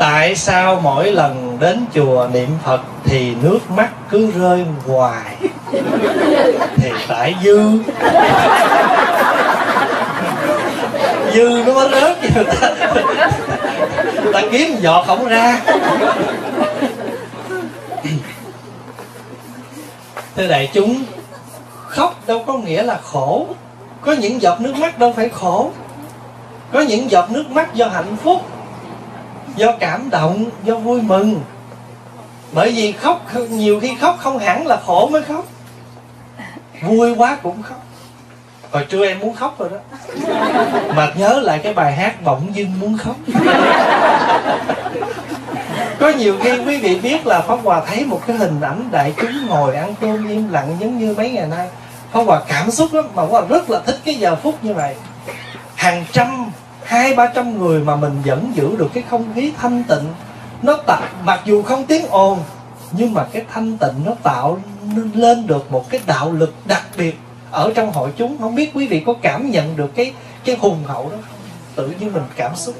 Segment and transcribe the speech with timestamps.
[0.00, 5.36] tại sao mỗi lần đến chùa niệm phật thì nước mắt cứ rơi hoài?
[6.76, 7.58] Thì tại dư.
[11.34, 12.70] Dư nó mới rớt người ta.
[14.22, 15.60] Người ta kiếm giọt không ra.
[20.36, 21.04] Thưa đại chúng,
[21.86, 23.46] khóc đâu có nghĩa là khổ.
[24.00, 25.70] Có những giọt nước mắt đâu phải khổ.
[26.72, 28.42] Có những giọt nước mắt do hạnh phúc
[29.56, 31.40] do cảm động, do vui mừng.
[32.52, 35.46] Bởi vì khóc nhiều khi khóc không hẳn là khổ mới khóc.
[36.82, 37.86] Vui quá cũng khóc.
[38.72, 39.78] Hồi trưa em muốn khóc rồi đó.
[40.94, 43.16] Mà nhớ lại cái bài hát bỗng dưng muốn khóc.
[46.00, 49.14] Có nhiều khi quý vị biết là pháp hòa thấy một cái hình ảnh đại
[49.16, 51.68] chúng ngồi ăn cơm im lặng giống như mấy ngày nay.
[52.12, 53.04] Pháp hòa cảm xúc lắm.
[53.14, 54.94] Mà pháp hòa rất là thích cái giờ phút như vậy.
[55.74, 56.49] Hàng trăm
[56.90, 60.14] hai ba trăm người mà mình vẫn giữ được cái không khí thanh tịnh,
[60.62, 62.38] nó tạo mặc dù không tiếng ồn,
[62.92, 64.60] nhưng mà cái thanh tịnh nó tạo
[65.14, 67.18] lên được một cái đạo lực đặc biệt
[67.50, 68.38] ở trong hội chúng.
[68.38, 70.12] Không biết quý vị có cảm nhận được cái
[70.44, 71.40] cái hùng hậu đó không?
[71.74, 72.74] Tự nhiên mình cảm xúc.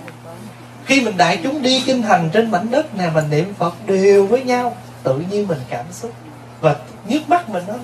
[0.84, 4.26] Khi mình đại chúng đi kinh hành trên mảnh đất này mình niệm phật đều
[4.26, 6.12] với nhau, tự nhiên mình cảm xúc.
[6.60, 6.76] Và
[7.08, 7.74] nhức mắt mình nó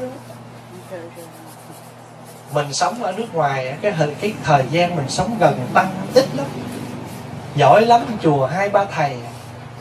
[2.52, 6.25] mình sống ở nước ngoài, cái thời cái thời gian mình sống gần tăng ít
[6.34, 6.47] lắm.
[7.56, 9.16] Giỏi lắm chùa hai, ba thầy.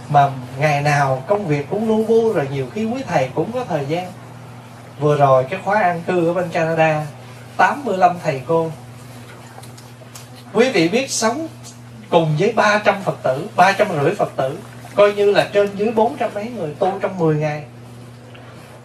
[0.10, 3.66] Mà ngày nào công việc cũng lu bu, rồi nhiều khi quý thầy cũng có
[3.70, 4.12] thời gian.
[5.00, 7.06] Vừa rồi cái khóa an cư ở bên Canada
[7.58, 8.72] 85 thầy cô.
[10.54, 11.48] Quý vị biết sống
[12.10, 14.58] cùng với 300 Phật tử 350 Phật tử,
[14.96, 17.64] coi như là trên dưới 400 mấy người tu trong 10 ngày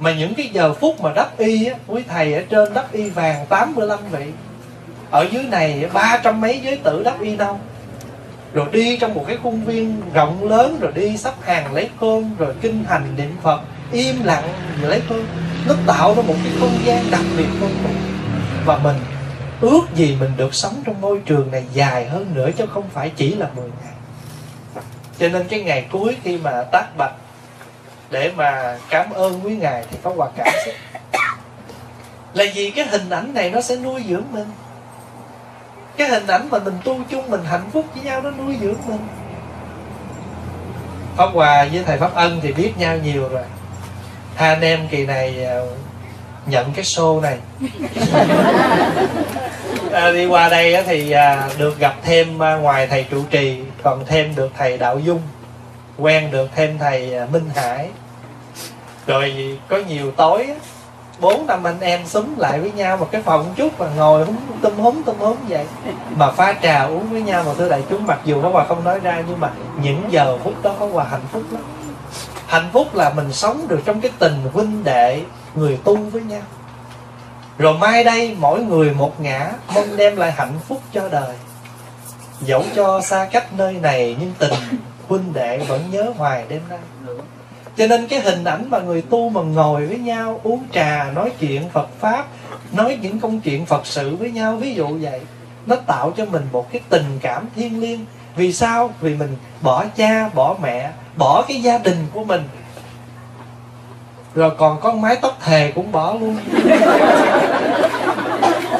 [0.00, 3.10] mà những cái giờ phút mà đắp y á, quý thầy, ở trên đắp y
[3.10, 4.24] vàng 85 vị.
[5.10, 7.60] Ở dưới này ba trăm mấy giới tử đắp y đâu.
[8.52, 12.36] Rồi đi trong một cái khuôn viên rộng lớn, rồi đi sắp hàng lấy cơm,
[12.38, 13.60] rồi kinh hành niệm phật,
[13.92, 14.48] im lặng
[14.82, 15.26] lấy cơm.
[15.68, 17.96] Nó tạo ra một cái không gian đặc biệt vô cùng.
[18.64, 18.96] Và mình
[19.60, 23.10] ước gì mình được sống trong môi trường này dài hơn nữa, chứ không phải
[23.16, 23.94] chỉ là 10 ngày.
[25.18, 27.12] Cho nên cái ngày cuối khi mà tác bạch
[28.10, 30.74] để mà cảm ơn quý ngài thì có hòa cảm xúc.
[32.34, 34.46] Là vì cái hình ảnh này nó sẽ nuôi dưỡng mình.
[35.96, 38.78] Cái hình ảnh mà mình tu chung mình hạnh phúc với nhau nó nuôi dưỡng
[38.86, 39.06] mình.
[41.16, 43.44] Pháp hòa với thầy pháp ân thì biết nhau nhiều rồi.
[44.34, 45.60] Hai anh em kỳ này à,
[46.46, 47.38] nhận cái show này.
[49.92, 54.04] À, đi qua đây thì à, được gặp thêm à, ngoài thầy trụ trì còn
[54.06, 55.20] thêm được thầy đạo dung
[56.00, 57.90] quen được thêm thầy à, minh hải.
[59.06, 60.48] Rồi có nhiều tối
[61.18, 64.36] bốn năm anh em súng lại với nhau một cái phòng chút và ngồi húng
[64.62, 65.66] tum húng tum húng vậy.
[66.16, 68.84] Mà pha trà uống với nhau mà thưa đại chúng, mặc dù có quà không
[68.84, 69.50] nói ra, nhưng mà
[69.82, 71.62] những giờ phút đó có quà hạnh phúc lắm.
[72.46, 75.22] Hạnh phúc là mình sống được trong cái tình huynh đệ,
[75.54, 76.42] người tu với nhau.
[77.58, 81.36] Rồi mai đây mỗi người một ngã, mong đem lại hạnh phúc cho đời.
[82.40, 84.52] Dẫu cho xa cách nơi này, nhưng tình
[85.10, 86.78] huynh đệ vẫn nhớ hoài đêm nay.
[87.76, 91.32] Cho nên cái hình ảnh mà người tu mà ngồi với nhau, uống trà, nói
[91.40, 92.26] chuyện phật pháp,
[92.72, 95.20] nói những công chuyện phật sự với nhau, ví dụ vậy,
[95.66, 98.00] nó tạo cho mình một cái tình cảm thiêng liêng.
[98.36, 98.90] Vì sao?
[99.00, 102.42] Vì mình bỏ cha, bỏ mẹ, bỏ cái gia đình của mình.
[104.34, 106.36] Rồi còn con mái tóc thề cũng bỏ luôn.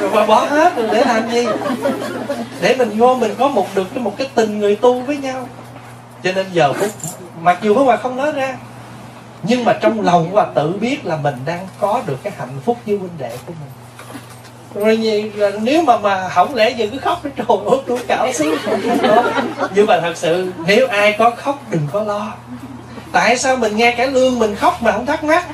[0.01, 1.47] Rồi mà bỏ hết rồi để làm gì?
[2.61, 5.49] Để mình vô mình có một được cái một cái tình người tu với nhau
[6.25, 6.91] cho nên giờ phút
[7.41, 8.57] mặc dù Pháp Hòa không nói ra
[9.43, 12.59] nhưng mà trong lòng của bà tự biết là mình đang có được cái hạnh
[12.65, 13.71] phúc như huynh đệ của mình.
[14.75, 18.33] Rồi gì, nếu mà mà không lẽ giờ cứ khóc nó trồn ơi tôi cảo
[18.33, 18.55] xíu
[19.75, 22.33] nhưng mà thật sự nếu ai có khóc đừng có lo.
[23.13, 25.47] Tại sao mình nghe cả lương mình khóc mà không thắc mắc?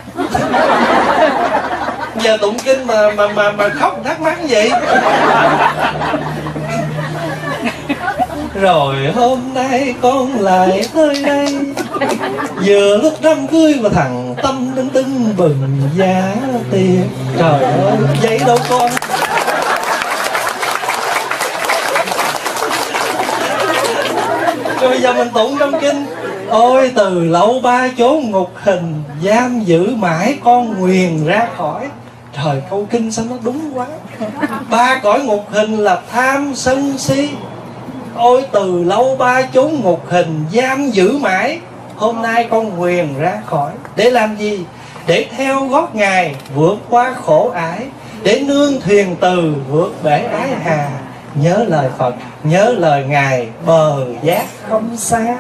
[2.21, 4.71] Giờ tụng kinh mà mà mà mà khóc thắc mắc gì?
[8.61, 11.59] Rồi hôm nay con lại tới đây.
[12.67, 16.35] Vừa lúc đám cưới mà thằng Tâm đứng tưng bừng giá
[16.71, 17.09] tiền.
[17.39, 18.91] Trời ơi, vậy đâu con?
[24.81, 26.07] Bây giờ mình tụng trong kinh.
[26.49, 31.89] Ôi từ lâu ba chốn ngục hình Giam giữ mãi con nguyền ra khỏi.
[32.37, 33.87] Trời câu kinh sao nó đúng quá.
[34.71, 37.29] Ba cõi ngục hình là tham sân si.
[38.17, 41.61] Ôi từ lâu ba chốn ngục hình giam giữ mãi.
[41.97, 43.73] Hôm nay con quyền ra khỏi.
[43.97, 44.65] Để làm gì?
[45.07, 47.87] Để theo gót Ngài vượt qua khổ ải.
[48.23, 50.91] Để nương thuyền từ vượt bể ái hà.
[51.35, 55.37] Nhớ lời Phật, nhớ lời Ngài Bờ giác không xa.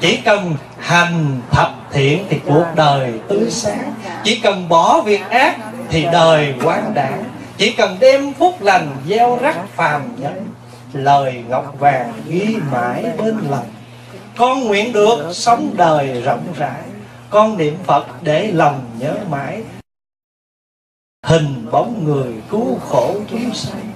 [0.00, 3.92] Chỉ cần hành thập thiện thì cuộc đời tươi sáng.
[4.24, 5.56] Chỉ cần bỏ việc ác
[5.90, 7.24] thì đời quang đảng
[7.58, 10.48] chỉ cần đem phúc lành gieo rắc phàm nhân
[10.92, 13.66] lời ngọc vàng ghi mãi bên lòng.
[14.36, 16.82] Con nguyện được sống đời rộng rãi,
[17.30, 19.62] con niệm phật để lòng nhớ mãi.
[21.26, 23.92] Hình bóng người cứu khổ chúng sanh.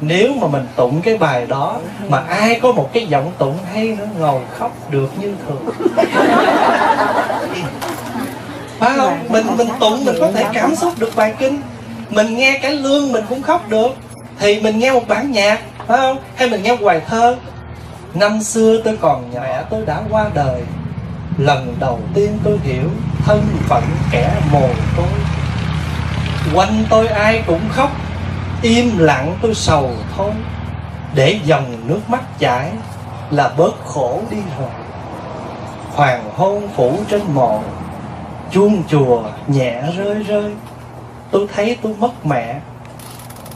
[0.00, 3.96] Nếu mà mình tụng cái bài đó, mà ai có một cái giọng tụng hay
[3.98, 5.68] nó ngồi khóc được như thường?
[8.78, 9.18] Phải không?
[9.28, 11.60] Mình mình tụng mình có thể cảm xúc được bài kinh.
[12.10, 13.96] Mình nghe cái lương mình cũng khóc được.
[14.38, 17.36] Thì mình nghe một bản nhạc phải không hay mình nghe hoài bài thơ
[18.14, 20.62] năm xưa tôi còn nhỏ, tôi đã qua đời.
[21.38, 22.90] Lần đầu tiên tôi hiểu
[23.24, 25.06] thân phận kẻ mồ côi.
[26.54, 27.90] Quanh tôi ai cũng khóc,
[28.62, 30.30] im lặng tôi sầu thôi.
[31.14, 32.70] Để dòng nước mắt chảy
[33.30, 34.70] là bớt khổ đi rồi.
[35.94, 37.62] Hoàng hôn phủ trên mộ
[38.50, 40.52] chuông chùa nhẹ rơi rơi.
[41.30, 42.60] Tôi thấy tôi mất mẹ,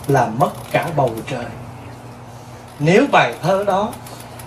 [0.08, 1.44] là mất cả bầu trời
[2.78, 3.92] nếu bài thơ đó,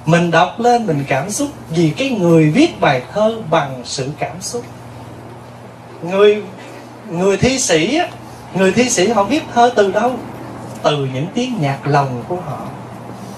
[0.06, 4.42] mình đọc lên mình cảm xúc vì cái người viết bài thơ bằng sự cảm
[4.42, 4.63] xúc.
[6.04, 6.44] Người
[7.10, 8.00] người thi sĩ
[8.54, 10.16] người thi sĩ họ viết thơ từ đâu?
[10.83, 12.60] Từ những tiếng nhạc lòng của họ.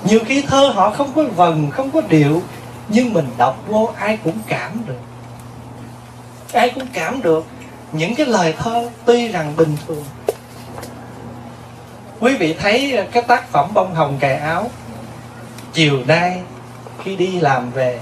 [0.04, 2.42] Nhiều khi thơ họ không có vần, không có điệu,
[2.88, 5.00] nhưng mình đọc vô ai cũng cảm được.
[6.54, 7.46] Ai cũng cảm được
[7.92, 10.04] những cái lời thơ tuy rằng bình thường.
[12.20, 14.70] Quý vị thấy cái tác phẩm bông hồng cài áo
[15.74, 16.42] chiều nay
[17.04, 18.00] khi đi làm về,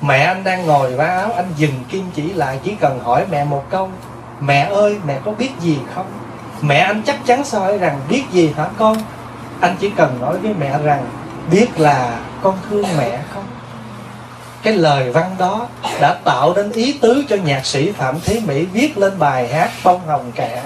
[0.00, 3.44] mẹ anh đang ngồi vá áo, anh dừng kim chỉ lại, chỉ cần hỏi mẹ
[3.44, 3.90] một câu,
[4.40, 6.06] mẹ ơi, mẹ có biết gì không?
[6.60, 8.96] Mẹ anh chắc chắn soi rằng, biết gì hả con?
[9.60, 11.06] Anh chỉ cần nói với mẹ rằng,
[11.50, 13.44] biết là con thương mẹ không?
[14.62, 15.66] Cái lời văn đó
[16.00, 19.70] đã tạo nên ý tứ cho nhạc sĩ phạm thế mỹ viết lên bài hát
[19.84, 20.62] bông hồng kẻ.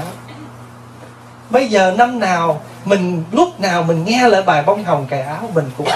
[1.51, 5.51] Bây giờ năm nào mình lúc nào mình nghe lại bài bông hồng cài áo
[5.55, 5.89] mình cũng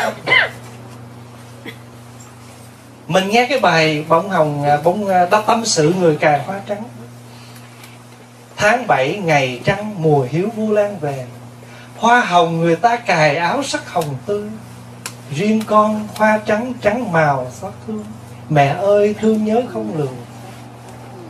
[3.09, 6.61] mình nghe cái bài bông hồng à, bông à, đã tâm sự người cài hoa
[6.69, 6.83] trắng.
[8.57, 11.27] Tháng 7 ngày trăng, mùa hiếu vu lan về.
[11.97, 14.49] Hoa hồng người ta cài áo sắc hồng tươi.
[15.31, 18.05] Riêng con hoa trắng trắng màu xót thương.
[18.49, 20.17] Mẹ ơi, thương nhớ không lường.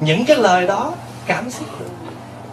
[0.00, 0.94] Những cái lời đó
[1.26, 1.68] cảm xúc.
[1.80, 1.86] Được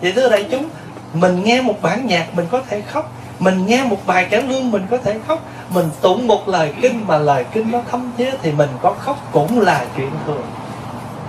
[0.02, 0.70] Vậy thưa đại chúng
[1.14, 3.12] mình nghe một bản nhạc, mình có thể khóc.
[3.40, 5.40] Mình nghe một bài cải lương, mình có thể khóc.
[5.70, 9.18] Mình tụng một lời kinh mà lời kinh nó thâm thiết Thì mình có khóc
[9.32, 10.44] cũng là chuyện thường.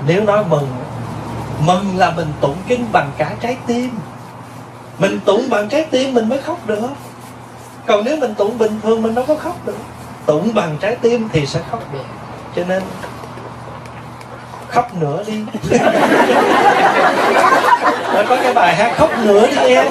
[0.07, 0.69] Nếu nói mừng
[1.67, 3.91] mừng là mình tụng kinh bằng cả trái tim.
[4.99, 6.89] Mình tụng bằng trái tim mình mới khóc được.
[7.87, 9.79] Còn nếu mình tụng bình thường mình đâu có khóc được.
[10.27, 12.05] Tụng bằng trái tim thì sẽ khóc được.
[12.57, 12.83] Cho nên,
[14.69, 15.45] khóc nữa đi.
[18.15, 19.87] Rồi có cái bài hát khóc nữa đi em.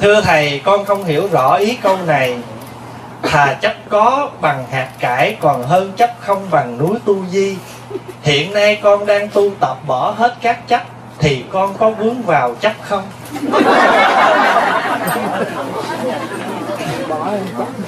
[0.00, 2.38] Thưa thầy, con không hiểu rõ ý câu này.
[3.22, 7.56] Thà chấp có bằng hạt cải, còn hơn chấp không bằng núi tu di.
[8.22, 10.82] Hiện nay con đang tu tập bỏ hết các chấp,
[11.18, 13.02] thì con có vướng vào chấp không?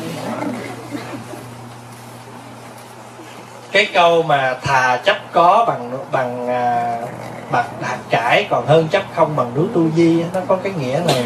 [3.73, 6.97] cái câu mà thà chấp có bằng bằng à,
[7.51, 11.01] bằng hạt cải còn hơn chấp không bằng núi tu di nó có cái nghĩa
[11.07, 11.25] này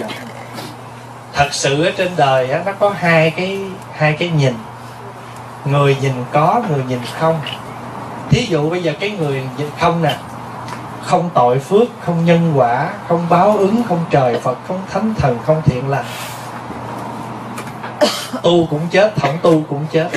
[1.32, 3.60] thật sự ở trên đời nó có hai cái
[3.92, 4.54] hai cái nhìn.
[5.64, 7.40] Người nhìn có người nhìn không.
[8.30, 10.16] Thí dụ bây giờ cái người nhìn không nè
[11.02, 15.38] không tội phước không nhân quả không báo ứng không trời phật không thánh thần
[15.46, 16.04] không thiện lành.
[18.42, 20.08] Tu cũng chết không tu cũng chết.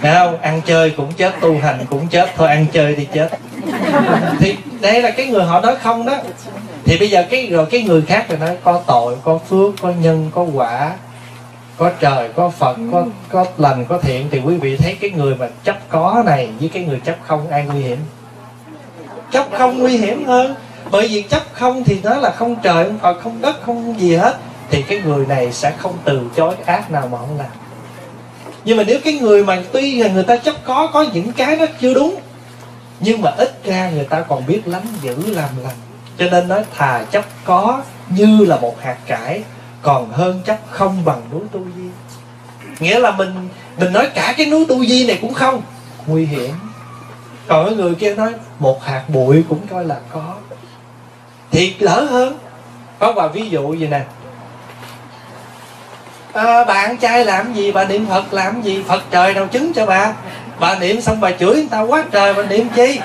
[0.00, 2.30] Thấy không ăn chơi cũng chết, tu hành cũng chết.
[2.36, 3.28] Thôi, ăn chơi đi chết.
[4.38, 6.16] Thì đây là cái người họ nói không đó.
[6.84, 9.92] Thì bây giờ cái, rồi cái người khác rồi nói, có tội, có phước, có
[10.00, 10.92] nhân, có quả,
[11.76, 14.28] có trời, có phật, có có lành, có thiện.
[14.30, 17.50] Thì quý vị thấy cái người mà chấp có này với cái người chấp không
[17.50, 17.98] ai nguy hiểm.
[19.32, 20.54] Chấp không nguy hiểm hơn.
[20.90, 24.16] Bởi vì chấp không thì nó là không trời, không phật, không đất, không gì
[24.16, 24.36] hết.
[24.70, 27.46] Thì cái người này sẽ không từ chối cái ác nào mà không làm
[28.64, 31.56] nhưng mà nếu cái người mà tuy là người ta chấp có có những cái
[31.56, 32.20] nó chưa đúng,
[33.00, 35.76] nhưng mà ít ra người ta còn biết lắm giữ làm lành.
[36.18, 39.42] Cho nên nói thà chấp có như là một hạt cải,
[39.82, 41.88] còn hơn chấp không bằng núi tu di.
[42.80, 43.48] Nghĩa là mình
[43.78, 45.62] mình nói cả cái núi tu di này cũng không.
[46.06, 46.54] Nguy hiểm.
[47.46, 50.34] Còn cái người kia nói một hạt bụi cũng coi là có.
[51.50, 52.38] Thiệt lỡ hơn.
[52.98, 54.04] Có và ví dụ gì nè
[56.32, 58.84] à, bạn trai làm gì bà niệm phật làm gì?
[58.88, 60.12] Phật trời nào chứng cho bà?
[60.60, 63.00] Bà niệm xong bà chửi người ta quá trời bà niệm chi?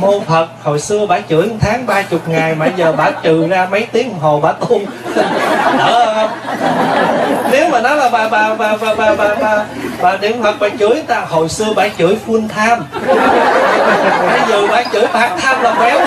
[0.00, 3.48] Mô phật hồi xưa bà chửi một tháng ba chục ngày mà giờ bà trừ
[3.48, 4.80] ra mấy tiếng đồng hồ bà tu.
[5.78, 6.30] Đỡ không?
[7.50, 9.64] Nếu mà nói là bà bà bà bà bà bà, bà,
[10.02, 12.84] bà niệm phật bà chửi người ta hồi xưa bà chửi full tham
[14.30, 16.00] bây giờ bà chửi part tham là béo.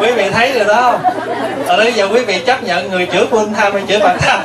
[0.00, 0.92] Quý vị thấy rồi đó.
[0.92, 1.39] không
[1.70, 4.40] ở đây giờ quý vị chấp nhận người chữa quân tham hay chữa bản tham?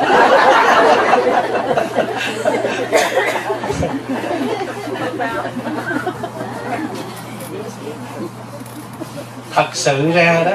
[9.51, 10.51] Thật sự ra đó,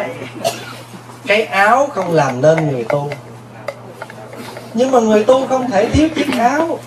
[1.26, 3.10] cái áo không làm nên người tu.
[4.74, 6.78] Nhưng mà người tu không thể thiếu chiếc áo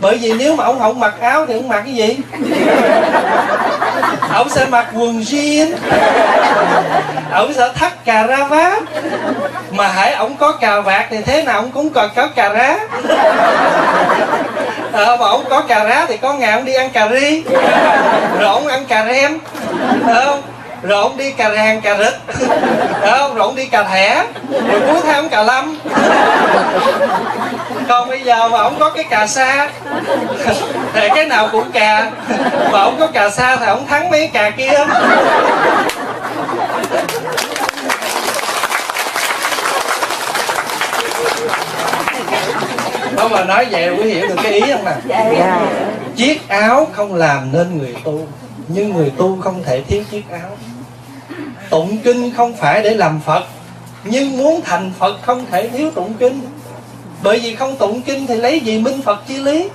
[0.00, 2.18] bởi vì nếu mà ông không mặc áo thì ông mặc cái gì?
[4.32, 5.66] Ông sẽ mặc quần jean.
[7.32, 8.82] Ông sẽ thắt cà ra vát.
[9.70, 12.78] Mà hãy ông có cà vạt thì thế nào ông cũng còn có cà rá.
[14.92, 17.42] À, mà ông có cà rá thì có ngày ông đi ăn cà ri.
[18.38, 19.38] Rồi ông ăn cà rem.
[20.06, 20.42] Không?
[20.82, 22.20] Rồi ông đi cà ràng cà rịch
[23.02, 24.26] không rồi ông đi cà thẻ.
[24.68, 25.78] Rồi cuối tháng cà lâm.
[27.88, 29.68] Còn bây giờ mà ông có cái cà sa
[30.94, 32.10] thì cái nào cũng cà.
[32.72, 34.84] Mà ông có cà sa thì ông thắng mấy cà kia.
[43.16, 45.60] Không mà nói vậy quý hiểu được cái ý không nè dạ.
[46.16, 48.26] chiếc áo không làm nên người tu
[48.68, 50.56] nhưng người tu không thể thiếu chiếc áo
[51.70, 53.44] tụng kinh không phải để làm phật,
[54.04, 56.40] nhưng muốn thành phật không thể thiếu tụng kinh.
[57.22, 59.68] Bởi vì không tụng kinh thì lấy gì minh phật chi lý?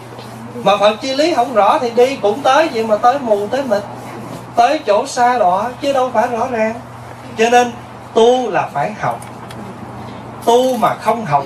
[0.63, 3.63] Mà phật chi lý không rõ thì đi cũng tới vậy mà tới mù, tới
[3.63, 3.83] mịt,
[4.55, 6.73] tới chỗ xa đỏ chứ đâu phải rõ ràng.
[7.37, 7.71] Cho nên,
[8.13, 9.19] tu là phải học.
[10.45, 11.45] Tu mà không học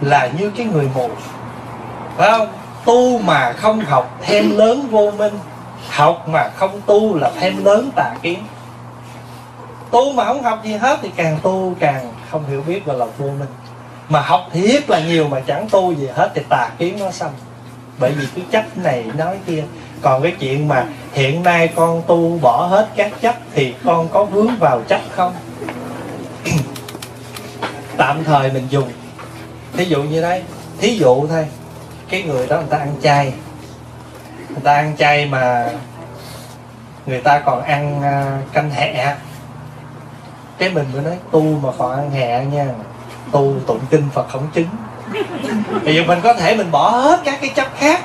[0.00, 1.08] là như cái người mù.
[2.16, 2.48] Phải không?
[2.84, 5.38] Tu mà không học, thêm lớn vô minh.
[5.90, 8.38] Học mà không tu là thêm lớn tà kiến
[9.92, 13.10] tu mà không học gì hết thì càng tu càng không hiểu biết và lòng
[13.18, 13.48] vô minh.
[14.08, 17.30] Mà học thiết là nhiều mà chẳng tu gì hết thì tà kiến nó xâm.
[17.98, 19.64] Bởi vì cứ chấp này nói kia.
[20.02, 24.24] Còn cái chuyện mà hiện nay con tu bỏ hết các chấp thì con có
[24.24, 25.34] vướng vào chấp không?
[27.96, 28.92] Tạm thời mình dùng.
[29.72, 30.42] Thí dụ như đây.
[30.78, 31.46] Thí dụ thôi.
[32.08, 33.32] Cái người đó người ta ăn chay.
[34.48, 35.70] Người ta ăn chay mà
[37.06, 39.16] người ta còn ăn à, canh hẹ
[40.58, 42.66] cái mình mới nói, tu mà còn ăn hẹ nha.
[43.32, 44.66] Tu tụng kinh phật không chứng.
[45.84, 48.00] Thì giờ mình có thể mình bỏ hết các cái chấp khác,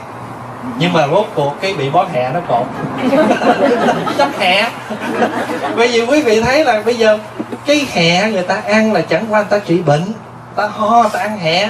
[0.80, 2.68] nhưng mà rốt cuộc cái bị bó hẹ nó cột.
[4.18, 4.70] Chấp hẹ
[5.76, 7.18] bởi vì quý vị thấy là bây giờ
[7.66, 10.04] cái hẹ người ta ăn là chẳng qua người ta trị bệnh,
[10.56, 11.70] ta ho, ta ăn hẹ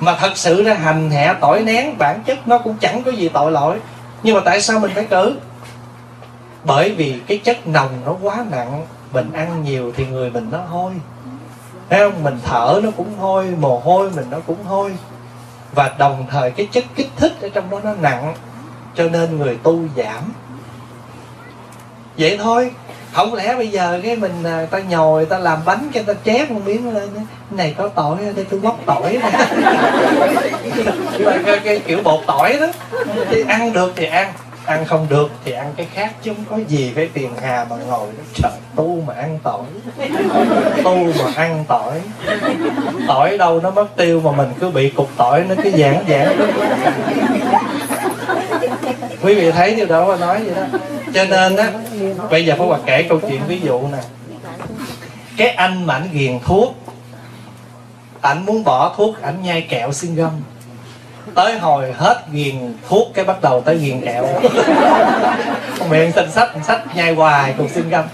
[0.00, 3.28] mà thật sự ra hành hẹ tỏi nén bản chất nó cũng chẳng có gì
[3.28, 3.78] tội lỗi.
[4.22, 5.36] Nhưng mà tại sao mình phải cử?
[6.64, 10.58] Bởi vì cái chất nồng nó quá nặng mình ăn nhiều thì người mình nó
[10.58, 10.92] hôi.
[11.90, 12.24] Thấy không?
[12.24, 14.92] Mình thở nó cũng hôi mồ hôi mình nó cũng hôi.
[15.72, 18.34] Và đồng thời cái chất kích thích ở trong đó nó nặng
[18.94, 20.32] cho nên người tu giảm.
[22.18, 22.70] Vậy thôi.
[23.12, 26.50] Không lẽ bây giờ cái mình à, ta nhồi ta làm bánh cho ta chép
[26.50, 27.08] một miếng lên
[27.50, 29.32] này có tỏi đây tôi bóc tỏi này.
[31.44, 32.66] cái, cái kiểu bột tỏi đó.
[33.30, 34.32] Thì ăn được thì ăn
[34.70, 37.76] ăn không được thì ăn cái khác chứ không có gì phải tiền hà mà
[37.76, 39.64] ngồi đó trời tu mà ăn tỏi.
[40.84, 42.00] Tu mà ăn tỏi.
[43.06, 46.38] Tỏi đâu nó mất tiêu mà mình cứ bị cục tỏi nó cứ giãn giãn.
[49.22, 50.78] Quý vị thấy điều đó mà nói vậy đó.
[51.14, 51.72] Cho nên á,
[52.30, 53.98] bây giờ phải Hòa kể câu chuyện ví dụ nè.
[55.36, 56.74] Cái anh mà anh ghiền thuốc,
[58.20, 60.30] ảnh muốn bỏ thuốc, ảnh nhai kẹo xin gâm
[61.34, 64.26] tới hồi hết ghiền thuốc cái bắt đầu tới ghiền kẹo.
[65.90, 68.04] Miệng xin sách sách nhai hoài cùng xin găm.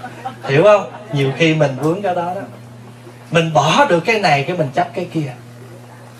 [0.43, 0.91] Hiểu không?
[1.13, 2.41] Nhiều khi mình vướng cái đó đó.
[3.31, 5.33] Mình bỏ được cái này cái mình chấp cái kia.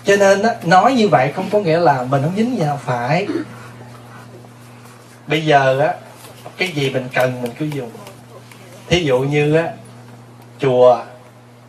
[0.04, 3.26] Cho nên đó, nói như vậy không có nghĩa là mình không dính vào phải.
[5.26, 5.94] Bây giờ á
[6.56, 7.90] cái gì mình cần mình cứ dùng.
[8.88, 9.64] Thí dụ như á
[10.58, 10.98] chùa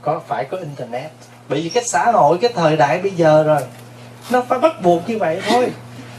[0.01, 1.12] có phải có internet?
[1.50, 3.62] Bởi vì cái xã hội cái thời đại bây giờ rồi
[4.31, 5.71] nó phải bắt buộc như vậy thôi.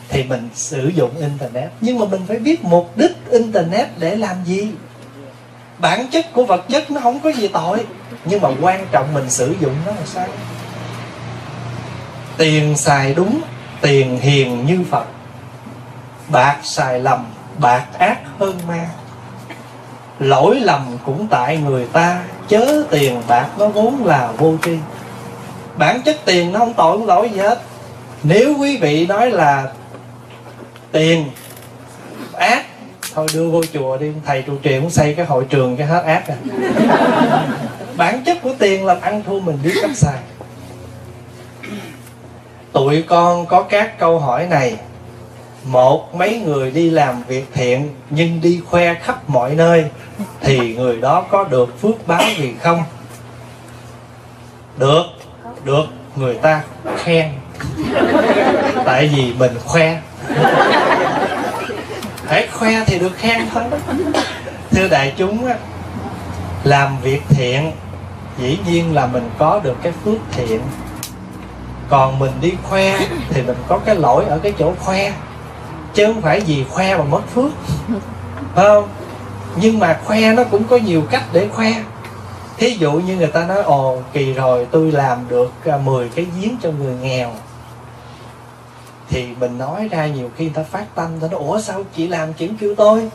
[0.09, 1.71] Thì mình sử dụng internet.
[1.81, 4.71] Nhưng mà mình phải biết mục đích internet để làm gì.
[5.79, 7.87] Bản chất của vật chất nó không có gì tội.
[8.25, 10.27] Nhưng mà quan trọng mình sử dụng nó là sao?
[12.37, 13.41] Tiền xài đúng,
[13.81, 15.05] tiền hiền như phật.
[16.29, 17.27] Bạc xài lầm,
[17.59, 18.89] bạc ác hơn ma.
[20.19, 24.77] Lỗi lầm cũng tại người ta, chớ tiền bạc nó vốn là vô tri.
[25.77, 27.63] Bản chất tiền nó không tội không lỗi gì hết
[28.23, 29.73] nếu quý vị nói là
[30.93, 31.31] tiền,
[32.33, 32.67] ác,
[33.15, 36.05] thôi đưa vô chùa đi, thầy trụ trì cũng xây cái hội trường cái hết
[36.05, 36.37] ác à.
[37.97, 40.19] Bản chất của tiền là ăn thua mình biết cách xài.
[42.73, 44.77] Tụi con có các câu hỏi này.
[45.65, 49.85] Một, mấy người đi làm việc thiện nhưng đi khoe khắp mọi nơi
[50.41, 52.83] thì người đó có được phước báo gì không?
[54.79, 55.03] Được
[55.65, 55.85] được,
[56.17, 56.63] người ta
[56.97, 57.31] khen.
[58.85, 60.01] tại vì mình khoe.
[62.27, 63.63] Phải khoe thì được khen thôi.
[64.71, 65.55] Thưa đại chúng á,
[66.65, 67.73] làm việc thiện,
[68.39, 70.61] dĩ nhiên là mình có được cái phước thiện.
[71.89, 72.99] Còn mình đi khoe
[73.29, 75.13] thì mình có cái lỗi ở cái chỗ khoe,
[75.95, 77.51] chứ không phải vì khoe mà mất phước.
[78.55, 78.89] Phải không?
[79.57, 81.75] Nhưng mà khoe nó cũng có nhiều cách để khoe.
[82.59, 86.27] Thí dụ như người ta nói, ồ, kỳ rồi, tôi làm được à, 10 cái
[86.41, 87.33] giếng cho người nghèo
[89.11, 92.09] thì mình nói ra nhiều khi người ta phát tâm, ta nói, ủa, sao chị
[92.09, 93.11] làm chuyện kêu tôi?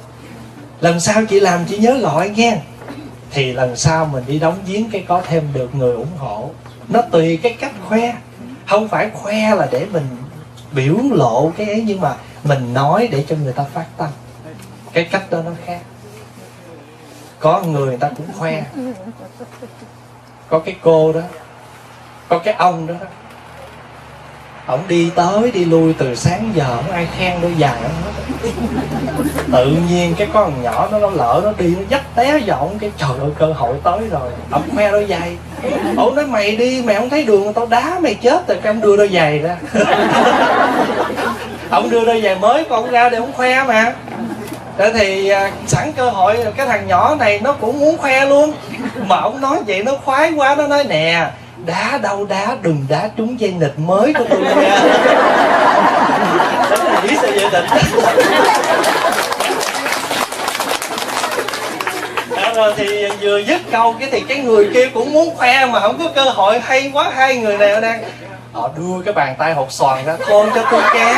[0.79, 2.57] Lần sau chị làm chị nhớ gọi nghe.
[3.31, 6.49] Thì lần sau mình đi đóng giếng cái có thêm được người ủng hộ.
[6.87, 8.15] Nó tùy cái cách khoe.
[8.67, 10.07] Không phải khoe là để mình
[10.71, 14.09] biểu lộ cái ấy, nhưng mà mình nói để cho người ta phát tâm.
[14.93, 15.79] Cái cách đó nó khác.
[17.39, 18.63] Có người người ta cũng khoe.
[20.49, 21.21] Có cái cô đó,
[22.27, 22.95] có cái ông đó
[24.67, 27.75] ổng đi tới, đi lui từ sáng giờ không ai khen đôi giày
[29.51, 32.91] tự nhiên cái con nhỏ nó nó lỡ nó đi, nó dắt té giọng cái
[32.97, 34.31] trời ơi, cơ hội tới rồi.
[34.51, 35.37] Ổng khoe đôi giày.
[35.97, 38.57] Ổng nói, mày đi, mày không thấy đường tao đá, mày chết rồi.
[38.63, 39.57] Cái ông đưa đôi giày ra.
[41.69, 43.93] Ông đưa đôi giày mới còn ra để ông khoe mà.
[44.77, 48.53] Thế thì à, sẵn cơ hội, cái thằng nhỏ này nó cũng muốn khoe luôn.
[49.07, 51.29] Mà ông nói vậy nó khoái quá, Nó nói, nè
[51.65, 54.53] đá đâu đá, đừng đá trúng dây nịch mới của tôi nha
[57.03, 57.63] nghĩ sao dây nịch
[62.35, 65.79] ờ, rồi thì vừa dứt câu cái thì cái người kia cũng muốn khoe mà
[65.79, 66.59] không có cơ hội.
[66.59, 68.03] Hay quá, hai người nào đang
[68.53, 71.15] họ đưa cái bàn tay hột xoàn ra con cho tôi ké.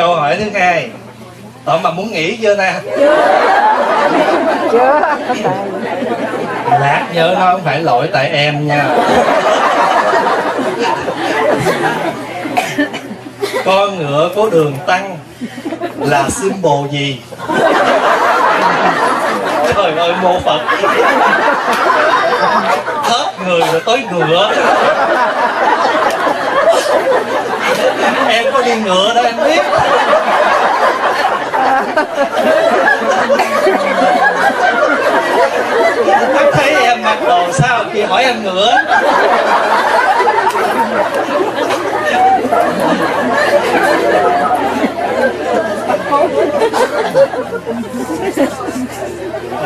[0.00, 0.88] Câu hỏi thứ hai.
[1.64, 2.74] Tụi mà muốn nghỉ chưa nè
[4.72, 5.00] chưa.
[6.80, 8.84] Lát nhớ nó không phải lỗi tại em nha.
[13.64, 15.16] Con ngựa có đường tăng
[15.98, 17.20] là symbol gì?
[19.74, 20.60] Trời ơi mô phật.
[23.02, 24.52] Hết người rồi tới ngựa
[28.28, 29.62] em có đi ngựa đó, em biết.
[36.34, 38.76] Bác thấy em mặc đồ sao khi hỏi em ngựa.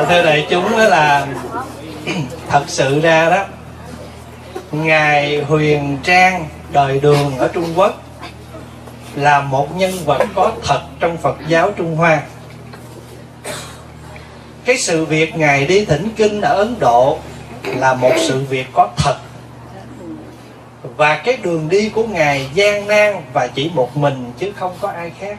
[0.08, 1.26] Thưa đại chúng đó là
[2.48, 3.44] thật sự ra đó,
[4.72, 8.03] ngài huyền trang đời đường ở trung quốc
[9.14, 12.22] là một nhân vật có thật trong phật giáo trung hoa.
[14.64, 17.18] Cái sự việc ngài đi thỉnh kinh ở ấn độ
[17.64, 19.16] là một sự việc có thật.
[20.96, 24.88] Và cái đường đi của ngài gian nan và chỉ một mình chứ không có
[24.88, 25.38] ai khác.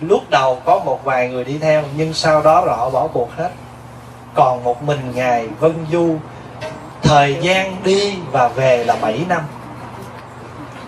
[0.00, 3.50] Lúc đầu có một vài người đi theo, nhưng sau đó họ bỏ cuộc hết.
[4.34, 6.16] Còn một mình ngài vân du,
[7.02, 9.42] thời gian đi và về là 7 năm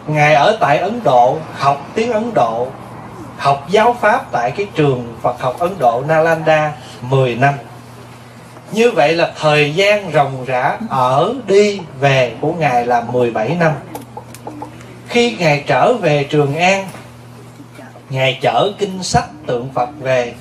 [0.06, 2.68] ngài ở tại ấn độ, học tiếng ấn độ,
[3.36, 7.54] học giáo pháp tại cái trường Phật học Ấn Độ Nalanda 10 năm.
[8.72, 13.72] Như vậy là thời gian ròng rã ở đi về của Ngài là 17 năm.
[15.08, 16.88] Khi Ngài trở về Trường An,
[18.10, 20.34] Ngài chở kinh sách tượng Phật về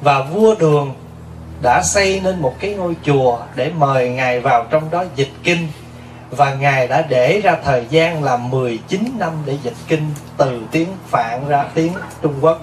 [0.00, 0.94] Và vua Đường
[1.62, 5.68] đã xây nên một cái ngôi chùa Để mời Ngài vào trong đó dịch kinh.
[6.36, 10.88] Và Ngài đã để ra thời gian là 19 năm để dịch kinh Từ tiếng
[11.08, 12.60] Phạn ra tiếng Trung Quốc.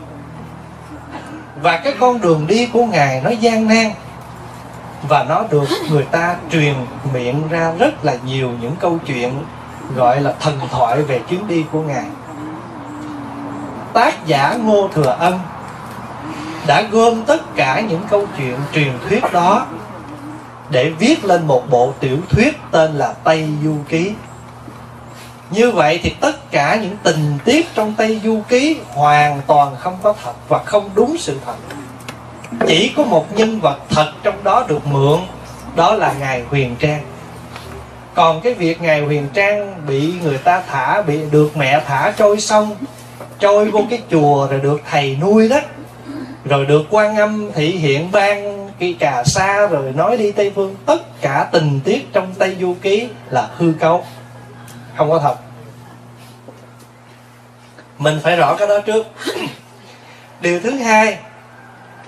[1.61, 3.91] Và cái con đường đi của Ngài nó gian nan,
[5.07, 6.75] và nó được người ta truyền
[7.13, 9.43] miệng ra rất là nhiều những câu chuyện
[9.95, 12.05] gọi là thần thoại về chuyến đi của ngài.
[13.93, 15.39] Tác giả ngô thừa ân
[16.67, 19.65] đã gom tất cả những câu chuyện truyền thuyết đó
[20.73, 24.11] để viết lên một bộ tiểu thuyết tên là Tây Du Ký.
[25.51, 29.97] Như vậy thì tất cả những tình tiết trong Tây Du Ký hoàn toàn không
[30.03, 31.55] có thật và không đúng sự thật.
[32.67, 35.19] Chỉ có một nhân vật thật trong đó được mượn,
[35.75, 37.01] đó là Ngài Huyền Trang.
[38.13, 42.39] Còn cái việc Ngài Huyền Trang bị người ta thả, bị được mẹ thả trôi
[42.39, 42.75] sông,
[43.39, 45.59] trôi vô cái chùa rồi được thầy nuôi đó,
[46.45, 50.75] rồi được quan âm thị hiện ban khi cà sa rồi nói đi Tây Phương,
[50.85, 54.03] tất cả tình tiết trong Tây Du Ký là hư cấu.
[54.97, 55.35] Không có thật.
[57.97, 59.07] Mình phải rõ cái đó trước.
[60.41, 61.17] Điều thứ hai,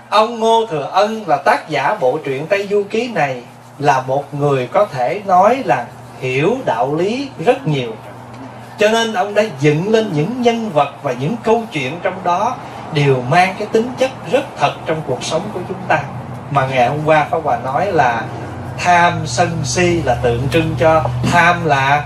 [0.10, 3.42] ông ngô thừa ân là tác giả bộ truyện tây du ký này
[3.80, 5.86] là một người có thể nói là
[6.20, 7.92] hiểu đạo lý rất nhiều.
[8.78, 12.56] Cho nên ông đã dựng lên những nhân vật và những câu chuyện trong đó,
[12.94, 16.04] đều mang cái tính chất rất thật trong cuộc sống của chúng ta
[16.52, 18.24] mà ngày hôm qua Pháp Hòa nói là
[18.78, 22.06] tham sân si là tượng trưng cho tham là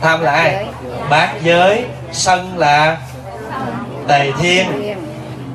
[0.00, 0.66] tham là ai?
[1.10, 1.84] Bát giới.
[2.12, 2.96] Sân là
[4.08, 4.96] tề thiên.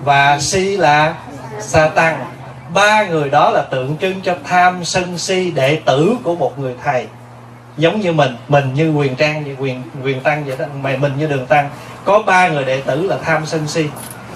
[0.04, 1.13] Và si là
[1.60, 2.26] sa tăng
[2.74, 6.76] ba người đó là tượng trưng cho tham sân si đệ tử của một người
[6.84, 7.08] thầy.
[7.78, 11.13] Giống như mình mình như quyền trang như quyền quyền tăng vậy đó mày mình
[11.18, 11.70] như đường tăng.
[12.06, 13.86] Có ba người đệ tử là tham sân si.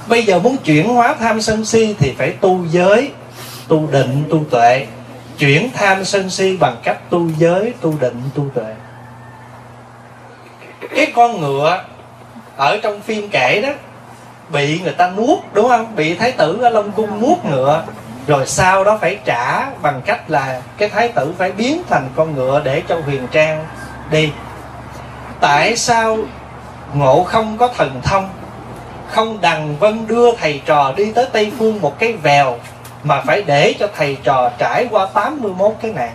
[0.07, 3.11] Bây giờ muốn chuyển hóa tham sân si thì phải tu giới
[3.67, 4.87] tu định tu tuệ,
[5.37, 8.73] chuyển tham sân si bằng cách tu giới, tu định tu tuệ.
[10.95, 11.83] Cái con ngựa
[12.57, 13.69] ở trong phim kể đó,
[14.49, 15.95] bị người ta nuốt, đúng không?
[15.95, 17.83] Bị thái tử ở long cung nuốt ngựa,
[18.27, 22.35] rồi sau đó phải trả bằng cách là cái thái tử phải biến thành con
[22.35, 23.65] ngựa để cho huyền trang
[24.11, 24.31] đi.
[25.39, 26.17] Tại sao
[26.93, 28.29] ngộ không có thần thông?
[29.11, 32.57] Không đằng vân đưa thầy trò đi tới tây phương một cái vèo
[33.03, 36.11] mà phải để cho thầy trò trải qua 81 cái nạn.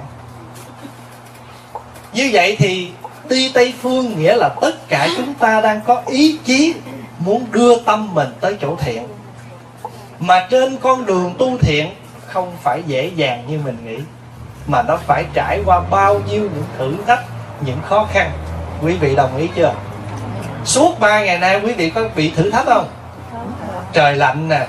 [2.13, 2.93] Như vậy thì
[3.29, 6.75] đi tây phương nghĩa là tất cả chúng ta đang có ý chí
[7.19, 9.09] muốn đưa tâm mình tới chỗ thiện.
[10.19, 11.89] Mà trên con đường tu thiện
[12.27, 13.99] không phải dễ dàng như mình nghĩ
[14.67, 17.25] mà nó phải trải qua bao nhiêu những thử thách
[17.67, 18.31] những khó khăn.
[18.83, 19.75] Quý vị đồng ý chưa?
[20.65, 22.89] Suốt ba ngày nay quý vị có bị thử thách không.
[23.93, 24.67] Trời lạnh nè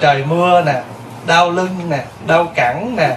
[0.00, 0.82] trời mưa nè
[1.26, 3.16] đau lưng nè, đau cẳng nè,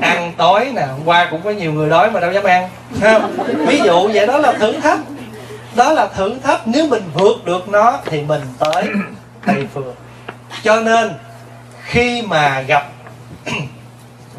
[0.00, 2.68] ăn tối nè hôm qua cũng có nhiều người đói mà đâu dám ăn
[3.00, 3.36] không?
[3.66, 5.00] Ví dụ vậy đó là thử thách.
[5.74, 8.84] Đó là thử thách, nếu mình vượt được nó thì mình tới
[9.46, 9.94] tây phương
[10.62, 11.12] cho nên,
[11.82, 12.86] khi mà gặp,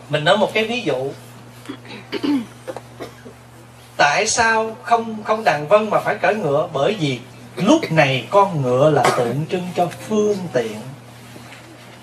[0.10, 1.12] mình nói một cái ví dụ.
[3.98, 6.68] Tại sao không không đàn vân mà phải cởi ngựa?
[6.74, 7.20] Bởi vì
[7.56, 10.76] lúc này con ngựa là tượng trưng cho phương tiện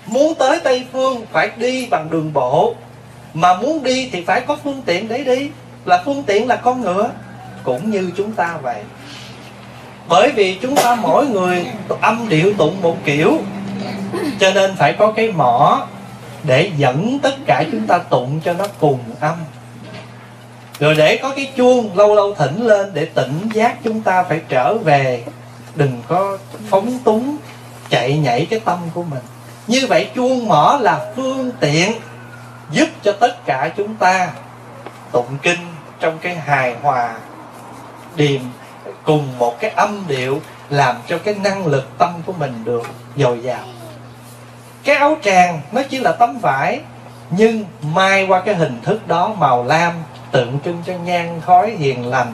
[0.05, 2.75] muốn tới tây phương phải đi bằng đường bộ.
[3.33, 5.49] Mà muốn đi thì phải có phương tiện để đi.
[5.85, 7.09] Là phương tiện là con ngựa.
[7.63, 8.81] Cũng như chúng ta vậy.
[10.07, 11.65] Bởi vì chúng ta mỗi người
[12.01, 13.37] âm điệu tụng một kiểu.
[14.39, 15.87] Cho nên phải có cái mỏ
[16.43, 19.35] để dẫn tất cả chúng ta tụng cho nó cùng âm.
[20.79, 24.41] Rồi để có cái chuông lâu lâu thỉnh lên để tỉnh giác chúng ta phải
[24.49, 25.23] trở về.
[25.75, 26.37] Đừng có
[26.69, 27.37] phóng túng,
[27.89, 29.23] chạy nhảy cái tâm của mình
[29.67, 31.91] như vậy chuông mỏ là phương tiện
[32.71, 34.29] giúp cho tất cả chúng ta
[35.11, 35.59] tụng kinh
[35.99, 37.13] trong cái hài hòa,
[38.15, 38.41] điềm
[39.03, 43.39] cùng một cái âm điệu làm cho cái năng lực tâm của mình được dồi
[43.43, 43.63] dào.
[44.83, 46.79] Cái áo tràng nó chỉ là tấm vải,
[47.29, 49.93] nhưng mai qua cái hình thức đó màu lam
[50.31, 52.33] tượng trưng cho nhan khói hiền lành,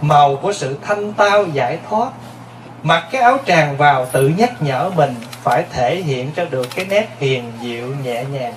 [0.00, 2.08] màu của sự thanh tao giải thoát.
[2.82, 6.84] Mặc cái áo tràng vào tự nhắc nhở mình phải thể hiện cho được cái
[6.84, 8.54] nét hiền diệu nhẹ nhàng.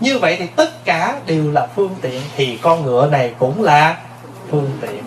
[0.00, 3.96] Như vậy thì tất cả đều là phương tiện, thì con ngựa này cũng là
[4.50, 5.02] phương tiện.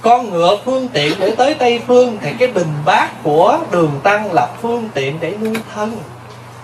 [0.00, 4.32] Con ngựa phương tiện để tới tây phương thì cái bình bát của đường tăng
[4.32, 5.98] là phương tiện để nuôi thân.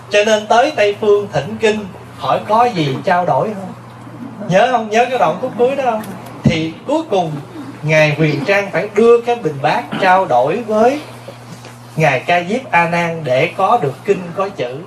[0.09, 1.85] Cho nên tới tây phương thỉnh kinh,
[2.17, 3.73] hỏi có gì trao đổi không?
[4.49, 4.89] Nhớ không?
[4.89, 6.01] Nhớ cái đoạn khúc cuối đó không?
[6.43, 7.31] Thì cuối cùng,
[7.83, 10.99] ngài huyền trang phải đưa cái bình bát trao đổi với
[11.95, 14.77] ngài ca diếp a nan để có được kinh có chữ.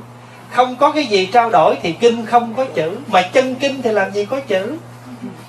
[0.51, 3.93] Không có cái gì trao đổi thì kinh không có chữ, mà chân kinh thì
[3.93, 4.77] làm gì có chữ?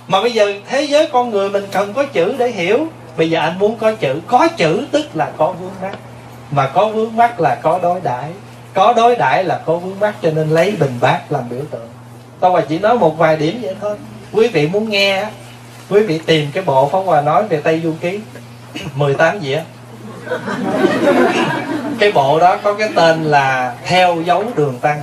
[0.07, 2.87] Mà bây giờ thế giới con người mình cần có chữ để hiểu.
[3.17, 5.97] Bây giờ anh muốn có chữ có chữ tức là có vướng mắc.
[6.51, 8.31] Mà có vướng mắc là có đối đãi.
[8.73, 11.87] Có đối đãi là có vướng mắc, cho nên lấy bình bát làm biểu tượng.
[12.39, 13.97] Tôi và chỉ nói một vài điểm vậy thôi.
[14.31, 15.25] Quý vị muốn nghe
[15.89, 18.19] quý vị tìm cái bộ phóng hòa nói về tây du ký.
[18.95, 19.61] 18 dĩa
[21.99, 25.01] cái bộ đó có cái tên là theo dấu đường tăng.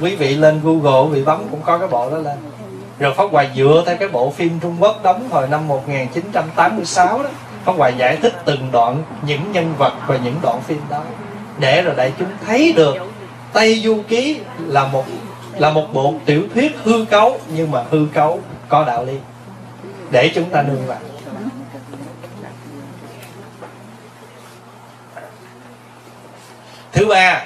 [0.00, 2.36] Quý vị lên google, quý vị bấm cũng có cái bộ đó lên.
[2.98, 7.28] Rồi Pháp Hoài dựa theo cái bộ phim Trung Quốc đóng hồi năm 1986 đó,
[7.64, 11.02] Pháp Hoài giải thích từng đoạn những nhân vật và những đoạn phim đó.
[11.58, 12.96] Để rồi đại chúng thấy được
[13.52, 15.04] Tây Du Ký là một
[15.58, 19.18] là một bộ tiểu thuyết hư cấu, nhưng mà hư cấu có đạo lý.
[20.10, 20.98] Để chúng ta nương vào.
[27.04, 27.42] Thứ ba.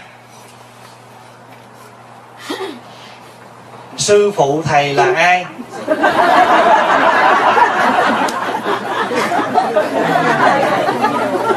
[3.97, 5.44] Sư phụ thầy là ai?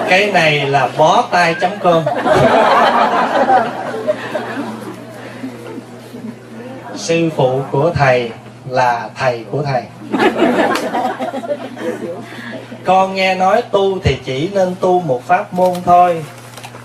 [0.10, 2.04] Cái này là bó tay chấm cơm.
[6.96, 8.32] Sư phụ của thầy
[8.70, 9.84] là thầy của thầy.
[12.86, 16.24] Con nghe nói tu thì chỉ nên tu một pháp môn thôi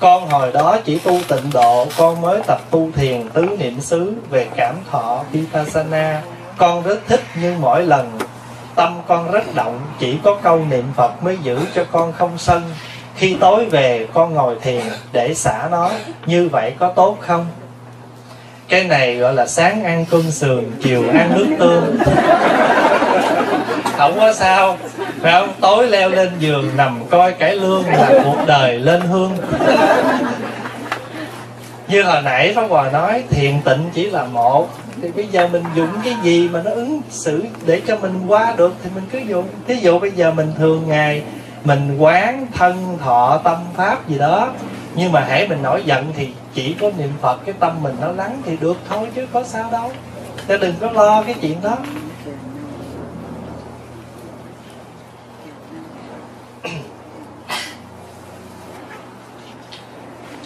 [0.00, 4.12] con hồi đó chỉ tu tịnh độ, con mới tập tu thiền tứ niệm xứ
[4.30, 6.22] về cảm thọ vipassana.
[6.56, 8.18] Con rất thích nhưng mỗi lần.
[8.74, 12.62] Tâm con rất động, chỉ có câu niệm phật mới giữ cho con không sân.
[13.16, 14.82] Khi tối về, con ngồi thiền
[15.12, 15.90] để xả nó.
[16.26, 17.46] Như vậy có tốt không?
[18.68, 21.98] Cái này gọi là sáng ăn cơm sườn, chiều ăn nước tương
[23.96, 24.78] không có sao?
[25.20, 25.52] Phải không?
[25.60, 29.36] Tối leo lên giường nằm coi cải lương là cuộc đời lên hương.
[31.88, 34.68] Như hồi nãy pháp hòa nói, thiền tịnh chỉ là một.
[35.02, 38.54] Thì bây giờ mình dùng cái gì mà nó ứng xử để cho mình qua
[38.56, 39.48] được thì mình cứ dùng.
[39.68, 41.22] Thí dụ bây giờ mình thường ngày
[41.64, 44.48] mình quán thân, thọ, tâm, pháp gì đó,
[44.94, 48.12] nhưng mà hãy mình nổi giận thì chỉ có niệm phật, cái tâm mình nó
[48.12, 49.90] lắng thì được thôi chứ có sao đâu.
[50.46, 51.76] Ta đừng có lo cái chuyện đó.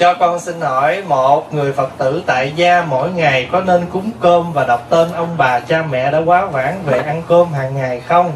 [0.00, 4.10] Cho con xin hỏi, một người phật tử tại gia mỗi ngày có nên cúng
[4.20, 7.74] cơm và đọc tên ông bà cha mẹ đã quá vãng về ăn cơm hàng
[7.76, 8.32] ngày không?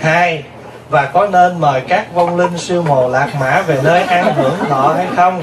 [0.00, 0.44] Hai,
[0.88, 4.56] và có nên mời các vong linh siêu mồ lạc mã về nơi ăn hưởng
[4.68, 5.42] thọ hay không?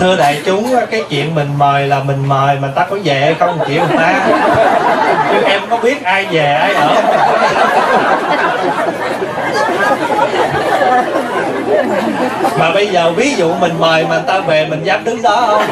[0.00, 3.34] Thưa đại chúng, cái chuyện mình mời là mình mời mà ta có về hay
[3.34, 4.26] không, chịu người ta?
[5.32, 6.96] Chứ em có biết ai về, ai ở?
[12.58, 15.46] Mà bây giờ ví dụ mình mời mà người ta về mình dám đứng đó
[15.46, 15.62] không?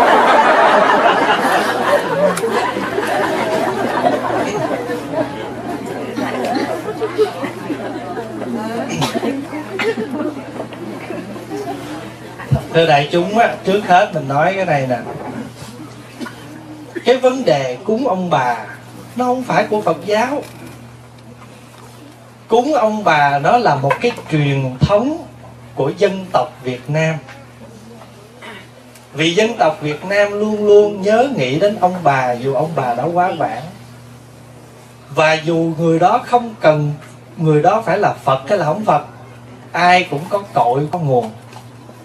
[12.72, 14.98] Thưa đại chúng á, trước hết mình nói cái này nè.
[17.04, 18.56] Cái vấn đề cúng ông bà,
[19.16, 20.42] nó không phải của phật giáo.
[22.48, 25.26] Cúng ông bà nó là một cái truyền thống
[25.76, 27.14] của dân tộc việt nam.
[29.12, 32.94] Vì dân tộc việt nam luôn luôn nhớ nghĩ đến ông bà dù ông bà
[32.94, 33.62] đã quá vãng.
[35.14, 36.92] Và dù người đó không cần,
[37.36, 39.06] người đó phải là phật hay là không phật,
[39.72, 41.30] ai cũng có cội, có nguồn.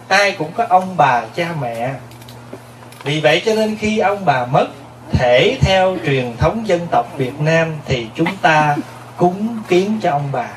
[0.07, 1.93] Ai cũng có ông bà, cha mẹ.
[3.03, 4.67] Vì vậy cho nên khi ông bà mất
[5.11, 8.75] thể theo truyền thống dân tộc việt nam thì chúng ta
[9.17, 10.47] cúng kiến cho ông bà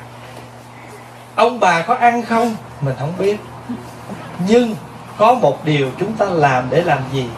[1.35, 2.55] ông bà có ăn không?
[2.81, 3.37] Mình không biết.
[4.47, 4.75] Nhưng
[5.17, 7.29] có một điều chúng ta làm để làm gì?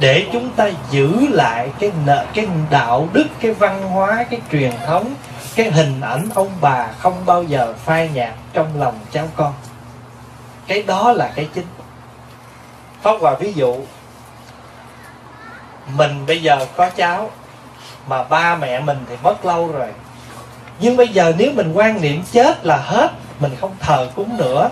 [0.00, 4.72] Để chúng ta giữ lại cái nợ, cái đạo đức, cái văn hóa, cái truyền
[4.86, 5.14] thống,
[5.56, 9.52] cái hình ảnh ông bà không bao giờ phai nhạt trong lòng cháu con.
[10.66, 11.66] Cái đó là cái chính.
[13.02, 13.76] Phóng hòa ví dụ,
[15.96, 17.30] mình bây giờ có cháu
[18.06, 19.88] mà ba mẹ mình thì mất lâu rồi
[20.80, 24.70] nhưng bây giờ nếu mình quan niệm chết là hết, mình không thờ cúng nữa,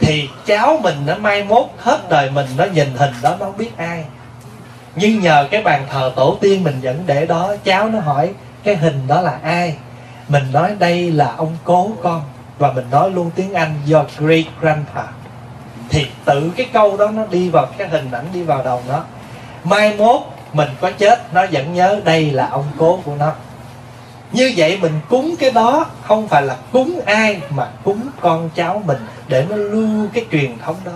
[0.00, 3.56] thì cháu mình nó mai mốt hết đời mình, nó nhìn hình đó, nó không
[3.56, 4.04] biết ai.
[4.94, 8.32] Nhưng nhờ cái bàn thờ tổ tiên mình vẫn để đó, cháu nó hỏi
[8.64, 9.76] cái hình đó là ai?
[10.28, 12.22] Mình nói đây là ông cố con,
[12.58, 15.02] và mình nói luôn tiếng anh, your great grandpa.
[15.88, 19.04] Thì tự cái câu đó nó đi vào cái hình ảnh, đi vào đầu nó.
[19.64, 23.32] Mai mốt mình có chết, nó vẫn nhớ đây là ông cố của nó
[24.32, 28.82] như vậy mình cúng cái đó không phải là cúng ai mà cúng con cháu
[28.86, 30.92] mình để nó lưu cái truyền thống đó.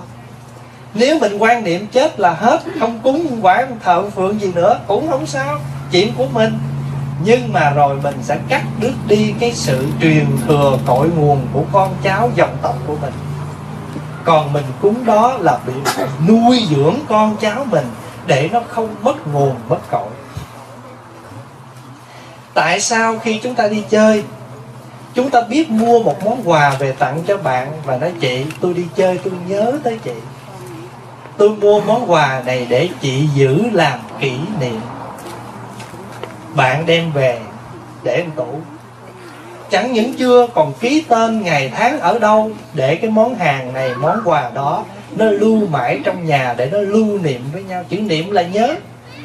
[0.94, 5.09] Nếu mình quan niệm chết là hết, không cúng quả thờ phượng gì nữa cũng
[5.09, 5.59] không sao,
[5.90, 6.59] chuyện của mình.
[7.25, 11.62] Nhưng mà rồi mình sẽ cắt đứt đi cái sự truyền thừa cội nguồn của
[11.73, 13.12] con cháu dòng tộc của mình.
[14.25, 15.73] Còn mình cúng đó là bị
[16.29, 17.87] nuôi dưỡng con cháu mình
[18.27, 20.09] để nó không mất nguồn, mất cội
[22.55, 24.25] tại sao khi chúng ta đi chơi,
[25.14, 28.75] chúng ta biết mua một món quà về tặng cho bạn và nói, chị, tôi
[28.75, 30.14] đi chơi, tôi nhớ tới chị.
[31.37, 34.81] Tôi mua món quà này để chị giữ làm kỷ niệm.
[36.55, 37.38] Bạn đem về
[38.03, 38.47] để em tủ.
[39.71, 43.95] Chẳng những chưa còn ký tên ngày tháng ở đâu để cái món hàng này,
[44.01, 44.85] món quà đó
[45.17, 47.85] nó lưu mãi trong nhà để nó lưu niệm với nhau.
[47.88, 48.75] Chữ niệm là nhớ.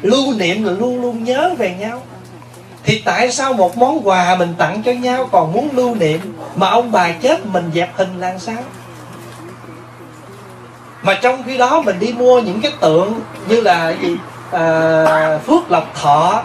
[0.02, 2.02] Lưu niệm là luôn luôn nhớ về nhau
[2.90, 6.20] thì tại sao một món quà mình tặng cho nhau còn muốn lưu niệm
[6.56, 8.56] mà ông bà chết mình dẹp hình làm sao
[11.02, 14.16] mà trong khi đó mình đi mua những cái tượng như là gì?
[14.52, 16.42] À, phước lộc thọ.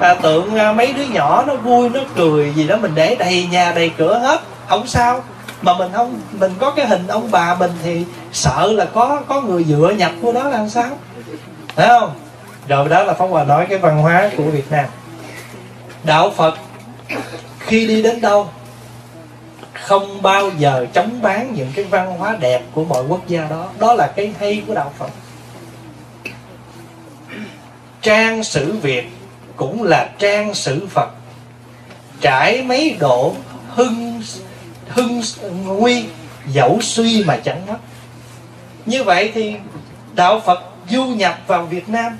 [0.00, 3.48] À, tượng à, mấy đứa nhỏ nó vui nó cười gì đó mình để đầy
[3.50, 4.40] nhà đầy cửa hết.
[4.68, 5.24] Không sao.
[5.62, 9.40] Mà mình không mình có cái hình ông bà mình thì sợ là có có
[9.40, 10.90] người dựa nhập của đó là sao
[11.76, 12.12] thấy không?
[12.68, 14.84] Rồi đó là phong hòa nói cái văn hóa của việt nam
[16.04, 16.58] đạo phật,
[17.58, 18.48] khi đi đến đâu,
[19.72, 23.70] không bao giờ chống bán những cái văn hóa đẹp của mọi quốc gia đó.
[23.78, 25.10] Đó là cái hay của đạo phật.
[28.02, 29.08] Trang sử việt
[29.56, 31.08] cũng là trang sử phật.
[32.20, 33.34] Trải mấy độ
[33.68, 34.22] hưng
[34.88, 35.22] hưng,
[35.64, 36.04] nguy,
[36.46, 37.78] dẫu suy mà chẳng mất.
[38.86, 39.54] Như vậy thì
[40.14, 42.18] đạo phật du nhập vào việt nam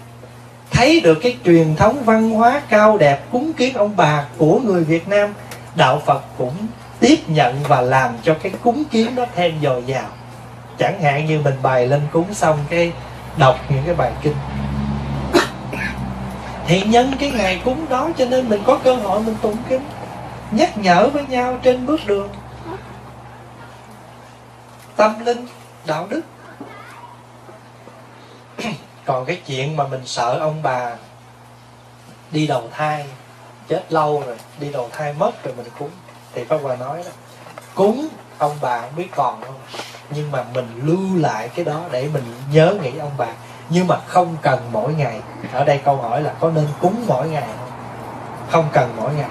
[0.75, 4.85] thấy được cái truyền thống văn hóa cao đẹp cúng kiến ông bà của người
[4.85, 5.35] việt nam,
[5.75, 6.55] đạo phật cũng
[7.01, 10.09] tiếp nhận và làm cho cái cúng kiến đó thêm dồi dào.
[10.79, 12.93] Chẳng hạn như mình bày lên cúng xong cái
[13.37, 14.37] đọc những cái bài kinh.
[16.67, 19.83] Thì nhân cái ngày cúng đó cho nên mình có cơ hội mình tụng kinh,
[20.51, 22.29] nhắc nhở với nhau trên bước đường.
[24.97, 25.47] Tâm linh,
[25.87, 26.21] đạo đức
[29.05, 30.97] còn cái chuyện mà mình sợ ông bà
[32.31, 33.07] đi đầu thai,
[33.69, 35.91] chết lâu rồi, đi đầu thai mất rồi mình cúng
[36.33, 37.11] thì pháp hòa nói đó,
[37.75, 39.55] cúng ông bà không biết còn không
[40.11, 43.27] nhưng mà mình lưu lại cái đó để mình nhớ nghĩ ông bà.
[43.69, 45.21] Nhưng mà không cần mỗi ngày.
[45.53, 47.71] Ở đây câu hỏi là có nên cúng mỗi ngày không?
[48.51, 49.31] Không cần mỗi ngày.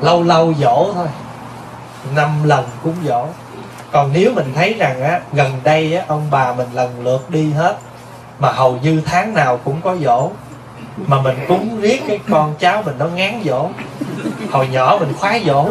[0.00, 1.08] Lâu lâu dỗ thôi.
[2.14, 3.26] Năm lần cúng dỗ
[3.92, 7.52] còn nếu mình thấy rằng á, gần đây á, ông bà mình lần lượt đi
[7.52, 7.76] hết,
[8.38, 10.30] mà hầu như tháng nào cũng có dỗ,
[11.06, 13.68] mà mình cúng riết cái con cháu mình nó ngán dỗ.
[14.50, 15.70] Hồi nhỏ mình khoái dỗ.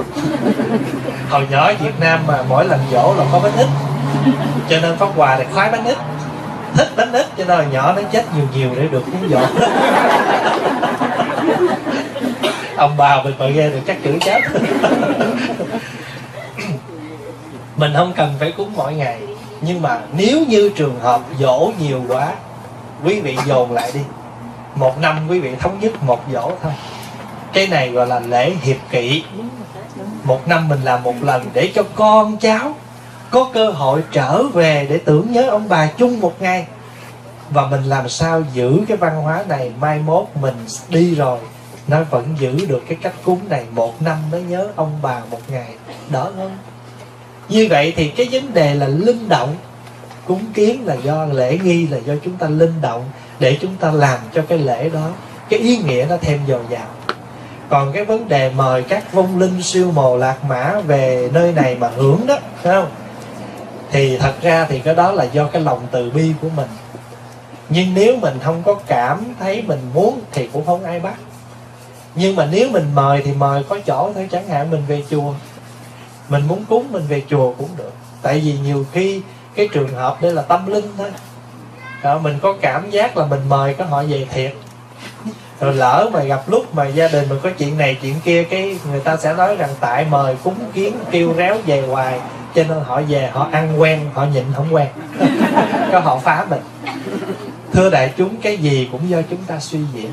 [1.29, 3.67] Hồi nhỏ việt nam mà mỗi lần dỗ là có bánh ít,
[4.69, 5.97] cho nên pháp quà thì khoái bánh ít,
[6.73, 9.41] thích bánh ít, cho nên hồi nhỏ nó chết nhiều nhiều để được cúng dỗ.
[12.77, 14.41] Ông bà mình mà nghe được chắc chửi chết
[17.79, 19.21] mình không cần phải cúng mỗi ngày.
[19.61, 22.33] Nhưng mà nếu như trường hợp dỗ nhiều quá,
[23.05, 23.99] quý vị dồn lại đi.
[24.75, 26.71] Một năm quý vị thống nhất một dỗ thôi.
[27.53, 29.23] Cái này gọi là lễ hiệp kỵ.
[30.23, 32.73] Một năm mình làm một lần để cho con cháu
[33.29, 36.67] có cơ hội trở về để tưởng nhớ ông bà chung một ngày.
[37.49, 41.39] Và mình làm sao giữ cái văn hóa này mai mốt mình đi rồi,
[41.87, 45.41] nó vẫn giữ được cái cách cúng này một năm mới nhớ ông bà một
[45.47, 45.73] ngày.
[46.09, 46.57] Đỡ hơn
[47.49, 49.55] như vậy thì cái vấn đề là linh động,
[50.27, 53.03] cúng kiến là do lễ nghi, là do chúng ta linh động
[53.39, 55.09] để chúng ta làm cho cái lễ đó,
[55.49, 56.87] cái ý nghĩa nó thêm dồi dào.
[57.69, 61.75] Còn cái vấn đề mời các vong linh siêu mồ lạc mã về nơi này
[61.75, 62.89] mà hưởng đó, phải không?
[63.91, 66.67] Thì thật ra thì cái đó là do cái lòng từ bi của mình.
[67.69, 71.15] Nhưng nếu mình không có cảm thấy mình muốn thì cũng không ai bắt.
[72.15, 75.33] Nhưng mà nếu mình mời thì mời có chỗ thôi, chẳng hạn mình về chùa
[76.29, 77.93] mình muốn cúng mình về chùa cũng được.
[78.21, 79.21] Tại vì nhiều khi
[79.55, 81.11] cái trường hợp đây là tâm linh thôi.
[82.03, 84.53] Đó, mình có cảm giác là mình mời cái họ về thiệt.
[85.59, 88.77] Rồi lỡ mà gặp lúc mà gia đình mình có chuyện này chuyện kia cái
[88.91, 92.19] người ta sẽ nói rằng tại mời cúng kiến kêu réo về hoài
[92.55, 94.87] cho nên họ về họ ăn quen họ nhịn không quen.
[95.91, 96.61] Có họ phá mình.
[97.73, 100.11] Thưa đại chúng cái gì cũng do chúng ta suy diễn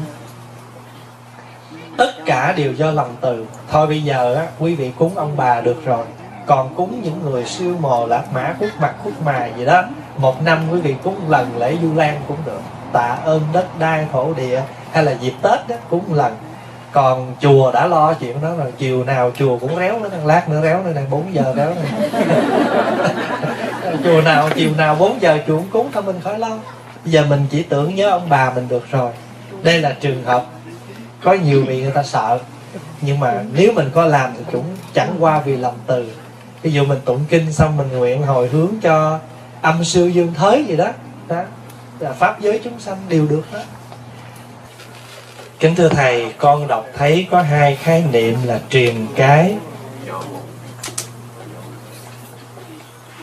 [1.97, 3.47] tất cả đều do lòng từ.
[3.71, 6.05] Thôi bây giờ á, quý vị cúng ông bà được rồi.
[6.47, 9.83] Còn cúng những người siêu mồ lạc mã khúc mặt khúc mài gì đó,
[10.17, 12.61] một năm quý vị cúng lần lễ du lan cũng được.
[12.93, 14.63] Tạ ơn đất đai thổ địa,
[14.93, 16.37] hay là dịp tết đó cúng lần.
[16.93, 20.61] Còn chùa đã lo chuyện đó rồi, chiều nào chùa cũng réo nữa lát nữa
[20.63, 22.11] réo nữa, đang 4 giờ réo này
[24.05, 26.59] chùa nào, chiều nào 4 giờ chùa cũng cúng thôi, mình khỏi lo.
[27.05, 29.11] Giờ mình chỉ tưởng nhớ ông bà mình được rồi.
[29.63, 30.45] Đây là trường hợp
[31.23, 32.39] có nhiều vị người ta sợ.
[33.01, 34.65] Nhưng mà nếu mình có làm thì cũng
[34.95, 36.11] chẳng qua vì lòng từ.
[36.63, 39.19] Ví dụ mình tụng kinh xong mình nguyện hồi hướng cho
[39.63, 40.89] âm sư dương thới gì đó.
[41.29, 41.43] Đó,
[41.99, 43.65] là pháp giới chúng sanh đều được hết.
[45.61, 49.57] Kính thưa thầy, con đọc thấy có hai khái niệm là truyền cái,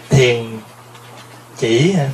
[0.10, 0.46] thiền
[1.58, 2.10] chỉ hả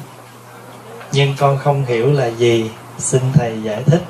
[1.12, 2.72] nhưng con không hiểu là gì.
[2.98, 4.02] Xin thầy giải thích.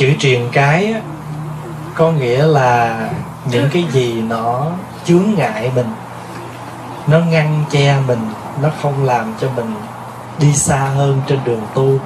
[0.00, 1.00] Chữ truyền cái á,
[1.94, 3.08] có nghĩa là
[3.50, 4.72] những cái gì nó
[5.04, 5.86] chướng ngại mình
[7.06, 8.18] nó ngăn che mình
[8.62, 9.74] nó không làm cho mình
[10.38, 11.98] đi xa hơn trên đường tu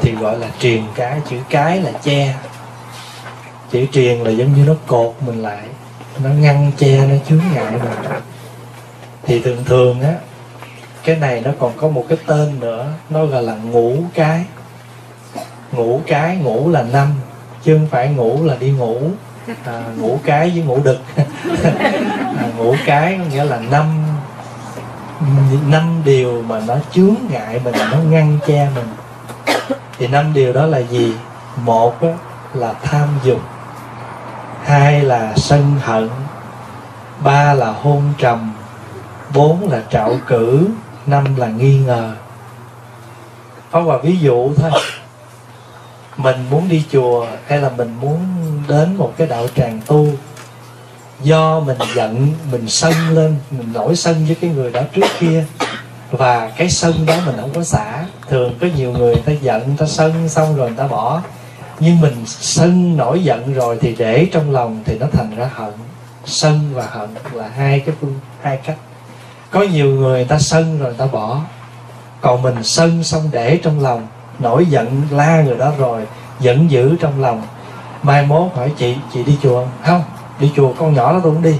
[0.00, 2.34] thì gọi là truyền cái chữ cái là che.
[3.70, 5.62] Chữ truyền là giống như nó cột mình lại
[6.24, 8.12] nó ngăn che nó chướng ngại mình.
[9.22, 10.12] Thì thường thường á
[11.04, 14.44] cái này nó còn có một cái tên nữa nó gọi là ngủ cái
[15.76, 17.08] ngủ cái ngủ là năm
[17.62, 19.00] chứ không phải ngủ là đi ngủ.
[19.64, 20.98] À, ngủ cái với ngủ đực.
[22.38, 24.04] À, ngủ cái có nghĩa là năm
[25.68, 28.88] năm điều mà nó chướng ngại mình nó ngăn che mình.
[29.98, 31.14] Thì năm điều đó là gì?
[31.56, 32.08] Một đó
[32.54, 33.40] là tham dục.
[34.64, 36.08] Hai là sân hận.
[37.24, 38.52] Ba là hôn trầm.
[39.34, 40.68] Bốn là trạo cử.
[41.06, 42.12] Năm là nghi ngờ.
[43.70, 44.70] Pháp Hòa ví dụ thôi.
[46.16, 48.18] Mình muốn đi chùa hay là mình muốn
[48.68, 50.08] đến một cái đạo tràng tu?
[51.22, 55.44] Do mình giận, mình sân lên, mình nổi sân với cái người đó trước kia.
[56.10, 58.04] Và cái sân đó mình không có xả.
[58.28, 61.22] Thường có nhiều người ta giận, ta sân xong rồi người ta bỏ.
[61.80, 65.72] Nhưng mình sân nổi giận rồi thì để trong lòng thì nó thành ra hận.
[66.24, 68.76] Sân và hận là hai cái phương, hai cách.
[69.50, 71.40] Có nhiều người ta sân rồi ta bỏ.
[72.20, 74.06] Còn mình sân xong để trong lòng
[74.38, 76.02] nổi giận la người đó rồi
[76.40, 77.42] giận dữ trong lòng.
[78.02, 79.70] Mai mốt hỏi chị chị đi chùa không?
[79.84, 80.02] Không
[80.40, 81.58] đi chùa con nhỏ đó tôi cũng đi.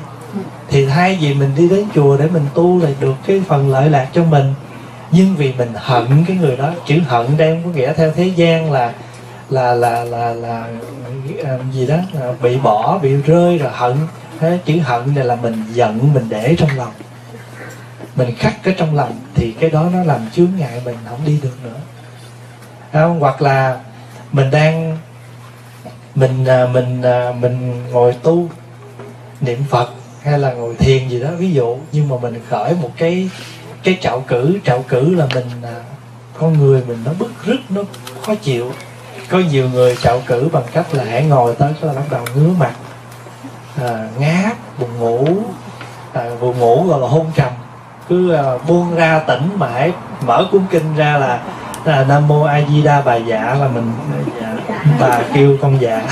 [0.69, 3.91] Thì thay vì mình đi đến chùa để mình tu là được cái phần lợi
[3.91, 4.55] lạc cho mình
[5.11, 8.73] nhưng vì mình hận cái người đó chữ hận đem có nghĩa theo thế gian
[8.73, 8.93] là
[9.51, 10.69] là là là là,
[11.37, 13.97] là gì đó là bị bỏ bị rơi rồi hận.
[14.41, 16.93] Thế chữ hận này là mình giận mình để trong lòng.
[18.17, 21.39] Mình khắc cái trong lòng thì cái đó nó làm chướng ngại mình không đi
[21.43, 21.79] được nữa
[23.03, 23.21] không?
[23.21, 23.81] hoặc là
[24.33, 24.99] mình đang
[26.15, 28.49] mình à, mình à, mình ngồi tu
[29.41, 29.91] niệm phật
[30.23, 33.31] hay là ngồi thiền gì đó ví dụ nhưng mà mình khởi một cái
[33.83, 35.75] cái trạo cử trạo cử là mình à,
[36.39, 37.83] con người mình nó bức rứt nó
[38.23, 38.73] khó chịu
[39.31, 42.51] có nhiều người trạo cử bằng cách là hãy ngồi tới là bắt đầu ngứa
[42.59, 42.73] mặt
[43.83, 45.27] à, ngáp buồn ngủ
[46.13, 47.53] à, buồn ngủ gọi là hôn trầm
[48.09, 49.93] cứ à, buông ra tỉnh mãi
[50.27, 51.43] mở cuốn kinh ra là,
[51.87, 53.93] là nam mô a di đà bà dạ là mình
[55.01, 56.03] bà kêu con dạ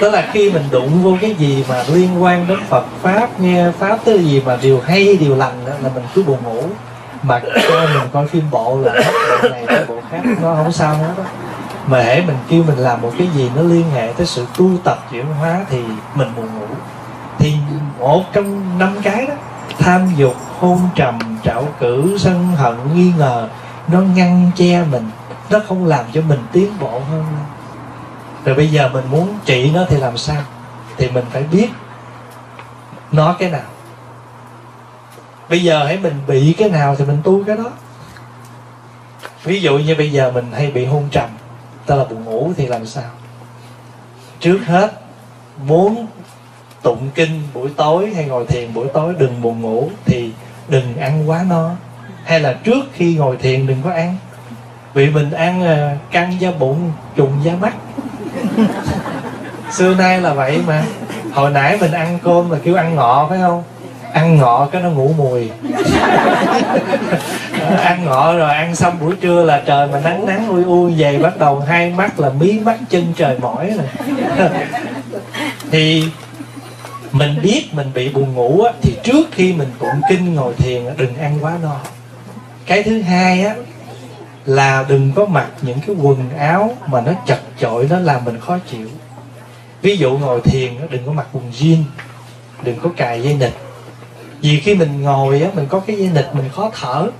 [0.00, 3.70] đó là khi mình đụng vô cái gì mà liên quan đến Phật pháp nghe
[3.78, 6.62] pháp tới gì mà điều hay điều lành đó, là mình cứ buồn ngủ.
[7.22, 8.92] Mà cho mình coi phim bộ là
[9.42, 11.24] bộ này tới bộ khác nó không sao hết đó
[11.86, 14.70] mà hễ mình kêu mình làm một cái gì nó liên hệ tới sự tu
[14.84, 15.82] tập chuyển hóa thì
[16.14, 16.66] mình buồn ngủ.
[17.38, 17.54] Thì
[17.98, 19.34] một trong năm cái đó
[19.78, 23.48] tham dục hôn trầm trạo cử, sân hận, nghi ngờ,
[23.88, 25.10] nó ngăn che mình,
[25.50, 27.24] nó không làm cho mình tiến bộ hơn.
[28.44, 30.42] Rồi bây giờ mình muốn trị nó thì làm sao?
[30.96, 31.68] Thì mình phải biết
[33.12, 33.60] nó cái nào.
[35.48, 37.70] Bây giờ hãy mình bị cái nào thì mình tu cái đó.
[39.42, 41.28] Ví dụ như bây giờ mình hay bị hôn trầm
[41.86, 43.10] tức là buồn ngủ thì làm sao?
[44.40, 44.92] Trước hết,
[45.64, 46.06] muốn
[46.86, 50.30] tụng kinh buổi tối hay ngồi thiền buổi tối, đừng buồn ngủ thì
[50.68, 51.70] đừng ăn quá no.
[52.24, 54.16] Hay là trước khi ngồi thiền đừng có ăn.
[54.94, 57.74] Vì mình ăn ờ, căng da bụng, trùng da mắt.
[59.70, 60.82] Xưa nay là vậy mà.
[61.32, 63.62] Hồi nãy mình ăn cơm mà kêu ăn ngọ, phải không?
[64.12, 65.50] Ăn ngọ cái nó ngủ mùi.
[67.82, 71.18] Ăn ngọ rồi ăn xong buổi trưa là trời mà nắng nắng ui ui về,
[71.18, 73.86] bắt đầu hai mắt là mí mắt, chân trời mỏi rồi.
[75.70, 76.04] Thì
[77.18, 80.86] mình biết mình bị buồn ngủ á, thì trước khi mình tụng kinh ngồi thiền
[80.86, 81.80] á, đừng ăn quá no.
[82.66, 83.54] Cái thứ hai á
[84.46, 88.40] là đừng có mặc những cái quần áo mà nó chật chội nó làm mình
[88.40, 88.88] khó chịu.
[89.82, 91.82] Ví dụ ngồi thiền á, đừng có mặc quần jean
[92.62, 93.52] đừng có cài dây nịt.
[94.40, 97.10] Vì khi mình ngồi á mình có cái dây nịt mình khó thở.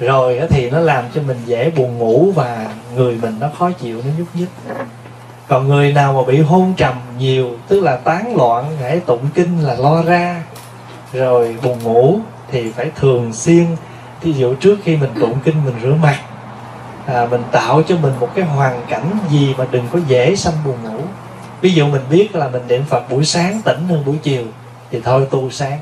[0.00, 3.70] Rồi á thì nó làm cho mình dễ buồn ngủ và người mình nó khó
[3.70, 4.48] chịu nó nhúc nhích
[5.50, 9.60] còn người nào mà bị hôn trầm nhiều tức là tán loạn hãy tụng kinh
[9.60, 10.42] là lo ra.
[11.12, 12.18] Rồi buồn ngủ
[12.50, 13.66] thì phải thường xuyên.
[14.20, 16.18] Thí dụ trước khi mình tụng kinh mình rửa mặt
[17.06, 20.54] à, mình tạo cho mình một cái hoàn cảnh gì mà đừng có dễ sanh
[20.64, 21.00] buồn ngủ.
[21.60, 24.44] Ví dụ mình biết là mình niệm phật buổi sáng tỉnh hơn buổi chiều
[24.90, 25.78] thì thôi tu sáng.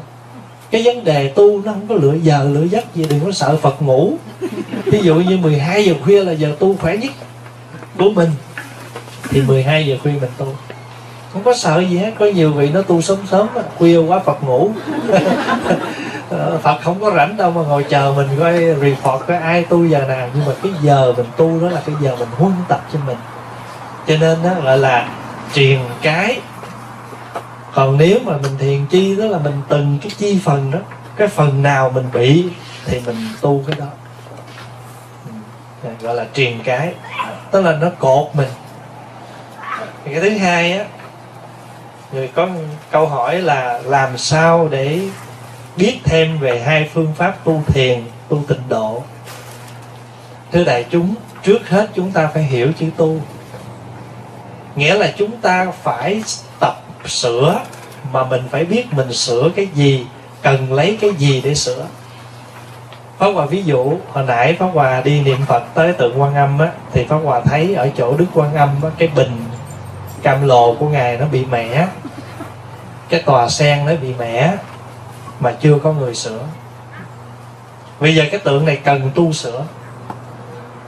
[0.70, 3.56] Cái vấn đề tu nó không có lựa giờ lựa giấc gì đừng có sợ
[3.56, 4.12] phật ngủ.
[4.84, 7.12] Ví dụ như 12 giờ khuya là giờ tu khỏe nhất
[7.98, 8.30] của mình
[9.30, 10.54] thì 12 giờ khuya mình tu.
[11.32, 13.48] Không có sợ gì hết, có nhiều vị nó tu sớm sớm
[13.78, 14.70] khuya quá phật ngủ.
[16.30, 19.84] Ờ, phật không có rảnh đâu mà ngồi chờ mình coi report coi ai tu
[19.84, 20.28] giờ nào.
[20.34, 23.16] Nhưng mà cái giờ mình tu đó là cái giờ mình huân tập cho mình.
[24.06, 25.08] Cho nên đó gọi là
[25.54, 26.40] truyền cái.
[27.74, 30.78] Còn nếu mà mình thiền chi đó là mình từng cái chi phần đó,
[31.16, 32.44] cái phần nào mình bị
[32.84, 33.86] thì mình tu cái đó.
[35.82, 36.94] Ừ, gọi là truyền cái.
[37.50, 38.48] Tức là nó cột mình
[40.04, 40.84] cái thứ hai á
[42.12, 42.48] người có
[42.90, 45.00] câu hỏi là làm sao để
[45.76, 49.02] biết thêm về hai phương pháp tu thiền tu tịnh độ?
[50.52, 53.20] Thưa đại chúng trước hết chúng ta phải hiểu chữ tu.
[54.76, 56.22] Nghĩa là chúng ta phải
[56.60, 57.60] tập sửa
[58.12, 60.06] mà mình phải biết mình sửa cái gì
[60.42, 61.86] cần lấy cái gì để sửa.
[63.18, 66.58] Pháp Hòa ví dụ hồi nãy Pháp Hòa đi niệm Phật tới tượng Quan Âm
[66.58, 69.36] á thì Pháp Hòa thấy ở chỗ Đức Quan Âm á, cái bình
[70.22, 71.86] cam lồ của ngài nó bị mẻ.
[73.08, 74.54] Cái tòa sen nó bị mẻ
[75.40, 76.40] mà chưa có người sửa.
[78.00, 79.64] Bây giờ cái tượng này cần tu sửa.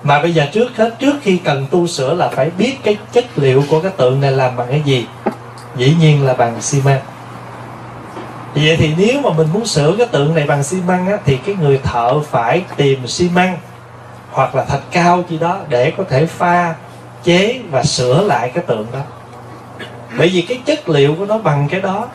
[0.02, 3.24] Mà bây giờ trước hết trước khi cần tu sửa là phải biết cái chất
[3.36, 5.06] liệu của cái tượng này làm bằng cái gì.
[5.76, 7.00] Dĩ nhiên là bằng xi măng.
[8.54, 11.36] Vậy thì nếu mà mình muốn sửa cái tượng này bằng xi măng á, thì
[11.36, 13.58] cái người thợ phải tìm xi măng
[14.30, 16.74] hoặc là thạch cao gì đó để có thể pha
[17.24, 19.00] chế và sửa lại cái tượng đó
[20.18, 22.08] bởi vì cái chất liệu của nó bằng cái đó.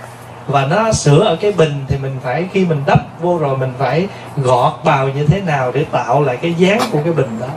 [0.47, 3.73] Và nó sửa ở cái bình thì mình phải, khi mình đắp vô rồi mình
[3.77, 7.47] phải gọt bào như thế nào để tạo lại cái dáng của cái bình đó.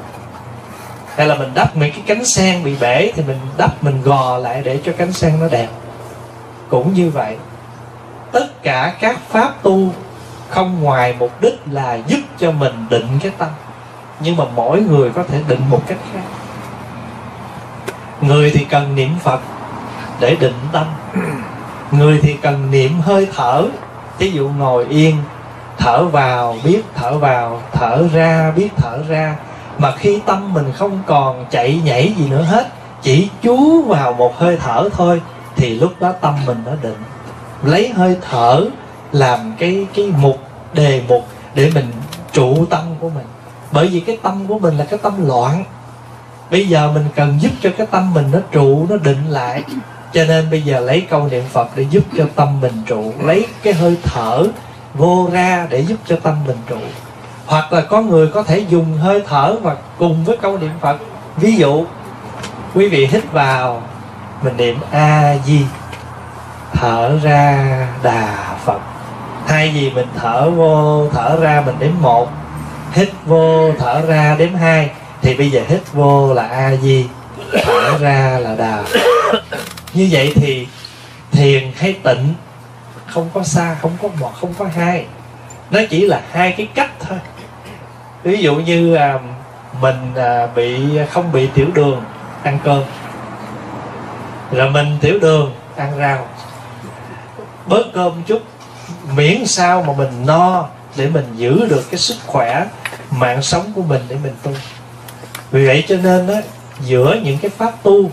[1.16, 4.39] Hay là mình đắp mấy cái cánh sen bị bể thì mình đắp, mình gò
[4.39, 5.68] lại để cho cánh sen nó đẹp.
[6.68, 7.36] Cũng như vậy,
[8.32, 9.89] tất cả các pháp tu
[10.49, 13.49] không ngoài mục đích là giúp cho mình định cái tâm.
[14.20, 16.22] Nhưng mà mỗi người có thể định một cách khác.
[18.20, 19.41] Người thì cần niệm phật
[20.20, 20.86] để định tâm.
[21.92, 23.64] Người thì cần niệm hơi thở
[24.18, 25.16] ví dụ ngồi yên,
[25.78, 29.36] thở vào, biết thở vào, thở ra, biết thở ra.
[29.78, 32.68] Mà khi tâm mình không còn chạy nhảy gì nữa hết,
[33.02, 35.22] chỉ chú vào một hơi thở thôi,
[35.56, 37.02] thì lúc đó tâm mình nó định.
[37.62, 38.64] Lấy hơi thở
[39.12, 40.38] làm cái cái mục
[40.74, 41.92] đề mục để mình
[42.32, 43.26] trụ tâm của mình.
[43.72, 45.64] Bởi vì cái tâm của mình là cái tâm loạn.
[46.50, 49.62] Bây giờ mình cần giúp cho cái tâm mình nó trụ, nó định lại
[50.12, 53.12] cho nên bây giờ lấy câu niệm phật để giúp cho tâm mình trụ.
[53.22, 54.44] Lấy cái hơi thở
[54.94, 56.78] vô ra để giúp cho tâm mình trụ.
[57.46, 60.96] Hoặc là có người có thể dùng hơi thở và cùng với câu niệm phật.
[61.36, 61.84] Ví dụ,
[62.74, 63.82] quý vị hít vào,
[64.42, 65.61] mình niệm a di
[66.72, 68.80] thở ra đà phật.
[69.46, 72.28] Hai gì mình thở vô, thở ra mình đếm một,
[72.92, 74.90] hít vô, thở ra đếm hai,
[75.22, 77.06] thì bây giờ hít vô là a di
[77.64, 78.82] thở ra là đà
[79.95, 80.66] như vậy thì
[81.32, 82.34] thiền hay tịnh
[83.07, 85.07] không có xa không có một không có hai.
[85.70, 87.18] Nó chỉ là hai cái cách thôi.
[88.22, 89.18] Ví dụ như à,
[89.80, 92.03] mình à, bị không bị tiểu đường
[92.43, 92.82] ăn cơm.
[94.53, 96.28] Rồi mình tiểu đường ăn rau.
[97.66, 98.43] Bớt cơm chút
[99.14, 100.66] miễn sao mà mình no
[100.97, 102.66] để mình giữ được cái sức khỏe
[103.11, 104.53] mạng sống của mình để mình tu.
[105.51, 106.34] Vì vậy cho nên đó
[106.80, 108.11] giữa những cái pháp tu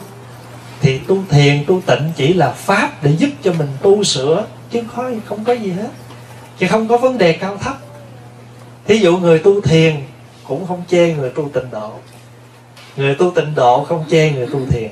[0.82, 4.82] thì tu thiền, tu tịnh chỉ là pháp để giúp cho mình tu sửa, chứ
[4.96, 5.90] không không có gì hết.
[6.58, 7.78] Chứ không có vấn đề cao thấp.
[8.88, 9.96] Thí dụ người tu thiền
[10.48, 11.92] cũng không chê người tu tịnh độ.
[12.98, 14.90] Người tu tịnh độ không chê người tu thiền.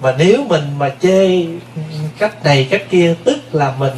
[0.00, 1.46] Mà nếu mình mà chê
[2.18, 3.92] cách này, cách kia, tức là mình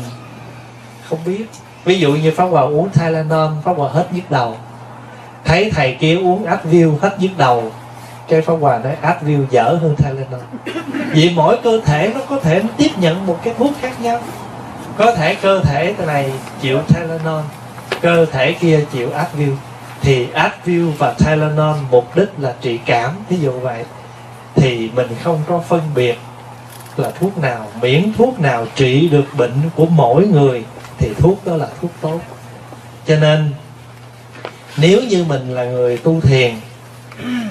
[1.08, 1.44] không biết.
[1.84, 3.32] Ví dụ như pháp hòa uống thailand
[3.64, 4.56] pháp hòa hết nhức đầu.
[5.44, 7.72] Thấy thầy kia uống Advil hết nhức đầu
[8.30, 10.40] cái pháp hòa nói Advil dở hơn Tylenol
[11.12, 14.20] vì mỗi cơ thể nó có thể tiếp nhận một cái thuốc khác nhau.
[14.96, 17.42] Có thể cơ thể này chịu Tylenol,
[18.00, 19.52] cơ thể kia chịu Advil
[20.02, 23.84] thì Advil và Tylenol mục đích là trị cảm, ví dụ vậy.
[24.54, 26.18] Thì mình không có phân biệt
[26.96, 30.64] là thuốc nào, miễn thuốc nào trị được bệnh của mỗi người,
[30.98, 32.20] thì thuốc đó là thuốc tốt.
[33.06, 33.50] Cho nên,
[34.76, 36.54] nếu như mình là người tu thiền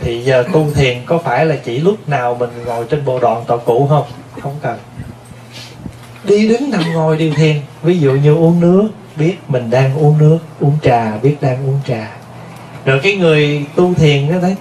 [0.02, 3.44] thì giờ tu thiền có phải là chỉ lúc nào mình ngồi trên bộ đoạn
[3.48, 4.06] tọa cụ không?
[4.42, 4.78] Không cần.
[6.24, 7.56] Đi đứng nằm ngồi điều thiền.
[7.84, 11.80] Ví dụ như uống nước, biết mình đang uống nước, uống trà, biết đang uống
[11.88, 12.12] trà.
[12.86, 14.56] Rồi cái người tu thiền đó đấy,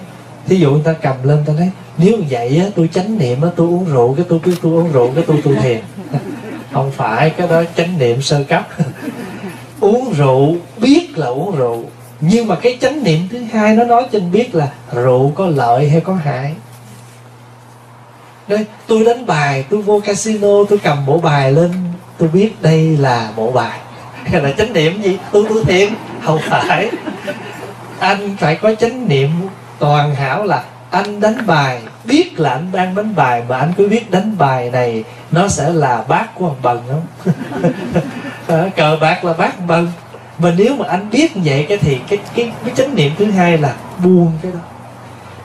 [0.47, 3.49] thí dụ người ta cầm lên ta nói, nếu vậy á, tôi chánh niệm á,
[3.55, 5.81] tôi uống rượu, cái tôi biết tôi uống rượu, cái tôi tu thiền.
[6.71, 8.67] Không phải, cái đó chánh niệm sơ cấp.
[9.79, 11.83] Uống rượu, biết là uống rượu
[12.21, 15.47] nhưng mà cái chánh niệm thứ hai nó nói cho anh biết là rượu có
[15.47, 16.53] lợi hay có hại.
[18.47, 21.71] Đây tôi đánh bài, tôi vô casino, tôi cầm bộ bài lên,
[22.17, 23.79] tôi biết đây là bộ bài.
[24.23, 25.17] Hay là chánh niệm gì?
[25.31, 25.93] Tôi tu thiện
[26.25, 26.89] không phải.
[27.99, 29.29] Anh phải có chánh niệm
[29.79, 33.87] toàn hảo là anh đánh bài, biết là anh đang đánh bài mà anh cứ
[33.87, 37.33] biết đánh bài này nó sẽ là bát của ông bần không?
[38.47, 39.91] Ờ, cờ bạc là bát bần
[40.39, 43.31] và nếu mà anh biết như vậy, cái thì cái cái cái chánh niệm thứ
[43.31, 44.59] hai là buông cái đó.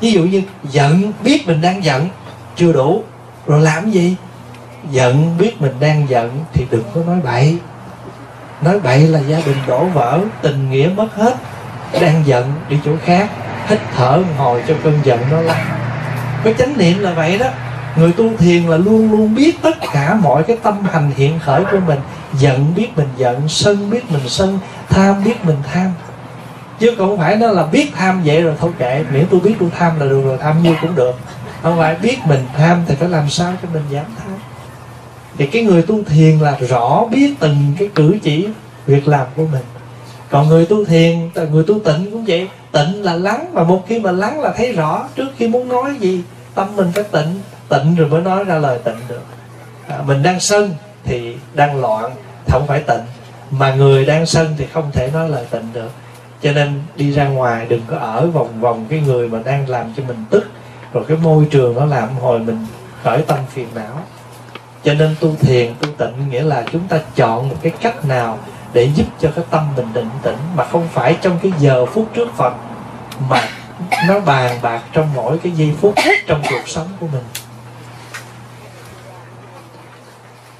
[0.00, 2.08] Ví dụ như giận, biết mình đang giận,
[2.56, 3.02] chưa đủ,
[3.46, 4.16] rồi làm gì?
[4.90, 7.58] Giận, biết mình đang giận thì đừng có nói bậy.
[8.62, 11.34] Nói bậy là gia đình đổ vỡ, tình nghĩa mất hết.
[12.00, 13.30] Đang giận, đi chỗ khác,
[13.68, 15.84] hít thở hồi cho cơn giận nó lắng
[16.44, 17.46] cái chánh niệm là vậy đó.
[17.96, 21.64] Người tu thiền là luôn luôn biết tất cả mọi cái tâm hành hiện khởi
[21.64, 21.98] của mình.
[22.32, 24.58] Giận, biết mình giận, sân, biết mình sân
[24.94, 25.92] tham biết mình tham.
[26.78, 29.68] Chứ không phải nó là biết tham vậy rồi thôi kệ miễn tôi biết tôi
[29.78, 31.16] tham là được rồi tham nhiêu cũng được.
[31.62, 34.36] Không phải biết mình tham thì phải làm sao cho mình giảm tham.
[35.38, 38.48] Thì cái người tu thiền là rõ biết từng cái cử chỉ
[38.86, 39.62] việc làm của mình.
[40.30, 42.48] Còn người tu thiền người tu tịnh cũng vậy.
[42.72, 45.94] Tịnh là lắng mà một khi mà lắng là thấy rõ trước khi muốn nói
[46.00, 46.22] gì
[46.54, 47.40] tâm mình phải tịnh.
[47.68, 49.22] Tịnh rồi mới nói ra lời tịnh được.
[49.88, 50.74] À, mình đang sân
[51.04, 52.10] thì đang loạn
[52.48, 53.00] không phải tịnh
[53.50, 55.90] mà người đang sân thì không thể nói lời tịnh được.
[56.42, 59.92] Cho nên đi ra ngoài đừng có ở vòng vòng cái người mà đang làm
[59.96, 60.46] cho mình tức.
[60.92, 62.66] Rồi cái môi trường nó làm hồi mình
[63.02, 64.00] khởi tâm phiền não.
[64.84, 68.38] Cho nên tu thiền, tu tịnh nghĩa là chúng ta chọn một cái cách nào
[68.72, 72.08] để giúp cho cái tâm mình định tĩnh, mà không phải trong cái giờ phút
[72.14, 72.54] trước phật,
[73.28, 73.48] mà
[74.08, 75.94] nó bàn bạc trong mỗi cái giây phút
[76.26, 77.24] trong cuộc sống của mình.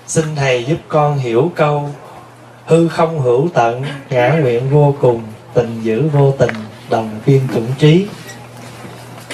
[0.06, 1.90] Xin thầy giúp con hiểu câu
[2.66, 5.22] hư không hữu tận, ngã nguyện vô cùng,
[5.54, 6.54] tình giữ vô tình,
[6.90, 8.06] đồng viên chủng trí.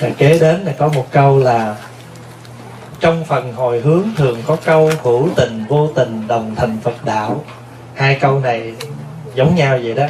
[0.00, 1.76] Là kế đến là có một câu là,
[3.00, 7.44] trong phần hồi hướng thường có câu hữu tình, vô tình, đồng thành phật đạo.
[7.94, 8.74] Hai câu này
[9.34, 10.06] giống nhau vậy đó.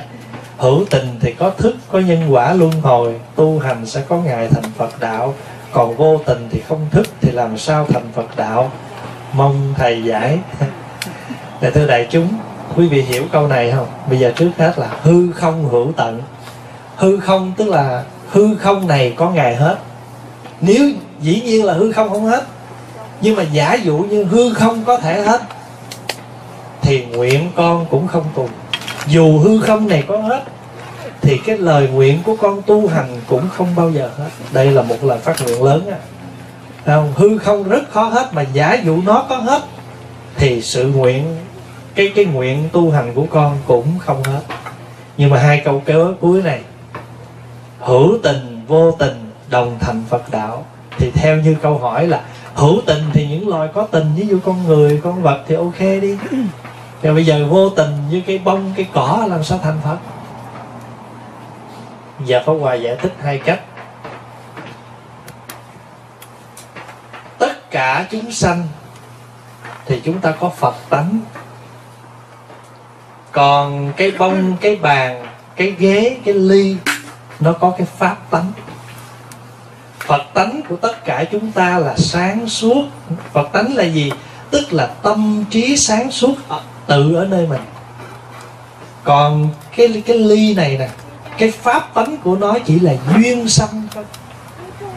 [0.57, 4.49] Hữu tình thì có thức, có nhân quả luân hồi, tu hành sẽ có ngày
[4.49, 5.35] thành phật đạo.
[5.73, 8.71] Còn vô tình thì không thức thì làm sao thành phật đạo?
[9.33, 10.39] Mong thầy giải.
[10.61, 10.67] Để
[11.63, 12.29] dạ thưa đại chúng
[12.77, 13.87] quý vị hiểu câu này không?
[14.11, 16.23] Bây giờ trước hết là hư không hữu tận.
[16.97, 19.77] Hư không tức là hư không này có ngày hết.
[20.61, 20.91] Nếu
[21.21, 22.45] dĩ nhiên là hư không không hết,
[23.21, 25.41] nhưng mà giả dụ như hư không có thể hết,
[26.83, 28.49] thì nguyện con cũng không cùng
[29.07, 30.43] dù hư không này có hết,
[31.21, 34.29] thì cái lời nguyện của con tu hành cũng không bao giờ hết.
[34.53, 35.97] Đây là một lời phát nguyện lớn á.
[36.87, 37.13] Không?
[37.17, 39.63] hư không rất khó hết, mà giả dụ nó có hết,
[40.37, 41.37] thì sự nguyện
[42.01, 44.41] cái cái nguyện tu hành của con cũng không hết.
[45.17, 46.61] Nhưng mà hai câu kế cuối này,
[47.79, 50.65] hữu tình, vô tình đồng thành phật đạo.
[50.99, 52.21] Thì theo như câu hỏi là,
[52.55, 55.81] hữu tình thì những loài có tình, ví dụ con người, con vật thì ok
[55.81, 56.19] đi.
[57.03, 59.99] Rồi bây giờ vô tình như cái bông, cái cỏ, làm sao thành phật?
[62.25, 63.61] Giờ Pháp Hòa giải thích hai cách.
[67.39, 68.69] Tất cả chúng sanh
[69.87, 71.21] thì chúng ta có Phật tánh
[73.33, 75.27] còn cái bông cái bàn
[75.57, 76.77] cái ghế cái ly
[77.41, 78.53] nó có cái pháp tánh.
[79.99, 82.85] Phật tánh của tất cả chúng ta là sáng suốt.
[83.33, 84.13] Phật tánh là gì?
[84.51, 86.57] Tức là tâm trí sáng suốt à,
[86.87, 87.61] tự ở nơi mình.
[89.05, 90.89] Còn cái cái ly này nè
[91.39, 94.05] Cái pháp tánh của nó chỉ là duyên sanh thôi.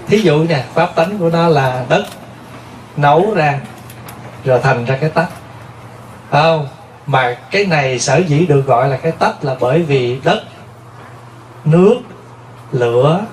[0.08, 2.06] Thí dụ nè, pháp tánh của nó là đất
[2.98, 3.60] Nấu ra
[4.46, 5.30] Rồi thành ra cái tách
[6.32, 6.68] không?
[7.06, 10.43] Mà cái này sở dĩ được gọi là cái tách là bởi vì đất,
[11.66, 11.95] Nước,
[12.72, 13.26] Lửa,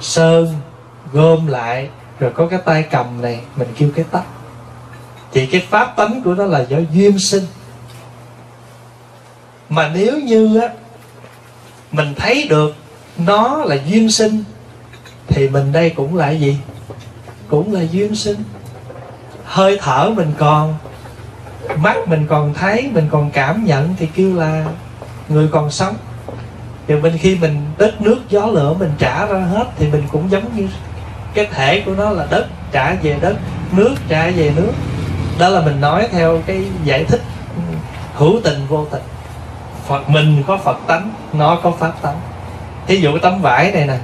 [0.00, 0.54] Sơn
[1.12, 1.88] gom lại,
[2.18, 4.24] rồi có cái tay cầm này, mình kêu cái tách.
[5.32, 7.46] Thì cái pháp tánh của nó là do duyên sinh.
[9.68, 10.68] Mà nếu như á,
[11.92, 12.74] mình thấy được
[13.16, 14.44] nó là duyên sinh,
[15.28, 16.58] thì mình đây cũng là gì?
[17.48, 18.42] Cũng là duyên sinh.
[19.44, 20.74] Hơi thở mình còn
[21.76, 24.64] mắt mình còn thấy, mình còn cảm nhận thì kêu là
[25.28, 25.94] người còn sống.
[26.86, 30.30] Thì mình khi mình đất nước, gió lửa mình trả ra hết thì mình cũng
[30.30, 30.68] giống như
[31.34, 33.36] cái thể của nó là đất, trả về đất,
[33.72, 34.72] nước, trả về nước.
[35.38, 37.20] Đó là mình nói theo cái giải thích
[38.14, 39.02] hữu tình, vô tình.
[39.86, 42.20] Phật mình có phật tánh, nó có pháp tánh.
[42.86, 43.98] Thí dụ cái tấm vải này nè,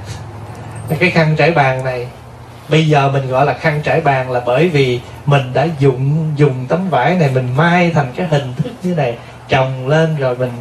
[0.99, 2.09] cái khăn trải bàn này,
[2.69, 6.67] bây giờ mình gọi là khăn trải bàn là bởi vì mình đã dùng dùng
[6.69, 9.19] tấm vải này, mình mai thành cái hình thức như này,
[9.49, 10.53] trồng lên rồi mình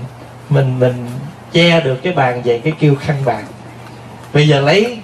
[0.50, 1.08] mình mình
[1.52, 3.46] che được cái bàn về cái kêu khăn bàn.
[4.34, 4.98] Bây giờ lấy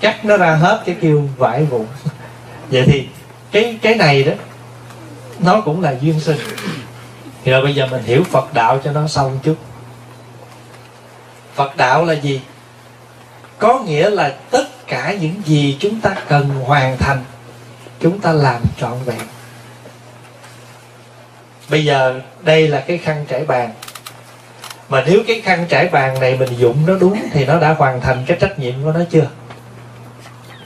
[0.00, 1.86] cắt nó ra hết cái kêu vải vụn.
[2.70, 3.08] Vậy thì
[3.50, 4.32] cái cái này đó,
[5.38, 6.38] nó cũng là duyên sinh.
[7.44, 9.56] Rồi bây giờ mình hiểu phật đạo cho nó xong chút
[11.54, 12.40] phật đạo là gì?
[13.58, 17.24] Có nghĩa là tất cả những gì chúng ta cần hoàn thành
[18.02, 19.20] chúng ta làm trọn vẹn.
[21.70, 23.70] Bây giờ đây là cái khăn trải bàn.
[24.88, 28.00] Mà nếu cái khăn trải bàn này mình dụng nó đúng thì nó đã hoàn
[28.00, 29.26] thành cái trách nhiệm của nó chưa?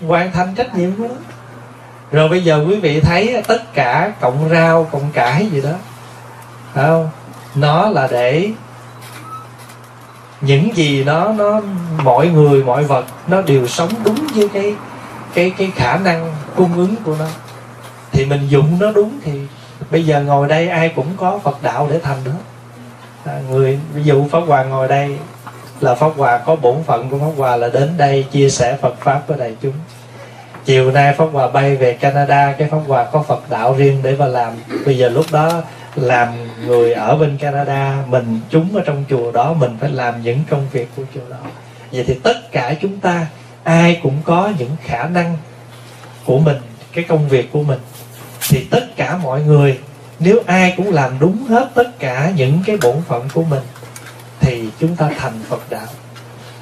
[0.07, 1.15] Hoàn thành trách nhiệm của nó.
[2.13, 5.73] Rồi bây giờ quý vị thấy tất cả cộng rau cộng cải gì đó,
[6.75, 7.11] phải không?
[7.55, 8.51] Nó là để
[10.41, 11.61] những gì nó nó,
[12.03, 14.75] mọi người, mọi vật nó đều sống đúng với cái
[15.35, 17.27] cái cái khả năng cung ứng của nó.
[18.13, 19.33] Thì mình dụng nó đúng thì
[19.91, 22.33] bây giờ ngồi đây ai cũng có phật đạo để thành đó.
[23.25, 25.19] À, người ví dụ pháp hòa ngồi đây
[25.81, 29.01] là pháp hòa có bổn phận của pháp hòa là đến đây chia sẻ phật
[29.01, 29.73] pháp với đại chúng.
[30.65, 34.17] Chiều nay pháp hòa bay về canada cái pháp hòa có phật đạo riêng để
[34.19, 34.53] mà làm.
[34.87, 35.63] Bây giờ lúc đó
[35.95, 36.29] làm
[36.67, 40.67] người ở bên canada mình chúng ở trong chùa đó mình phải làm những công
[40.73, 41.37] việc của chùa đó.
[41.93, 43.27] Vậy thì tất cả chúng ta
[43.65, 45.37] ai cũng có những khả năng
[46.27, 46.57] của mình
[46.93, 47.79] cái công việc của mình.
[48.49, 49.79] Thì tất cả mọi người
[50.19, 53.63] nếu ai cũng làm đúng hết tất cả những cái bổn phận của mình
[54.41, 55.87] thì chúng ta thành phật đạo.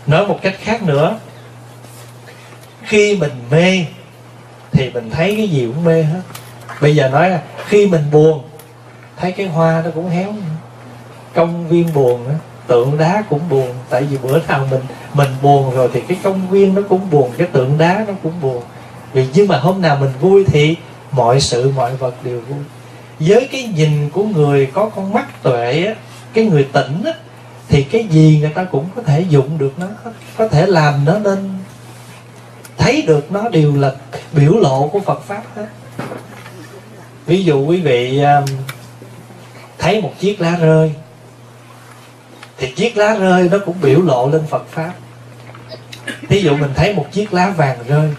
[0.06, 1.18] Nói một cách khác nữa
[2.82, 3.84] khi mình mê
[4.72, 6.20] thì mình thấy cái gì cũng mê hết.
[6.80, 8.42] Bây giờ nói là khi mình buồn
[9.16, 10.34] thấy cái hoa nó cũng héo.
[11.34, 12.34] Công viên buồn đó,
[12.66, 13.74] tượng đá cũng buồn.
[13.88, 14.82] Tại vì bữa nào mình
[15.14, 18.40] mình buồn rồi thì cái công viên nó cũng buồn cái tượng đá nó cũng
[18.40, 18.62] buồn
[19.14, 20.76] vì nhưng mà hôm nào mình vui thì
[21.10, 22.58] mọi sự, mọi vật đều vui.
[23.18, 25.94] Với cái nhìn của người có con mắt tuệ á,
[26.32, 27.12] cái người tỉnh á,
[27.68, 29.86] thì cái gì người ta cũng có thể dụng được nó,
[30.36, 31.50] có thể làm nó nên
[32.76, 33.94] thấy được nó đều là
[34.32, 35.66] biểu lộ của Phật pháp hết.
[37.26, 38.44] Ví dụ quý vị um,
[39.78, 40.92] thấy một chiếc lá rơi,
[42.58, 44.92] thì chiếc lá rơi nó cũng biểu lộ lên Phật pháp.
[46.28, 48.10] Ví dụ mình thấy một chiếc lá vàng rơi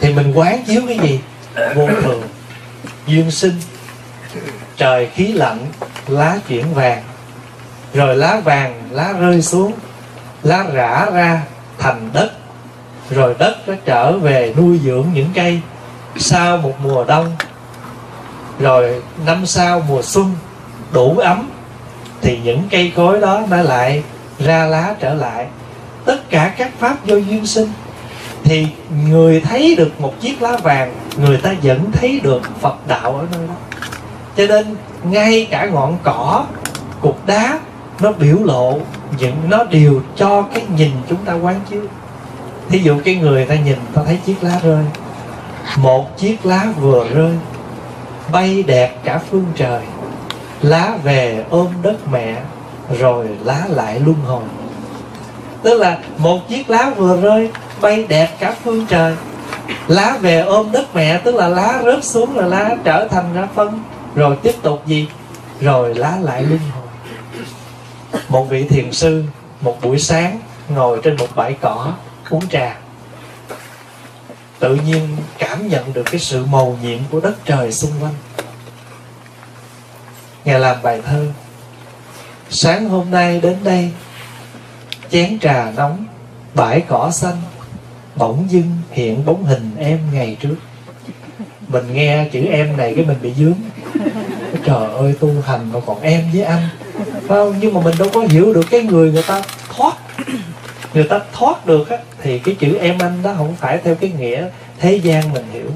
[0.00, 1.20] thì mình quán chiếu cái gì?
[1.74, 2.22] Vô thường,
[3.06, 3.60] duyên sinh,
[4.76, 5.66] trời khí lạnh,
[6.08, 7.02] lá chuyển vàng.
[7.94, 9.72] Rồi lá vàng, lá rơi xuống,
[10.42, 11.42] lá rã ra
[11.78, 12.32] thành đất.
[13.10, 15.60] Rồi đất nó trở về nuôi dưỡng những cây
[16.16, 17.36] sau một mùa đông.
[18.58, 20.34] Rồi năm sau mùa xuân
[20.92, 21.50] đủ ấm,
[22.22, 24.02] thì những cây cối đó nó lại
[24.38, 25.46] ra lá trở lại.
[26.04, 27.72] Tất cả các pháp do duyên sinh
[28.50, 28.66] thì
[29.08, 33.26] người thấy được một chiếc lá vàng, người ta vẫn thấy được phật đạo ở
[33.32, 33.54] nơi đó.
[34.36, 36.44] Cho nên ngay cả ngọn cỏ,
[37.00, 37.58] cục đá,
[38.00, 38.78] nó biểu lộ
[39.18, 41.82] những, nó đều cho cái nhìn chúng ta quán chiếu.
[42.68, 44.84] Thí dụ cái người ta nhìn, ta thấy chiếc lá rơi.
[45.76, 47.34] Một chiếc lá vừa rơi,
[48.32, 49.82] bay đẹp cả phương trời.
[50.62, 52.42] Lá về ôm đất mẹ,
[52.98, 54.42] rồi lá lại luân hồi.
[55.62, 59.14] Tức là một chiếc lá vừa rơi bay đẹp cả phương trời.
[59.88, 63.48] Lá về ôm đất mẹ, tức là lá rớt xuống là lá trở thành ra
[63.54, 63.82] phân.
[64.14, 65.08] Rồi tiếp tục gì?
[65.60, 66.90] Rồi lá lại linh hồi
[68.28, 69.24] một vị thiền sư,
[69.60, 71.92] một buổi sáng, ngồi trên một bãi cỏ,
[72.30, 72.76] uống trà.
[74.58, 78.14] Tự nhiên cảm nhận được cái sự màu nhiệm của đất trời xung quanh.
[80.44, 81.26] Ngài làm bài thơ.
[82.50, 83.90] Sáng hôm nay đến đây,
[85.10, 86.04] chén trà nóng,
[86.54, 87.36] bãi cỏ xanh
[88.20, 90.56] bỗng dưng hiện bóng hình em ngày trước.
[91.68, 93.54] Mình nghe chữ em này cái mình bị dướng.
[94.64, 96.68] Trời ơi, tu hành mà còn em với anh.
[97.12, 97.54] Phải không?
[97.60, 99.42] Nhưng mà mình đâu có hiểu được cái người người ta
[99.76, 99.96] thoát.
[100.94, 104.12] Người ta thoát được á, thì cái chữ em anh đó không phải theo cái
[104.18, 104.48] nghĩa
[104.78, 105.70] thế gian mình hiểu.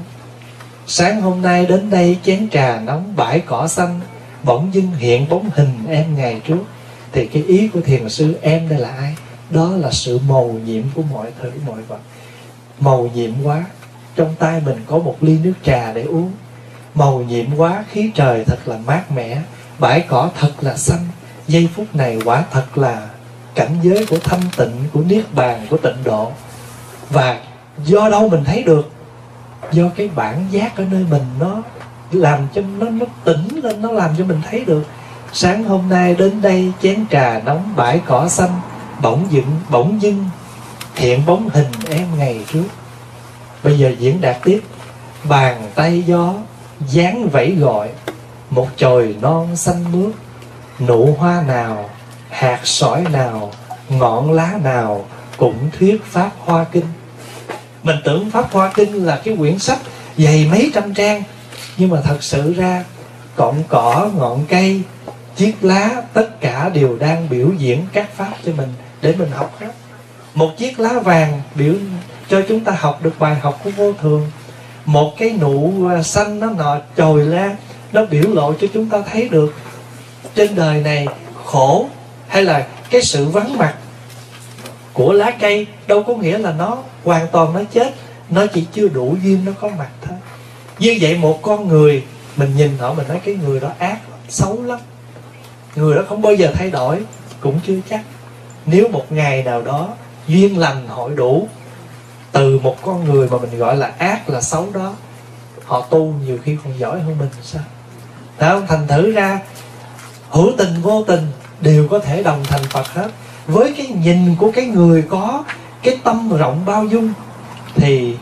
[0.87, 3.99] Sáng hôm nay đến đây chén trà nóng bãi cỏ xanh,
[4.43, 6.63] bỗng dưng hiện bóng hình em ngày trước.
[7.11, 9.15] Thì cái ý của thiền sư em đây là ai?
[9.49, 11.99] Đó là sự màu nhiệm của mọi thứ, mọi vật
[12.79, 13.65] màu nhiệm quá
[14.15, 16.31] trong tay mình có một ly nước trà để uống.
[16.95, 19.41] Màu nhiệm quá khí trời thật là mát mẻ.
[19.79, 21.07] Bãi cỏ thật là xanh.
[21.47, 23.07] Giây phút này quả thật là
[23.55, 26.31] cảnh giới của thanh tịnh, của niết bàn, của tịnh độ.
[27.09, 27.39] Và
[27.85, 28.91] do đâu mình thấy được?
[29.71, 31.61] Do cái bản giác ở nơi mình nó
[32.11, 34.83] làm cho nó nó tỉnh lên, nó làm cho mình thấy được.
[35.33, 38.61] Sáng hôm nay đến đây, chén trà nóng, bãi cỏ xanh,
[39.01, 40.29] bỗng dựng, bỗng dưng
[40.95, 42.67] thiện bóng hình em ngày trước.
[43.63, 44.61] Bây giờ diễn đạt tiếp.
[45.23, 46.33] Bàn tay gió,
[46.87, 47.89] dáng vẫy gọi,
[48.49, 50.13] một chồi non xanh mướt.
[50.79, 51.89] Nụ hoa nào,
[52.29, 53.51] hạt sỏi nào,
[53.89, 55.05] ngọn lá nào
[55.37, 56.85] cũng thuyết pháp hoa kinh.
[57.83, 59.79] Mình tưởng pháp hoa kinh là cái quyển sách
[60.17, 61.23] dày mấy trăm trang,
[61.77, 62.83] nhưng mà thật sự ra
[63.35, 64.81] cọng cỏ, ngọn cây,
[65.35, 69.55] chiếc lá, tất cả đều đang biểu diễn các pháp cho mình để mình học
[69.59, 69.71] hết
[70.35, 71.73] một chiếc lá vàng biểu
[72.29, 74.31] cho chúng ta học được bài học của vô thường.
[74.85, 77.55] Một cái nụ à, xanh nó nọ trồi ra
[77.93, 79.53] nó biểu lộ cho chúng ta thấy được
[80.35, 81.07] trên đời này
[81.45, 81.87] khổ
[82.27, 83.75] hay là cái sự vắng mặt
[84.93, 85.67] của lá cây.
[85.87, 87.93] Đâu có nghĩa là nó hoàn toàn nó chết,
[88.29, 90.17] nó chỉ chưa đủ duyên, nó có mặt thôi.
[90.79, 92.03] Như vậy một con người,
[92.35, 93.97] mình nhìn họ, mình nói cái người đó ác
[94.29, 94.79] xấu lắm.
[95.75, 96.99] Người đó không bao giờ thay đổi,
[97.39, 98.01] cũng chưa chắc.
[98.65, 99.89] Nếu một ngày nào đó
[100.27, 101.47] duyên lành hội đủ.
[102.31, 104.93] Từ một con người mà mình gọi là ác là xấu đó,
[105.65, 107.63] họ tu nhiều khi còn giỏi hơn mình sao?
[108.39, 108.67] Đấy không?
[108.67, 109.39] thành thử ra,
[110.29, 113.11] hữu tình, vô tình đều có thể đồng thành phật hết.
[113.47, 115.43] Với cái nhìn của cái người có
[115.83, 117.13] cái tâm rộng bao dung,
[117.75, 118.17] thì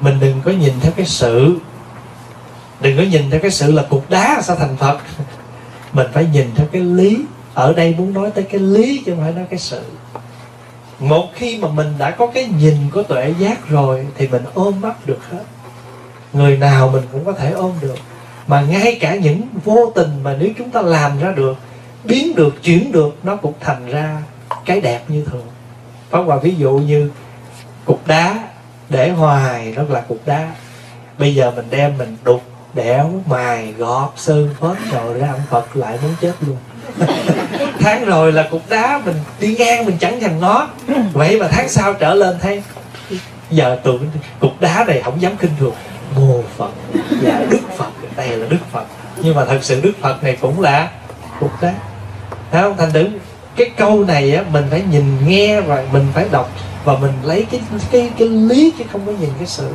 [0.00, 1.56] mình đừng có nhìn theo cái sự,
[2.80, 4.98] đừng có nhìn theo cái sự là cục đá sao thành phật.
[5.92, 7.24] Mình phải nhìn theo cái lý.
[7.54, 9.82] Ở đây muốn nói tới cái lý chứ không phải nói cái sự
[11.00, 14.80] một khi mà mình đã có cái nhìn của tuệ giác rồi thì mình ôm
[14.80, 15.42] bắt được hết.
[16.32, 17.96] Người nào mình cũng có thể ôm được.
[18.46, 21.56] Mà ngay cả những vô tình mà nếu chúng ta làm ra được,
[22.04, 24.22] biến được, chuyển được, nó cũng thành ra
[24.64, 25.46] cái đẹp như thường.
[26.10, 27.10] Pháp Hòa ví dụ như
[27.84, 28.48] cục đá
[28.88, 30.54] để hoài nó là cục đá.
[31.18, 32.42] Bây giờ mình đem mình đục,
[32.74, 36.56] đẽo, mài, gọt, sơn hết rồi ra ông Phật lại muốn chết luôn
[37.80, 40.68] tháng rồi là cục đá, mình đi ngang mình chẳng thèm nó
[41.12, 42.62] vậy mà tháng sau trở lên thấy,
[43.50, 44.10] giờ tưởng
[44.40, 45.74] cục đá này không dám khinh thường.
[46.16, 46.70] Mô phật
[47.22, 48.84] và đức phật, đây là đức phật.
[49.22, 50.90] Nhưng mà thật sự đức phật này cũng là
[51.40, 51.74] cục đá.
[52.52, 53.08] Thấy không, thành thử,
[53.56, 56.50] cái câu này á, mình phải nhìn nghe rồi mình phải đọc
[56.84, 57.60] và mình lấy cái
[57.90, 59.72] cái cái lý chứ không có nhìn cái sự.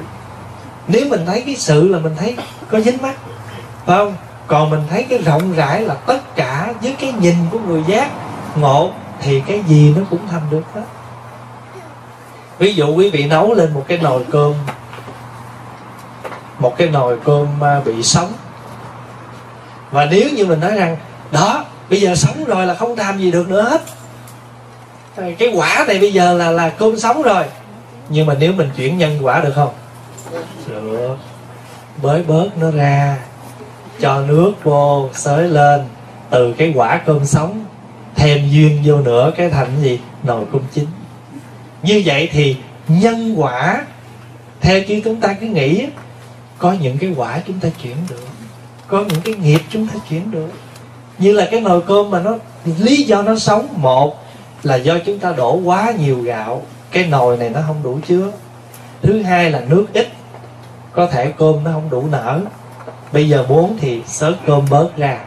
[0.87, 2.35] Nếu mình thấy cái sự là mình thấy
[2.71, 3.13] có dính mắt,
[3.85, 4.15] phải không?
[4.47, 8.11] Còn mình thấy cái rộng rãi là tất cả với cái nhìn của người giác,
[8.55, 8.91] ngộ,
[9.21, 10.83] thì cái gì nó cũng thành được hết.
[12.57, 14.53] Ví dụ quý vị nấu lên một cái nồi cơm,
[16.59, 18.33] một cái nồi cơm à, bị sống.
[19.91, 20.97] Và nếu như mình nói rằng,
[21.31, 23.81] đó, bây giờ sống rồi là không làm gì được nữa hết.
[25.15, 27.45] Ờ, cái quả này bây giờ là là cơm sống rồi.
[28.09, 29.73] Nhưng mà nếu mình chuyển nhân quả được không?
[30.67, 31.17] Được.
[32.01, 33.17] Bới bớt nó ra
[33.99, 35.81] cho nước vô, xới lên,
[36.29, 37.65] từ cái quả cơm sống,
[38.15, 39.99] thêm duyên vô nữa, cái thành gì?
[40.23, 40.85] Nồi cơm chín.
[41.83, 43.85] Như vậy thì nhân quả,
[44.61, 45.85] theo như chúng ta cứ nghĩ,
[46.57, 48.27] có những cái quả chúng ta chuyển được,
[48.87, 50.49] có những cái nghiệp chúng ta chuyển được.
[51.17, 54.25] Như là cái nồi cơm mà nó, lý do nó sống, một
[54.63, 58.31] là do chúng ta đổ quá nhiều gạo, cái nồi này nó không đủ chứa.
[59.01, 60.07] Thứ hai là nước ít,
[60.91, 62.41] có thể cơm nó không đủ nở
[63.15, 65.19] bây giờ muốn thì sớt cơm bớt ra.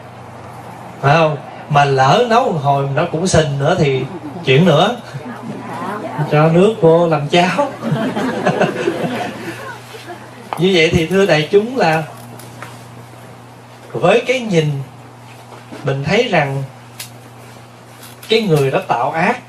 [1.00, 1.36] Phải không?
[1.68, 4.04] Mà lỡ nấu một hồi nó cũng sình nữa thì
[4.44, 4.96] chuyển nữa.
[6.30, 7.56] Cho nước vô làm cháo.
[10.58, 12.02] Như vậy thì thưa đại chúng là
[13.92, 14.70] với cái nhìn
[15.84, 16.62] mình thấy rằng
[18.28, 19.40] cái người đó tạo ác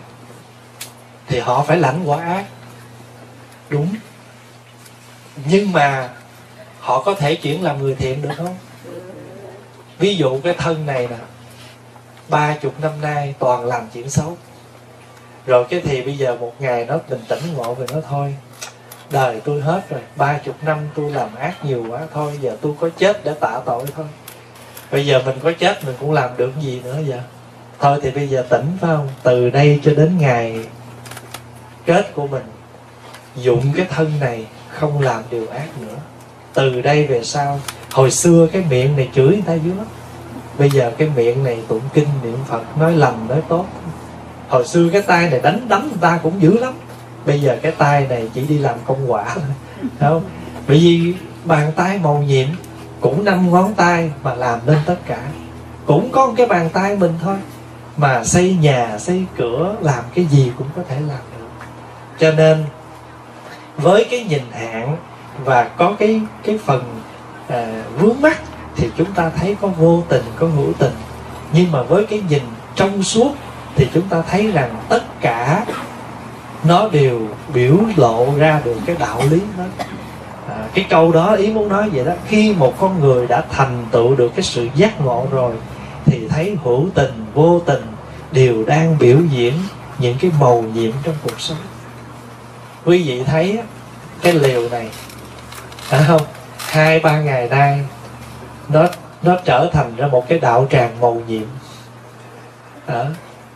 [1.28, 2.46] thì họ phải lãnh quả ác.
[3.70, 3.96] Đúng.
[5.46, 6.10] Nhưng mà
[6.80, 8.58] họ có thể chuyển làm người thiện được không?
[10.00, 11.18] Ví dụ cái thân này nè,
[12.30, 14.38] ba chục năm nay toàn làm chuyện xấu.
[15.46, 18.36] Rồi cái thì bây giờ một ngày nó bình tĩnh ngộ về nó thôi.
[19.12, 22.74] Đời tôi hết rồi, ba chục năm tôi làm ác nhiều quá thôi, giờ tôi
[22.80, 24.06] có chết để tạ tội thôi.
[24.92, 27.20] Bây giờ mình có chết, mình cũng làm được gì nữa giờ?
[27.80, 29.10] Thôi thì bây giờ tỉnh, phải không?
[29.24, 30.66] Từ đây cho đến ngày
[31.86, 32.44] kết của mình,
[33.36, 35.96] dụng cái thân này không làm điều ác nữa
[36.54, 37.60] từ đây về sau,
[37.92, 39.86] hồi xưa cái miệng này chửi người ta dữ lắm.
[40.58, 43.66] Bây giờ cái miệng này tụng kinh, niệm phật, nói lầm nói tốt.
[44.50, 46.74] Hồi xưa cái tay này đánh đấm người ta cũng dữ lắm.
[47.26, 49.36] Bây giờ cái tay này chỉ đi làm công quả.
[49.36, 50.24] Thôi không?
[50.68, 51.14] Bởi vì
[51.46, 52.48] bàn tay màu nhiệm
[53.02, 55.20] cũng năm ngón tay mà làm nên tất cả.
[55.86, 57.38] Cũng có cái bàn tay mình thôi.
[57.98, 61.66] Mà xây nhà, xây cửa, làm cái gì cũng có thể làm được.
[62.20, 62.66] Cho nên,
[63.78, 64.98] với cái nhìn hạn
[65.46, 66.84] và có cái cái phần
[67.48, 68.42] à, vướng mắt
[68.76, 70.94] thì chúng ta thấy có vô tình có hữu tình.
[71.54, 72.44] Nhưng mà với cái nhìn
[72.76, 73.32] trong suốt
[73.76, 75.66] thì chúng ta thấy rằng tất cả
[76.64, 79.64] nó đều biểu lộ ra được cái đạo lý đó.
[80.50, 83.86] À, cái câu đó ý muốn nói vậy đó khi một con người đã thành
[83.92, 85.54] tựu được cái sự giác ngộ rồi
[86.06, 87.82] thì thấy hữu tình vô tình
[88.32, 89.54] đều đang biểu diễn
[90.00, 91.58] những cái màu nhiệm trong cuộc sống.
[92.86, 93.60] Quý vị thấy
[94.22, 94.90] cái liều này
[95.90, 96.22] phải không
[96.58, 97.80] hai ba ngày nay
[98.70, 98.88] nó
[99.22, 101.48] nó trở thành ra một cái đạo tràng màu nhiệm.
[102.86, 103.06] À,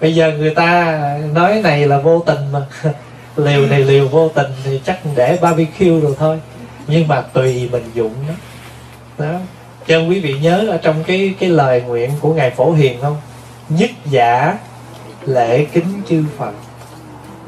[0.02, 1.00] bây giờ người ta
[1.34, 2.60] nói này là vô tình mà.
[3.36, 6.40] Liều này liều vô tình thì chắc để barbecue rồi thôi.
[6.88, 8.34] Nhưng mà tùy mình dụng đó,
[9.26, 9.40] đó.
[9.88, 13.18] cho quý vị nhớ ở trong cái cái lời nguyện của ngài phổ hiền không?
[13.70, 14.58] Nhất giả
[15.26, 16.52] lễ kính chư phật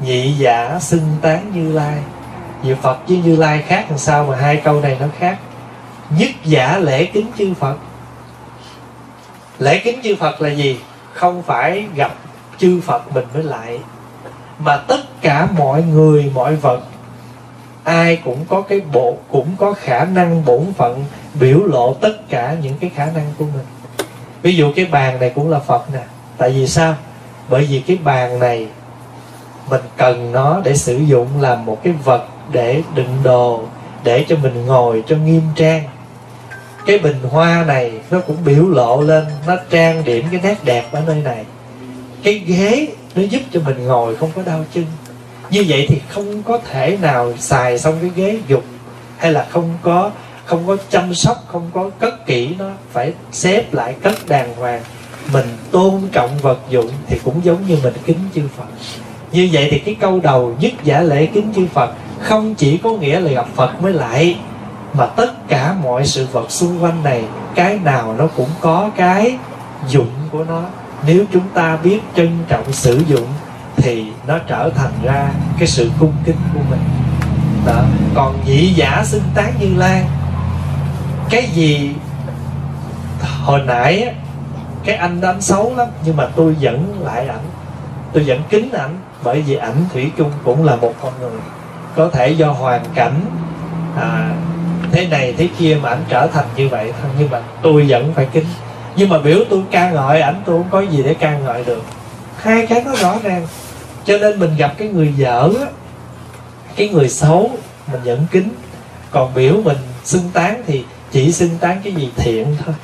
[0.00, 1.98] nhị giả xưng tán như lai.
[2.64, 5.38] Diệu Phật với Như Lai khác làm sao mà hai câu này nó khác
[6.10, 7.76] Nhất giả lễ kính chư Phật
[9.58, 10.80] Lễ kính chư Phật là gì?
[11.12, 12.14] Không phải gặp
[12.58, 13.80] chư Phật mình mới lại
[14.58, 16.80] Mà tất cả mọi người, mọi vật
[17.84, 21.04] Ai cũng có cái bộ Cũng có khả năng bổn phận
[21.40, 23.66] Biểu lộ tất cả những cái khả năng của mình
[24.42, 26.02] Ví dụ cái bàn này cũng là Phật nè
[26.38, 26.94] Tại vì sao?
[27.48, 28.68] Bởi vì cái bàn này
[29.70, 33.64] mình cần nó để sử dụng làm một cái vật để đựng đồ,
[34.04, 35.84] để cho mình ngồi cho nghiêm trang.
[36.86, 40.92] Cái bình hoa này nó cũng biểu lộ lên, nó trang điểm cái nét đẹp
[40.92, 41.44] ở nơi này.
[42.22, 44.84] Cái ghế nó giúp cho mình ngồi không có đau chân.
[45.50, 48.64] Như vậy thì không có thể nào xài xong cái ghế dục,
[49.16, 50.10] hay là không có
[50.44, 54.82] không có chăm sóc, không có cất kỹ nó, phải xếp lại cất đàng hoàng.
[55.32, 58.66] Mình tôn trọng vật dụng thì cũng giống như mình kính chư phật.
[59.32, 61.90] Như vậy thì cái câu đầu nhất giả lễ kính chư phật
[62.20, 64.38] không chỉ có nghĩa là gặp phật mới lại,
[64.92, 69.38] mà tất cả mọi sự vật xung quanh này, cái nào nó cũng có cái
[69.88, 70.62] dụng của nó.
[71.06, 73.26] Nếu chúng ta biết trân trọng sử dụng,
[73.76, 76.80] thì nó trở thành ra cái sự cung kính của mình.
[77.66, 77.82] Đó.
[78.14, 80.06] còn nhị giả xưng tán như lan,
[81.30, 81.94] cái gì
[83.44, 84.14] hồi nãy
[84.84, 87.44] cái anh đó anh xấu lắm, nhưng mà tôi vẫn lại ảnh.
[88.12, 91.40] Tôi vẫn kính ảnh, bởi vì ảnh thủy chung cũng là một con người
[91.96, 93.20] có thể do hoàn cảnh
[93.96, 94.30] à,
[94.92, 98.12] thế này thế kia mà ảnh trở thành như vậy thôi nhưng mà tôi vẫn
[98.14, 98.46] phải kính.
[98.96, 101.82] Nhưng mà biểu tôi ca ngợi ảnh tôi không có gì để ca ngợi được.
[102.36, 103.46] Hai cái nó rõ ràng.
[104.04, 105.50] Cho nên mình gặp cái người dở
[106.76, 107.50] cái người xấu
[107.92, 108.48] mình vẫn kính.
[109.10, 112.74] Còn biểu mình xưng tán thì chỉ xưng tán cái gì thiện thôi.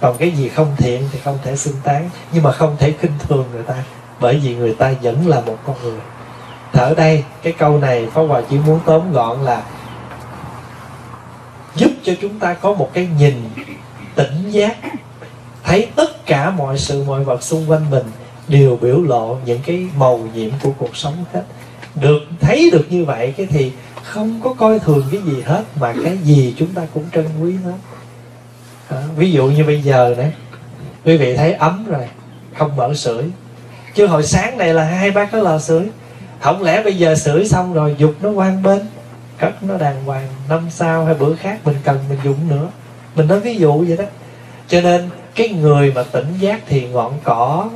[0.00, 2.10] Còn cái gì không thiện thì không thể xưng tán.
[2.32, 3.74] Nhưng mà không thể khinh thường người ta
[4.20, 6.00] bởi vì người ta vẫn là một con người
[6.76, 9.62] ở đây cái câu này Pháp Hòa chỉ muốn tóm gọn là
[11.76, 13.34] giúp cho chúng ta có một cái nhìn
[14.14, 14.76] tỉnh giác
[15.64, 18.04] thấy tất cả mọi sự mọi vật xung quanh mình
[18.48, 21.42] đều biểu lộ những cái màu nhiệm của cuộc sống hết.
[21.94, 23.72] Được thấy được như vậy cái thì
[24.02, 27.54] không có coi thường cái gì hết mà cái gì chúng ta cũng trân quý
[27.64, 27.76] hết.
[28.88, 30.32] À, ví dụ như bây giờ này
[31.04, 32.08] quý vị thấy ấm rồi
[32.58, 33.24] không mở sưởi.
[33.94, 35.88] Chứ hồi sáng này là hai ba cái lò sưởi
[36.46, 38.80] không lẽ bây giờ sửa xong rồi, dục nó quan bên?
[39.38, 42.68] Cất nó đàng hoàng, năm sau hay bữa khác mình cần mình dụng nữa.
[43.14, 44.04] Mình nói ví dụ vậy đó.
[44.68, 47.70] Cho nên, cái người mà tỉnh giác thì ngọn cỏ,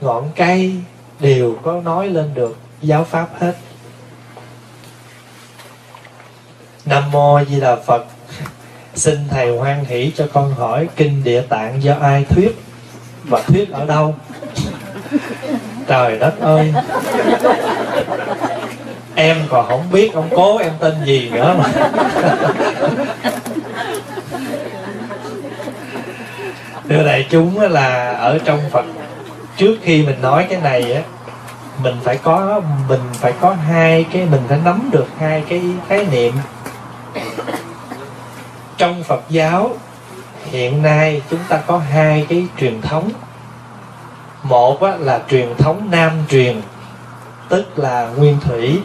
[0.00, 0.74] ngọn cây
[1.20, 3.56] đều có nói lên được giáo pháp hết.
[6.84, 8.06] Nam mô di đà phật.
[8.94, 12.58] Xin thầy hoan hỷ cho con hỏi kinh địa tạng do ai thuyết?
[13.24, 14.14] Và thuyết ở đâu?
[15.86, 16.74] trời đất ơi.
[19.14, 21.64] Em còn không biết ông cố em tên gì nữa mà.
[26.88, 28.84] Thưa đại chúng là ở trong phật,
[29.56, 31.02] trước khi mình nói cái này á,
[31.82, 36.06] mình phải có, mình phải có hai cái, mình phải nắm được hai cái khái
[36.10, 36.32] niệm.
[38.76, 39.70] Trong phật giáo
[40.50, 43.10] hiện nay chúng ta có hai cái truyền thống
[44.48, 46.60] một á, là truyền thống nam truyền
[47.48, 48.80] tức là nguyên thủy.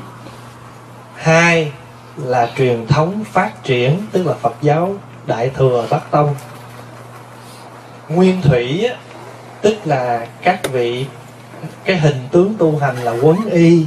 [1.15, 1.71] Hai
[2.17, 4.95] là truyền thống phát triển tức là phật giáo
[5.27, 6.35] đại thừa bắc tông.
[8.09, 8.95] Nguyên thủy á,
[9.61, 11.05] tức là các vị
[11.85, 13.85] cái hình tướng tu hành là quấn y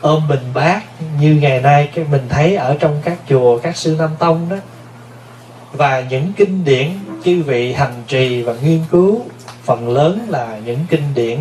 [0.00, 0.82] ôm bình bát
[1.20, 4.56] như ngày nay cái mình thấy ở trong các chùa các sư nam tông đó.
[5.72, 6.90] Và những kinh điển
[7.24, 9.20] chư vị hành trì và nghiên cứu
[9.64, 11.38] phần lớn là những kinh điển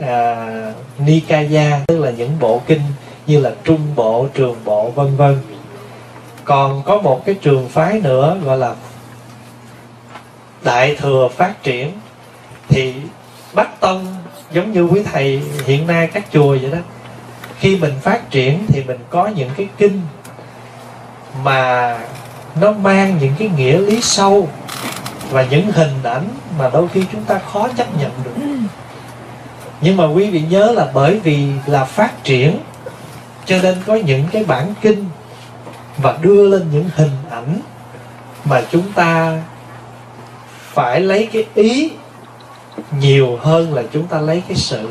[0.00, 0.46] à,
[0.98, 2.80] Nikaya tức là những bộ kinh
[3.26, 5.38] như là trung bộ trường bộ vân vân.
[6.44, 8.74] Còn có một cái trường phái nữa gọi là
[10.64, 11.92] đại thừa phát triển.
[12.68, 12.94] Thì
[13.52, 14.06] bắc tông
[14.52, 16.78] giống như quý thầy hiện nay các chùa vậy đó
[17.58, 20.00] khi mình phát triển thì mình có những cái kinh
[21.42, 21.98] mà
[22.60, 24.48] nó mang những cái nghĩa lý sâu
[25.34, 26.28] và những hình ảnh
[26.58, 28.46] mà đôi khi chúng ta khó chấp nhận được.
[29.80, 32.58] Nhưng mà quý vị nhớ là bởi vì là phát triển
[33.44, 35.04] cho nên có những cái bản kinh
[35.98, 37.60] và đưa lên những hình ảnh
[38.44, 39.42] mà chúng ta
[40.72, 41.90] phải lấy cái ý
[43.00, 44.88] nhiều hơn là chúng ta lấy cái sự.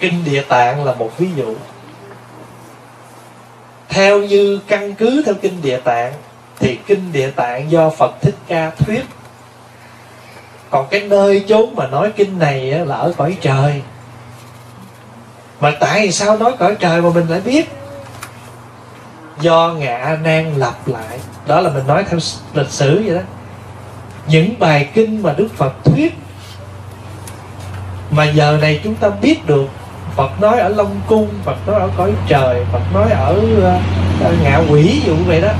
[0.00, 1.54] Kinh địa tạng là một ví dụ.
[3.88, 6.12] Theo như căn cứ theo kinh địa tạng
[6.58, 9.04] thì kinh địa tạng do phật thích ca thuyết.
[10.70, 13.82] Còn cái nơi chốn mà nói kinh này là ở cõi trời.
[15.60, 17.68] Mà tại sao nói cõi trời mà mình lại biết?
[19.40, 21.18] Do ngạ nan lặp lại.
[21.46, 22.18] Đó là mình nói theo
[22.54, 23.22] lịch sử vậy đó.
[24.26, 26.14] Những bài kinh mà đức phật thuyết
[28.10, 29.66] mà giờ này chúng ta biết được,
[30.16, 33.40] Phật nói ở Long Cung, Phật nói ở cõi trời, Phật nói ở
[34.22, 35.52] ờ, ngạ quỷ dụ vậy đó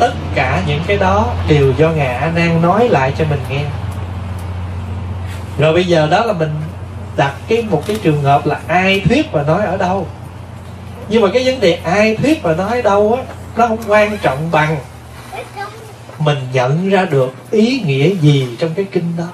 [0.00, 3.64] tất cả những cái đó đều do ngài a nan nói lại cho mình nghe.
[5.58, 6.50] Rồi bây giờ đó là mình
[7.16, 10.06] đặt cái một cái trường hợp là ai thuyết và nói ở đâu.
[11.08, 13.22] Nhưng mà cái vấn đề ai thuyết và nói đâu á
[13.56, 14.76] nó không quan trọng bằng
[16.18, 19.28] mình nhận ra được ý nghĩa gì trong cái kinh đó.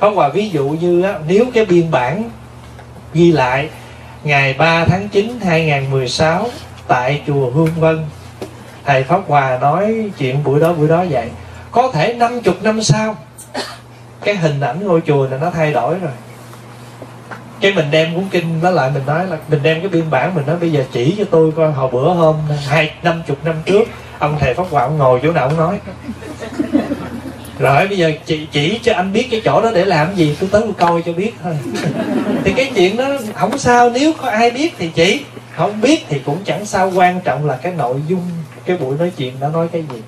[0.00, 2.30] Không Hòa ví dụ như á, nếu cái biên bản
[3.14, 3.68] ghi lại
[4.24, 6.48] ngày 3 tháng 9 2016
[6.86, 8.04] tại chùa Hương Vân
[8.86, 11.30] thầy Pháp Hòa nói chuyện buổi đó buổi đó vậy.
[11.70, 13.16] Có thể 50 năm sau
[14.24, 16.12] cái hình ảnh ngôi chùa này nó thay đổi rồi.
[17.60, 20.34] Cái mình đem cuốn kinh nó lại mình nói là mình đem cái biên bản
[20.34, 23.54] mình nói bây giờ chỉ cho tôi coi hồi bữa hôm hai năm chục năm
[23.64, 23.82] trước.
[24.18, 25.78] Ông thầy pháp hòa ông ngồi chỗ nào ông nói.
[27.58, 30.36] Rồi bây giờ chỉ, chỉ cho anh biết cái chỗ đó để làm gì?
[30.40, 31.56] Tôi tới tôi coi cho biết thôi.
[32.44, 35.24] Thì cái chuyện đó không sao nếu có ai biết thì chỉ
[35.56, 36.92] không biết thì cũng chẳng sao.
[36.94, 38.22] Quan trọng là cái nội dung
[38.66, 40.02] cái buổi nói chuyện đã nói cái gì?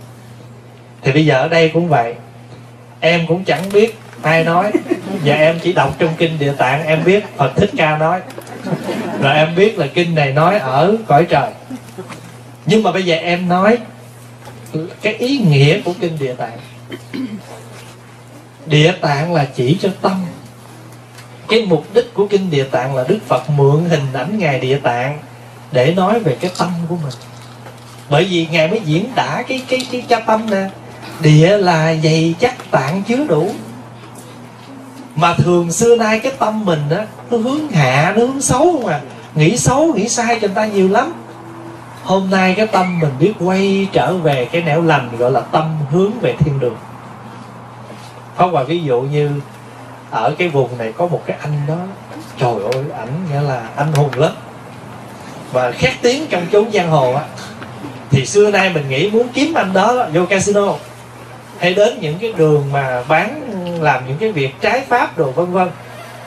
[1.02, 2.14] Thì bây giờ ở đây cũng vậy.
[3.00, 4.72] Em cũng chẳng biết ai nói.
[5.24, 8.20] Và em chỉ đọc trong kinh địa tạng, em biết phật thích ca nói.
[9.22, 11.50] Rồi em biết là kinh này nói ở cõi trời.
[12.66, 13.78] Nhưng mà bây giờ em nói
[15.02, 16.58] cái ý nghĩa của kinh địa tạng.
[18.66, 20.24] Địa tạng là chỉ cho tâm.
[21.48, 24.78] Cái mục đích của kinh địa tạng là đức phật mượn hình ảnh ngài địa
[24.82, 25.18] tạng
[25.72, 27.14] để nói về cái tâm của mình
[28.10, 30.68] bởi vì ngài mới diễn tả cái cái cái cha tâm nè.
[31.20, 33.50] Địa là dày chắc tạng chứa đủ.
[35.16, 38.86] Mà thường xưa nay cái tâm mình á, nó hướng hạ, nó hướng xấu không
[38.86, 39.00] à.
[39.34, 41.12] Nghĩ xấu, nghĩ sai cho người ta nhiều lắm.
[42.02, 45.78] Hôm nay cái tâm mình biết quay trở về cái nẻo lành gọi là tâm
[45.90, 46.76] hướng về thiên đường.
[48.36, 49.30] Không và ví dụ như
[50.10, 51.76] ở cái vùng này có một cái anh đó,
[52.38, 54.32] trời ơi, ảnh nghĩa là anh hùng lắm.
[55.52, 57.24] Và khét tiếng trong chốn giang hồ á
[58.10, 60.74] thì xưa nay mình nghĩ muốn kiếm anh đó vô casino.
[61.58, 63.42] Hay đến những cái đường mà bán,
[63.82, 65.68] làm những cái việc trái pháp đồ vân vân.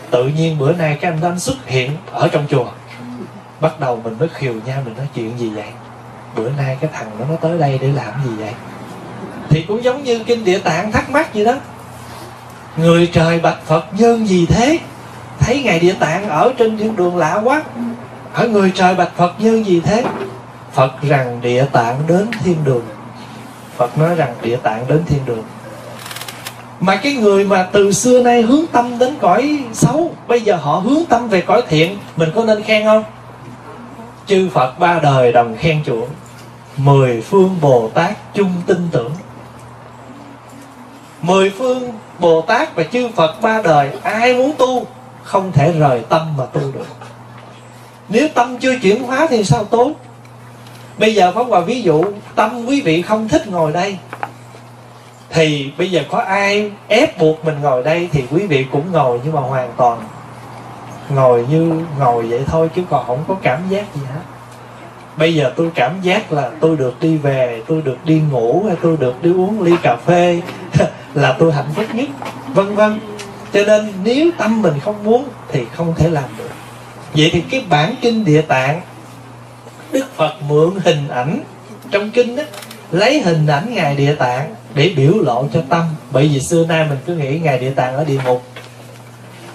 [0.10, 2.66] Tự nhiên bữa nay cái anh đó anh xuất hiện ở trong chùa.
[3.62, 5.68] Bắt đầu mình mới khiều nhau, mình nói chuyện gì vậy?
[6.36, 8.54] Bữa nay cái thằng đó nó tới đây để làm gì vậy?
[9.50, 11.56] Thì cũng giống như kinh địa tạng thắc mắc vậy đó.
[12.78, 14.80] Người trời bạch phật nhân gì thế?
[15.40, 17.64] Thấy ngài địa tạng ở trên thiên đường lạ quá.
[18.34, 20.04] Ở người trời bạch phật nhân gì thế?
[20.74, 22.86] Phật rằng địa tạng đến thiên đường.
[23.78, 25.44] Phật nói rằng địa tạng đến thiên đường.
[26.80, 30.80] Mà cái người mà từ xưa nay hướng tâm đến cõi xấu, bây giờ họ
[30.80, 33.04] hướng tâm về cõi thiện, mình có nên khen không?
[34.26, 36.10] Chư phật ba đời đồng khen chuộng
[36.78, 39.12] mười phương bồ tát chung tin tưởng.
[41.22, 44.86] Mười phương bồ tát và chư phật ba đời, ai muốn tu,
[45.24, 46.88] không thể rời tâm mà tu được.
[48.10, 49.92] Nếu tâm chưa chuyển hóa thì sao tốt?
[51.02, 52.04] Bây giờ pháp hòa ví dụ,
[52.36, 53.98] tâm quý vị không thích ngồi đây.
[55.30, 59.20] Thì bây giờ có ai ép buộc mình ngồi đây thì quý vị cũng ngồi
[59.24, 60.00] nhưng mà hoàn toàn
[61.10, 64.22] ngồi như ngồi vậy thôi chứ còn không có cảm giác gì hết.
[65.18, 68.76] Bây giờ tôi cảm giác là tôi được đi về, tôi được đi ngủ, hay
[68.82, 70.42] tôi được đi uống ly cà phê
[71.14, 72.10] là tôi hạnh phúc nhất,
[72.54, 73.00] vân vân.
[73.54, 76.50] Cho nên nếu tâm mình không muốn thì không thể làm được.
[77.14, 78.82] Vậy thì cái bản kinh địa tạng
[79.94, 81.44] đức phật mượn hình ảnh
[81.92, 82.44] trong kinh đó
[82.92, 85.86] lấy hình ảnh ngài địa tạng để biểu lộ cho tâm.
[86.12, 88.44] Bởi vì xưa nay mình cứ nghĩ ngài địa tạng ở địa ngục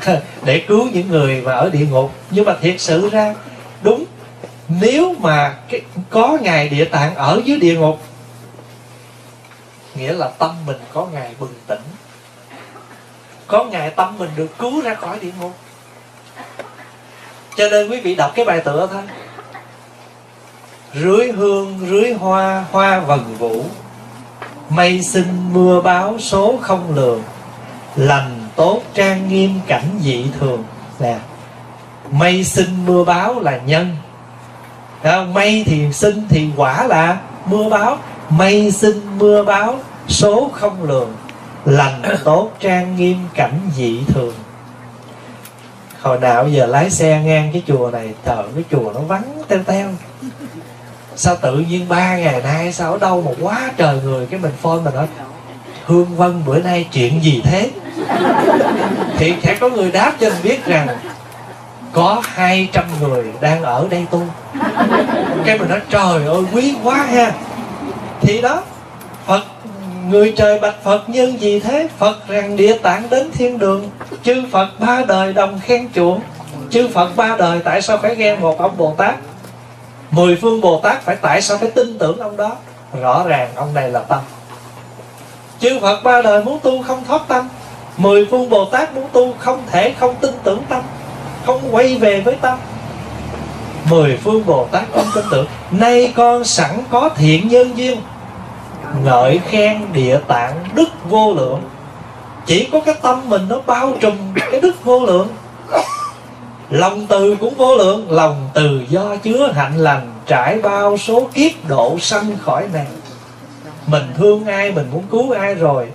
[0.44, 2.12] để cứu những người mà ở địa ngục.
[2.30, 3.34] Nhưng mà thiệt sự ra
[3.82, 4.04] đúng
[4.68, 5.80] nếu mà cái,
[6.10, 8.00] có ngài địa tạng ở dưới địa ngục
[9.94, 11.80] nghĩa là tâm mình có ngài bừng tỉnh.
[13.46, 15.52] Có ngài tâm mình được cứu ra khỏi địa ngục.
[17.56, 19.02] Cho nên quý vị đọc cái bài tựa thôi
[21.02, 23.62] rưới hương, rưới hoa hoa vần vũ.
[24.68, 27.22] Mây sinh mưa báo, số không lường.
[27.96, 30.64] Lành tốt, trang nghiêm, cảnh dị thường.
[31.00, 31.18] Nè,
[32.10, 33.96] mây sinh mưa báo là nhân.
[35.02, 35.34] Không?
[35.34, 37.98] mây thì sinh thì quả là mưa báo.
[38.28, 39.78] Mây sinh mưa báo,
[40.08, 41.12] số không lường.
[41.64, 44.34] Lành tốt, trang nghiêm, cảnh dị thường.
[46.02, 49.62] Hồi nào giờ lái xe ngang cái chùa này trời cái chùa nó vắng teo
[49.62, 49.88] teo
[51.16, 54.26] sao tự nhiên ba ngày nay sao ở đâu mà quá trời người?
[54.26, 55.06] Cái mình phone mình nói,
[55.84, 57.70] hương vân, bữa nay chuyện gì thế?
[59.18, 60.88] Thì sẽ có người đáp cho mình biết rằng
[61.92, 64.22] có 200 người đang ở đây tu.
[65.44, 67.32] Cái mình nói, trời ơi, quý quá ha.
[68.20, 68.62] Thì đó,
[69.26, 69.44] phật,
[70.08, 71.88] người trời bạch phật nhân gì thế?
[71.98, 73.90] Phật rằng địa tạng đến thiên đường,
[74.22, 76.20] chư phật ba đời đồng khen chuộng.
[76.70, 79.14] Chư phật ba đời, tại sao phải ghen một ông bồ tát?
[80.16, 82.56] Mười phương bồ tát phải tại sao phải tin tưởng ông đó?
[83.00, 84.20] Rõ ràng ông này là tâm.
[85.60, 87.48] Chư phật ba đời muốn tu không thoát tâm.
[87.96, 90.82] Mười phương bồ tát muốn tu không thể không tin tưởng tâm.
[91.46, 92.58] Không quay về với tâm.
[93.90, 95.46] Mười phương bồ tát không tin tưởng.
[95.70, 98.00] Nay con sẵn có thiện nhân duyên.
[99.04, 101.60] Ngợi khen địa tạng đức vô lượng.
[102.46, 104.16] Chỉ có cái tâm mình nó bao trùm
[104.50, 105.28] cái đức vô lượng
[106.70, 111.68] lòng từ cũng vô lượng, lòng từ do chứa hạnh lành, trải bao số kiếp
[111.68, 112.86] độ sanh khỏi này
[113.86, 115.86] mình thương ai, mình muốn cứu ai rồi,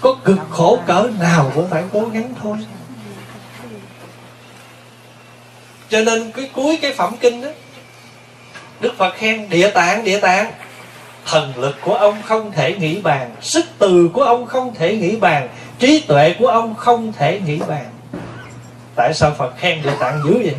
[0.00, 2.56] có cực khổ cỡ nào cũng phải cố gắng thôi.
[5.88, 7.48] Cho nên cái cuối cái phẩm kinh đó,
[8.80, 10.52] đức phật khen, địa tạng địa tạng.
[11.26, 15.16] Thần lực của ông không thể nghĩ bàn, sức từ của ông không thể nghĩ
[15.16, 15.48] bàn,
[15.78, 17.84] trí tuệ của ông không thể nghĩ bàn
[18.96, 20.54] tại sao phật khen địa tạng dữ vậy?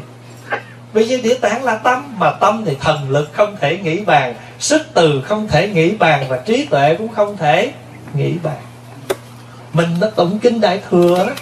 [0.93, 4.35] Vì vì địa tạng là tâm, mà tâm thì thần lực không thể nghĩ bàn,
[4.59, 7.71] sức từ không thể nghĩ bàn và trí tuệ cũng không thể
[8.13, 8.57] nghĩ bàn.
[9.73, 11.33] Mình nó tụng kinh đại thừa đó,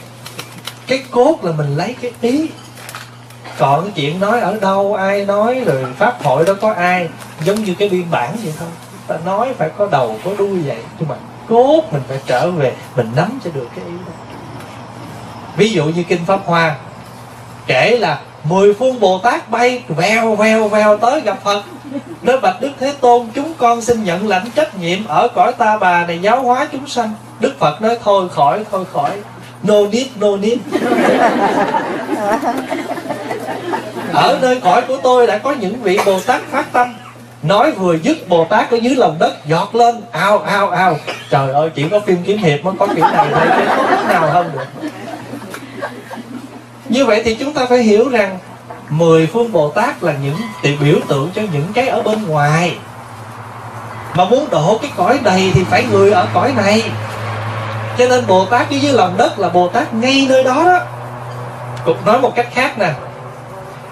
[0.88, 2.50] cái cốt là mình lấy cái ý.
[3.58, 7.10] Còn cái chuyện nói ở đâu, ai nói, rồi pháp hội đó có ai,
[7.44, 8.70] giống như cái biên bản vậy thôi.
[9.08, 11.16] Ta nói phải có đầu, có đuôi vậy, nhưng mà
[11.48, 14.14] cốt mình phải trở về, mình nắm cho được cái ý đó.
[15.58, 16.76] Ví dụ như kinh pháp hoa
[17.68, 18.20] kể là
[18.50, 21.64] mười phương bồ tát bay vèo vèo vèo tới gặp phật.
[22.22, 25.78] Nói bạch đức thế tôn chúng con xin nhận lãnh trách nhiệm ở cõi ta
[25.78, 27.14] bà này giáo hóa chúng sanh.
[27.40, 29.12] Đức phật nói thôi khỏi thôi khỏi.
[29.64, 30.58] No need no need.
[34.14, 36.94] Ở nơi cõi của tôi đã có những vị bồ tát phát tâm.
[37.44, 39.96] Nói vừa dứt bồ tát ở dưới lòng đất giọt lên.
[40.12, 40.98] Ao ao ao.
[41.30, 44.30] Trời ơi chỉ có phim kiếm hiệp mới có kiểu này thôi không có nào
[44.32, 44.90] hơn được
[46.96, 48.40] như vậy thì chúng ta phải hiểu rằng
[48.90, 52.78] mười phương bồ tát là những thì biểu tượng cho những cái ở bên ngoài.
[54.16, 56.84] Mà muốn độ cái cõi này thì phải người ở cõi này.
[57.98, 60.80] Cho nên bồ tát dưới lòng đất là bồ tát ngay nơi đó đó.
[61.86, 62.94] Cục nói một cách khác nè.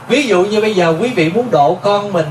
[0.08, 2.28] Ví dụ như bây giờ quý vị muốn độ con mình.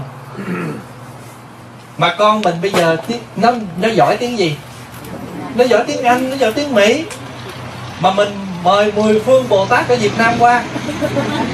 [1.98, 2.96] Mà con mình bây giờ
[3.36, 4.56] nó nó giỏi tiếng gì?
[5.54, 7.04] Nó giỏi tiếng anh, nó giỏi tiếng mỹ.
[8.00, 8.28] Mà mình
[8.64, 10.62] mời mười phương bồ tát ở việt nam qua.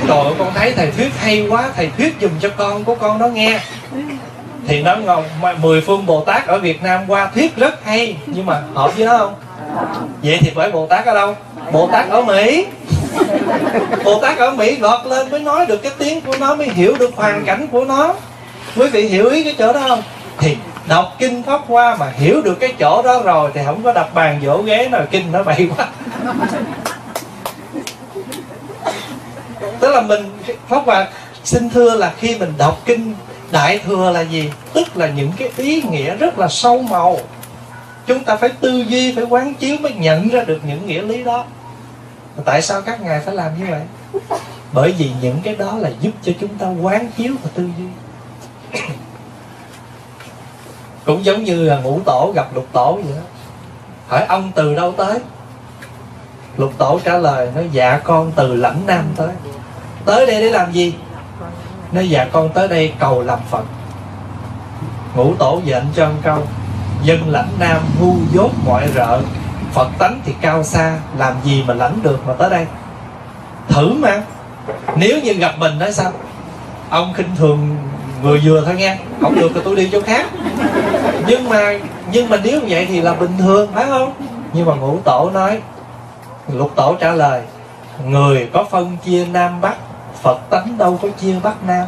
[0.08, 3.26] Rồi con thấy thầy thuyết hay quá, thầy thuyết dùm cho con, của con nó
[3.26, 3.60] nghe.
[4.66, 5.24] Thì nó ngon
[5.62, 8.16] mười phương bồ tát ở việt nam qua, thuyết rất hay.
[8.26, 9.34] Nhưng mà hợp với nó không?
[10.22, 11.36] Vậy thì phải bồ tát ở đâu?
[11.72, 12.66] Bồ tát ở mỹ.
[14.04, 16.96] Bồ tát ở mỹ gọt lên mới nói được cái tiếng của nó, mới hiểu
[16.98, 18.14] được hoàn cảnh của nó.
[18.76, 20.02] Quý vị hiểu ý cái chỗ đó không?
[20.38, 20.56] Thì
[20.88, 24.14] đọc kinh pháp hoa mà hiểu được cái chỗ đó rồi thì không có đập
[24.14, 25.86] bàn vỗ ghế nào, kinh nó bậy quá
[29.88, 30.30] tức là mình,
[30.68, 31.08] pháp hòa
[31.44, 33.14] xin thưa là khi mình đọc kinh
[33.50, 34.50] đại thừa là gì?
[34.72, 37.18] Tức là những cái ý nghĩa rất là sâu màu.
[38.06, 41.24] Chúng ta phải tư duy, phải quán chiếu mới nhận ra được những nghĩa lý
[41.24, 41.44] đó.
[42.44, 43.82] Tại sao các ngài phải làm như vậy?
[44.72, 47.86] Bởi vì những cái đó là giúp cho chúng ta quán chiếu và tư duy.
[51.04, 53.22] Cũng giống như là ngũ tổ gặp lục tổ vậy đó.
[54.08, 55.18] Hỏi ông từ đâu tới?
[56.56, 59.28] Lục tổ trả lời nó dạ con từ lãnh nam tới
[60.08, 60.94] tới đây để làm gì?
[61.92, 63.64] Nói dạ con tới đây cầu làm phật.
[65.14, 66.38] Ngũ tổ dệnh cho ông câu
[67.02, 69.20] dân lãnh nam ngu dốt mọi rợ,
[69.72, 72.66] phật tánh thì cao xa, làm gì mà lãnh được mà tới đây?
[73.68, 74.22] Thử mà,
[74.96, 76.12] nếu như gặp mình nói sao?
[76.90, 77.76] Ông khinh thường
[78.22, 80.26] người vừa thôi nghe, không được thì tôi đi chỗ khác.
[81.26, 81.78] Nhưng mà
[82.12, 84.12] nhưng mà nếu vậy thì là bình thường, phải không?
[84.52, 85.58] Nhưng mà ngũ tổ nói,
[86.52, 87.42] lục tổ trả lời,
[88.04, 89.74] người có phân chia nam bắc
[90.22, 91.86] phật tánh đâu có chia bắc nam.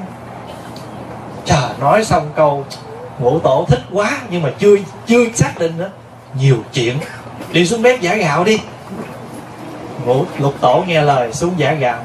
[1.45, 2.65] Trời nói xong câu,
[3.19, 4.77] ngũ tổ thích quá nhưng mà chưa
[5.07, 5.91] chưa xác định nữa.
[6.35, 6.99] Nhiều chuyện.
[7.53, 8.61] Đi xuống bếp giả gạo đi.
[10.05, 11.99] Ngũ, lục tổ nghe lời, xuống giả gạo.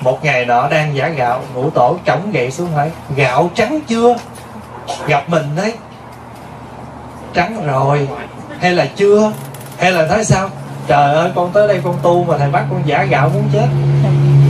[0.00, 4.16] Một ngày nọ đang giả gạo, ngũ tổ trống gậy xuống hỏi, gạo trắng chưa?
[5.06, 5.74] Gặp mình đấy.
[7.34, 8.08] Trắng rồi.
[8.60, 9.32] Hay là chưa?
[9.78, 10.50] Hay là nói sao?
[10.86, 13.66] Trời ơi, con tới đây con tu mà thầy bắt con giả gạo muốn chết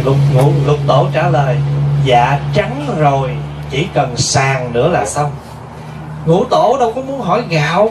[0.07, 1.57] lục ngũ lục tổ trả lời
[2.05, 3.37] dạ trắng rồi
[3.71, 5.31] chỉ cần sàn nữa là xong
[6.27, 7.91] ngũ tổ đâu có muốn hỏi gạo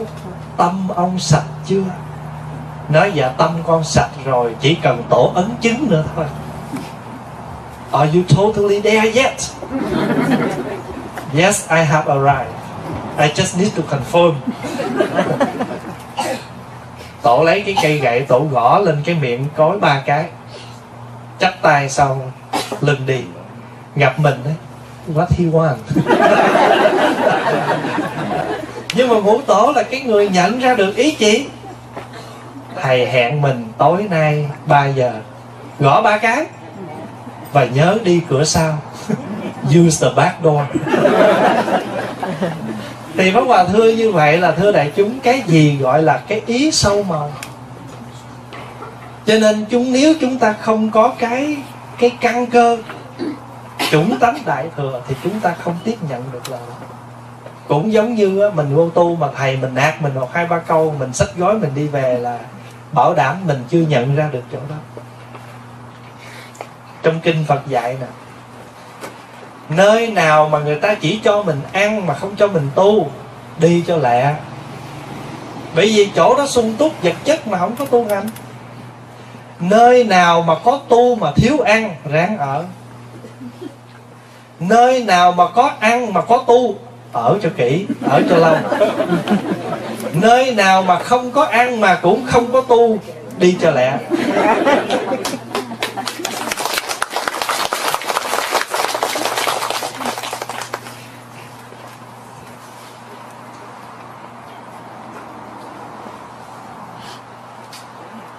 [0.56, 1.82] tâm ông sạch chưa
[2.88, 6.24] nói dạ tâm con sạch rồi chỉ cần tổ ấn chứng nữa thôi
[7.92, 9.36] Are you totally there yet?
[11.38, 12.54] yes, I have arrived.
[13.18, 14.34] I just need to confirm.
[17.22, 20.24] tổ lấy cái cây gậy tổ gõ lên cái miệng cối ba cái
[21.40, 22.30] chắp tay xong
[22.80, 23.20] lưng đi.
[23.96, 24.54] Gặp mình đấy
[25.14, 25.76] what he want.
[28.94, 31.46] Nhưng mà ngũ tổ là cái người nhận ra được ý chị
[32.82, 35.12] thầy hẹn mình tối nay 3 giờ,
[35.80, 36.46] gõ ba cái
[37.52, 38.78] và nhớ đi cửa sau.
[39.64, 40.62] Use the back door.
[43.16, 46.42] Thì Pháp Hòa thưa như vậy là thưa đại chúng, cái gì gọi là cái
[46.46, 47.32] ý sâu màu?
[49.26, 51.56] Cho nên chúng, nếu chúng ta không có cái
[51.98, 52.78] cái căn cơ
[53.90, 56.60] chủng tánh đại thừa thì chúng ta không tiếp nhận được lời
[57.68, 60.94] cũng giống như mình vô tu mà thầy mình nạt mình một hai ba câu,
[60.98, 62.38] mình xách gói mình đi về là
[62.92, 64.76] bảo đảm mình chưa nhận ra được chỗ đó.
[67.02, 68.06] Trong kinh phật dạy nè,
[69.68, 73.10] nơi nào mà người ta chỉ cho mình ăn mà không cho mình tu,
[73.58, 74.34] đi cho lẹ.
[75.74, 78.26] Bởi vì chỗ đó sung túc, vật chất mà không có tu hành
[79.60, 82.64] nơi nào mà có tu mà thiếu ăn, ráng ở.
[84.60, 86.74] Nơi nào mà có ăn mà có tu,
[87.12, 88.56] ở cho kỹ, ở cho lâu.
[90.12, 92.98] Nơi nào mà không có ăn mà cũng không có tu,
[93.38, 93.92] đi cho lẹ.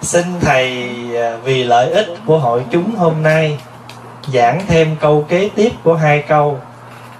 [0.08, 3.58] Xin thầy à, vì lợi ích của hội chúng hôm nay,
[4.32, 6.60] giảng thêm câu kế tiếp của hai câu.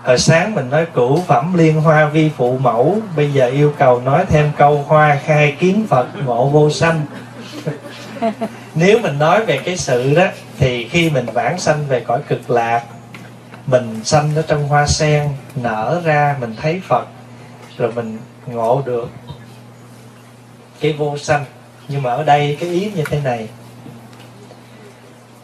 [0.05, 4.01] Hồi sáng mình nói cửu phẩm liên hoa vi phụ mẫu, bây giờ yêu cầu
[4.01, 7.07] nói thêm câu hoa khai kiến phật ngộ vô sanh.
[8.75, 10.27] Nếu mình nói về cái sự đó,
[10.59, 12.83] thì khi mình vãng sanh về cõi cực lạc,
[13.67, 17.07] mình sanh ở trong hoa sen, nở ra, mình thấy phật,
[17.79, 19.11] rồi mình ngộ được
[20.81, 21.45] cái vô sanh
[21.89, 23.49] nhưng mà ở đây cái ý như thế này.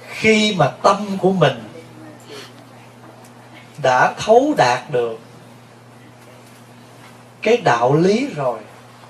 [0.08, 1.62] Khi mà tâm của mình
[3.82, 5.20] đã thấu đạt được
[7.42, 8.58] cái đạo lý rồi,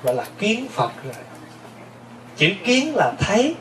[0.02, 1.14] gọi là kiến phật rồi.
[2.36, 3.54] Chữ kiến là thấy,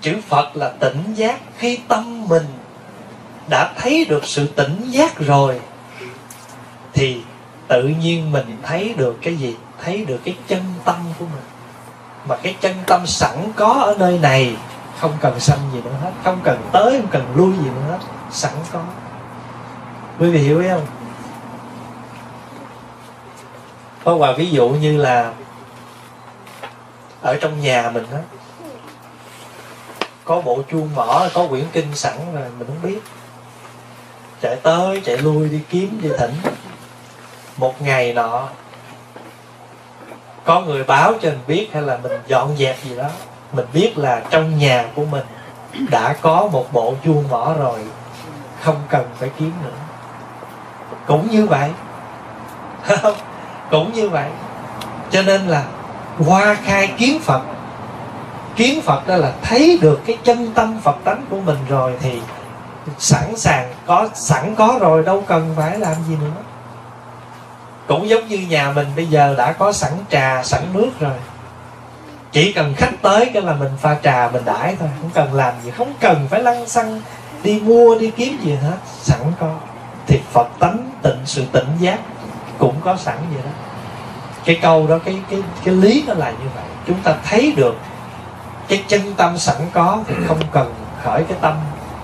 [0.00, 1.40] chữ phật là tỉnh giác.
[1.58, 2.46] Khi tâm mình
[3.48, 5.60] đã thấy được sự tỉnh giác rồi,
[6.92, 7.20] thì
[7.68, 9.56] tự nhiên mình thấy được cái gì?
[9.82, 11.53] Thấy được cái chân tâm của mình
[12.26, 14.56] mà cái chân tâm sẵn có ở nơi này,
[15.00, 16.12] không cần sanh gì nữa hết.
[16.24, 17.98] Không cần tới, không cần lui gì nữa hết.
[18.30, 18.84] Sẵn có.
[20.18, 20.86] Quý vị hiểu không?
[24.04, 25.32] Có quà ví dụ như là
[27.20, 28.18] ở trong nhà mình đó
[30.24, 32.98] có bộ chuông mỏ có quyển kinh sẵn rồi mình không biết.
[34.42, 36.34] Chạy tới, chạy lui, đi kiếm đi thỉnh.
[37.56, 38.48] Một ngày nọ
[40.44, 43.08] có người báo cho mình biết hay là mình dọn dẹp gì đó.
[43.52, 45.24] Mình biết là trong nhà của mình
[45.90, 47.78] đã có một bộ chuông mỏ rồi,
[48.60, 49.76] không cần phải kiếm nữa.
[51.06, 51.70] Cũng như vậy.
[53.70, 54.30] Cũng như vậy.
[55.10, 55.64] Cho nên là
[56.18, 57.42] hoa khai kiến phật
[58.56, 62.20] kiến phật đó là thấy được cái chân tâm phật tánh của mình rồi thì
[62.98, 66.42] sẵn sàng có, sẵn có rồi, đâu cần phải làm gì nữa
[67.86, 71.12] cũng giống như nhà mình bây giờ đã có sẵn trà, sẵn nước rồi.
[72.32, 74.88] Chỉ cần khách tới cái là mình pha trà, mình đãi thôi.
[75.00, 77.00] Không cần làm gì, không cần phải lăn xăng
[77.42, 78.76] đi mua, đi kiếm gì hết.
[79.00, 79.54] Sẵn có.
[80.06, 81.98] Thì phật tánh tịnh, sự tỉnh giác
[82.58, 83.50] cũng có sẵn vậy đó.
[84.44, 86.64] Cái câu đó, cái cái cái lý nó là như vậy.
[86.86, 87.76] Chúng ta thấy được
[88.68, 91.54] cái chân tâm sẵn có thì không cần khởi cái tâm.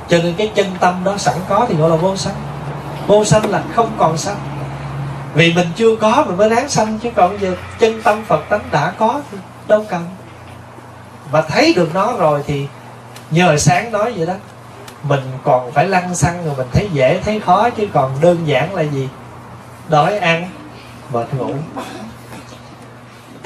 [0.09, 2.35] Cho nên cái chân tâm đó sẵn có thì gọi là vô sanh.
[3.07, 4.37] Vô sanh là không còn sanh
[5.35, 8.63] vì mình chưa có mình mới ráng sanh, chứ còn giờ chân tâm phật tánh
[8.71, 9.39] đã có thì
[9.69, 10.05] đâu cần.
[11.31, 12.67] Và thấy được nó rồi thì
[13.31, 14.35] nhờ sáng nói vậy đó.
[15.03, 18.75] Mình còn phải lăn xăng rồi mình thấy dễ, thấy khó, chứ còn đơn giản
[18.75, 19.09] là gì?
[19.89, 20.49] Đói ăn,
[21.13, 21.55] mệt ngủ.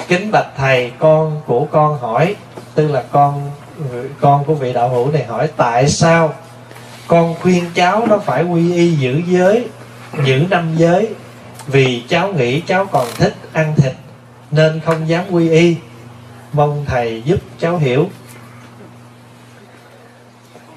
[0.09, 2.37] Kính bạch thầy, con của con hỏi,
[2.75, 3.51] tức là con
[4.21, 6.35] con của vị đạo hữu này hỏi, tại sao
[7.07, 9.69] con khuyên cháu nó phải quy y giữ giới,
[10.25, 11.15] giữ năm giới?
[11.67, 13.93] Vì cháu nghĩ cháu còn thích ăn thịt,
[14.51, 15.77] nên không dám quy y.
[16.53, 18.11] Mong thầy giúp cháu hiểu.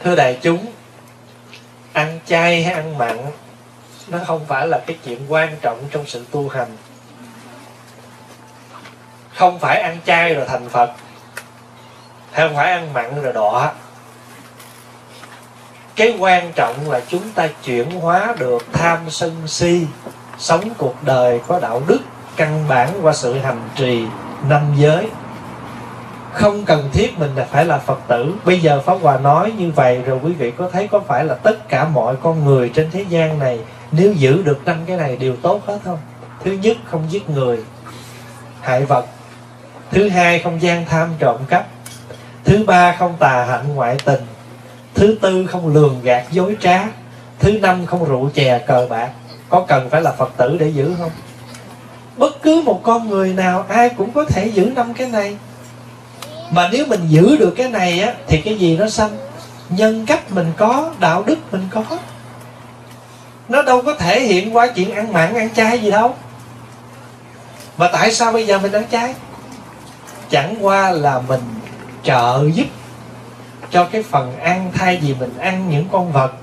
[0.04, 0.66] Thưa đại chúng,
[1.94, 3.18] ăn chay hay ăn mặn,
[4.08, 6.78] nó không phải là cái chuyện quan trọng trong sự tu hành.
[9.36, 10.92] Không phải ăn chay rồi thành phật,
[12.32, 13.74] hay không phải ăn mặn rồi đọa.
[15.96, 19.86] Cái quan trọng là chúng ta chuyển hóa được tham sân si
[20.38, 22.00] sống cuộc đời có đạo đức,
[22.36, 24.04] căn bản qua sự hành trì
[24.50, 25.08] năm giới.
[26.34, 28.34] Không cần thiết mình là phải là phật tử.
[28.46, 31.36] Bây giờ pháp hòa nói như vậy rồi quý vị có thấy có phải là
[31.36, 33.60] tất cả mọi con người trên thế gian này
[33.92, 35.98] nếu giữ được năm cái này đều tốt hết không?
[36.44, 37.64] Thứ nhất, không giết người.
[38.62, 39.06] Hại vật.
[39.92, 41.68] Thứ hai, không gian tham trộm cắp.
[42.44, 44.22] Thứ ba, không tà hạnh ngoại tình.
[44.94, 46.84] Thứ tư, không lường gạt dối trá.
[47.40, 49.10] Thứ năm, không rượu chè cờ bạc
[49.50, 51.12] có cần phải là phật tử để giữ không?
[52.18, 55.38] Bất cứ một con người nào, ai cũng có thể giữ năm cái này.
[56.52, 59.18] Mà nếu mình giữ được cái này á, thì cái gì nó sanh?
[59.70, 61.84] Nhân cách mình có, đạo đức mình có.
[63.50, 66.16] Nó đâu có thể hiện qua chuyện ăn mặn, ăn chay gì đâu.
[67.78, 69.16] Mà tại sao bây giờ mình ăn chay?
[70.30, 71.42] Chẳng qua là mình
[72.04, 72.68] trợ giúp
[73.72, 76.34] cho cái phần ăn thay vì mình ăn những con vật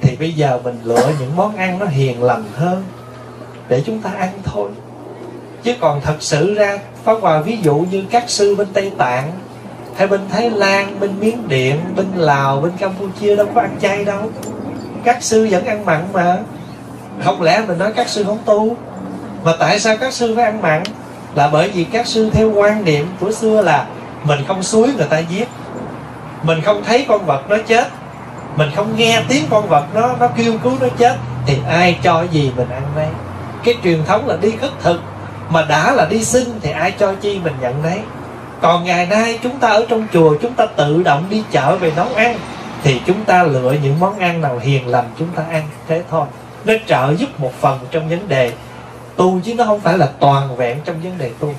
[0.00, 2.84] thì bây giờ mình lựa những món ăn nó hiền lành hơn
[3.68, 4.70] để chúng ta ăn thôi.
[5.62, 9.32] Chứ còn thật sự ra Pháp Hòa ví dụ như các sư bên Tây Tạng
[9.96, 14.04] hay bên Thái Lan, bên Miến Điện, bên Lào, bên Campuchia đâu có ăn chay
[14.04, 14.30] đâu.
[15.04, 16.38] Các sư vẫn ăn mặn mà.
[17.24, 18.76] Không lẽ mình nói các sư không tu?
[19.44, 20.82] Mà tại sao các sư phải ăn mặn?
[21.34, 23.86] Là bởi vì các sư theo quan niệm của xưa là
[24.24, 25.48] mình không suối người ta giết.
[26.42, 27.88] Mình không thấy con vật nó chết
[28.56, 31.16] mình không nghe tiếng con vật nó nó kêu cứu nó chết,
[31.46, 33.08] thì ai cho gì mình ăn đấy
[33.64, 35.00] cái truyền thống là đi khất thực,
[35.50, 38.00] mà đã là đi xin, thì ai cho chi mình nhận đấy
[38.60, 41.92] còn ngày nay chúng ta ở trong chùa, chúng ta tự động đi chợ về
[41.96, 42.38] nấu ăn,
[42.82, 46.26] thì chúng ta lựa những món ăn nào hiền lành chúng ta ăn, thế thôi.
[46.64, 48.52] Nó trợ giúp một phần trong vấn đề
[49.16, 51.54] tu, chứ nó không phải là toàn vẹn trong vấn đề tu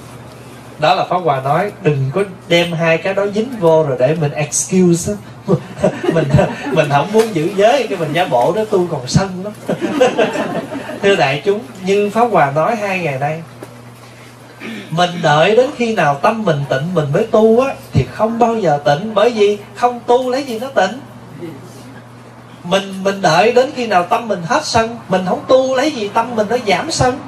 [0.79, 4.15] đó là pháp hòa nói, đừng có đem hai cái đó dính vô rồi để
[4.21, 5.13] mình excuse
[6.13, 6.27] mình
[6.71, 9.77] mình không muốn giữ giới, cái mình giả bộ đó tu còn sân lắm.
[11.01, 13.43] Thưa đại chúng như pháp hòa nói hai ngày nay,
[14.89, 18.55] mình đợi đến khi nào tâm mình tịnh, mình mới tu á, thì không bao
[18.55, 19.13] giờ tịnh.
[19.13, 20.99] Bởi vì không tu lấy gì nó tịnh.
[22.63, 26.09] Mình mình đợi đến khi nào tâm mình hết sân, mình không tu lấy gì
[26.13, 27.19] tâm mình nó giảm sân.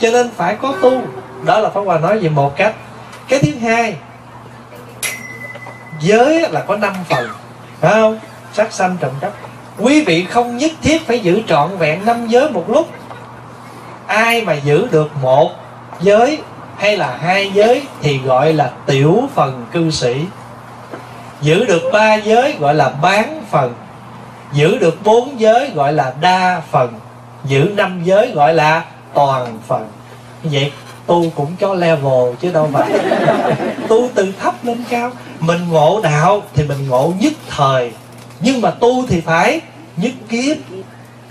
[0.00, 1.02] Cho nên phải có tu
[1.44, 2.74] đó là pháp hòa nói về một cách.
[3.28, 3.96] Cái thứ hai,
[6.00, 7.28] giới là có năm phần,
[7.80, 8.20] phải không?
[8.52, 9.32] Sắc sanh trầm cấp
[9.78, 12.88] quý vị không nhất thiết phải giữ trọn vẹn năm giới một lúc.
[14.06, 15.50] Ai mà giữ được một
[16.00, 16.38] giới
[16.76, 20.24] hay là hai giới thì gọi là tiểu phần cư sĩ.
[21.40, 23.74] Giữ được ba giới gọi là bán phần.
[24.52, 26.92] Giữ được bốn giới gọi là đa phần.
[27.44, 28.84] Giữ năm giới gọi là
[29.14, 29.88] toàn phần.
[30.42, 30.72] Vậy
[31.08, 32.92] tu cũng cho level chứ đâu phải.
[33.88, 35.10] Tu từ thấp lên cao.
[35.40, 37.92] Mình ngộ đạo thì mình ngộ nhất thời.
[38.40, 39.60] Nhưng mà tu thì phải
[39.96, 40.56] nhất kiếp.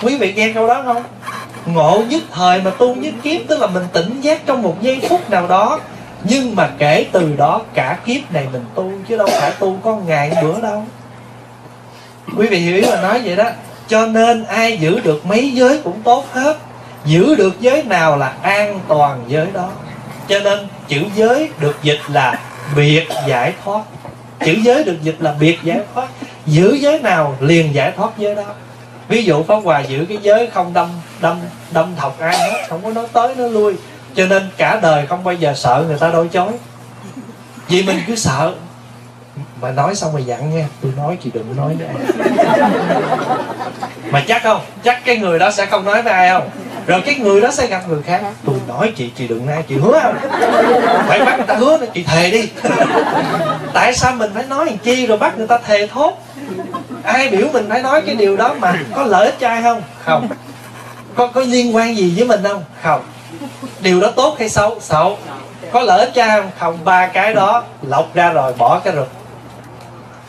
[0.04, 1.04] Quý vị nghe câu đó không?
[1.66, 5.02] Ngộ nhất thời mà tu nhất kiếp, tức là mình tỉnh giác trong một giây
[5.10, 5.80] phút nào đó.
[6.24, 9.96] Nhưng mà kể từ đó, cả kiếp này mình tu chứ đâu phải tu có
[9.96, 10.84] ngày bữa đâu.
[12.38, 13.50] Quý vị hiểu ý mà nói vậy đó.
[13.88, 16.58] Cho nên ai giữ được mấy giới cũng tốt hết
[17.08, 19.70] giữ được giới nào là an toàn giới đó.
[20.28, 22.40] Cho nên chữ giới được dịch là
[22.76, 23.82] biệt giải thoát.
[24.40, 26.08] Chữ giới được dịch là biệt giải thoát.
[26.46, 28.44] Giữ giới nào liền giải thoát giới đó.
[29.08, 30.90] Ví dụ pháp hòa giữ cái giới không đâm
[31.22, 31.40] đâm
[31.72, 33.74] đâm thọc ai hết, không có nói tới nó lui.
[34.16, 36.52] Cho nên cả đời không bao giờ sợ người ta đối chối.
[37.68, 38.56] Vì mình cứ sợ.
[39.62, 41.96] Mà nói xong rồi dặn nghe tôi nói chị đừng nói với ai.
[44.12, 44.62] Mà chắc không?
[44.84, 46.50] Chắc cái người đó sẽ không nói với ai không?
[46.88, 48.22] Rồi cái người đó sẽ gặp người khác.
[48.46, 50.16] Tôi nói chị chị đừng nói chị hứa không?
[51.08, 52.50] Phải bắt người ta hứa chị thề đi.
[53.74, 56.14] Tại sao mình phải nói làm chi rồi bắt người ta thề thốt?
[57.04, 59.82] Ai biểu mình phải nói cái điều đó mà có lợi ích cho ai không?
[60.06, 60.28] Không.
[61.16, 62.64] Có có liên quan gì với mình không?
[62.84, 63.02] Không.
[63.80, 64.80] Điều đó tốt hay xấu?
[64.80, 65.18] Xấu.
[65.72, 66.52] Có lợi ích cho ai không?
[66.60, 66.78] Không.
[66.84, 69.08] Ba cái đó lọc ra rồi bỏ cái rụt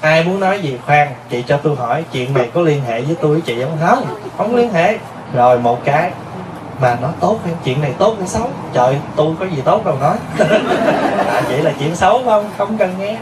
[0.01, 3.17] ai muốn nói gì khoan chị cho tôi hỏi chuyện này có liên hệ với
[3.23, 3.79] tôi với chị không?
[3.87, 4.07] Không.
[4.37, 4.99] Không liên hệ.
[5.35, 6.11] Rồi một cái
[6.81, 8.51] mà nó tốt hay chuyện này tốt hay xấu?
[8.73, 10.17] Trời tôi có gì tốt đâu nói.
[11.29, 12.51] À, vậy là chuyện xấu không?
[12.59, 13.17] Không cần nghe.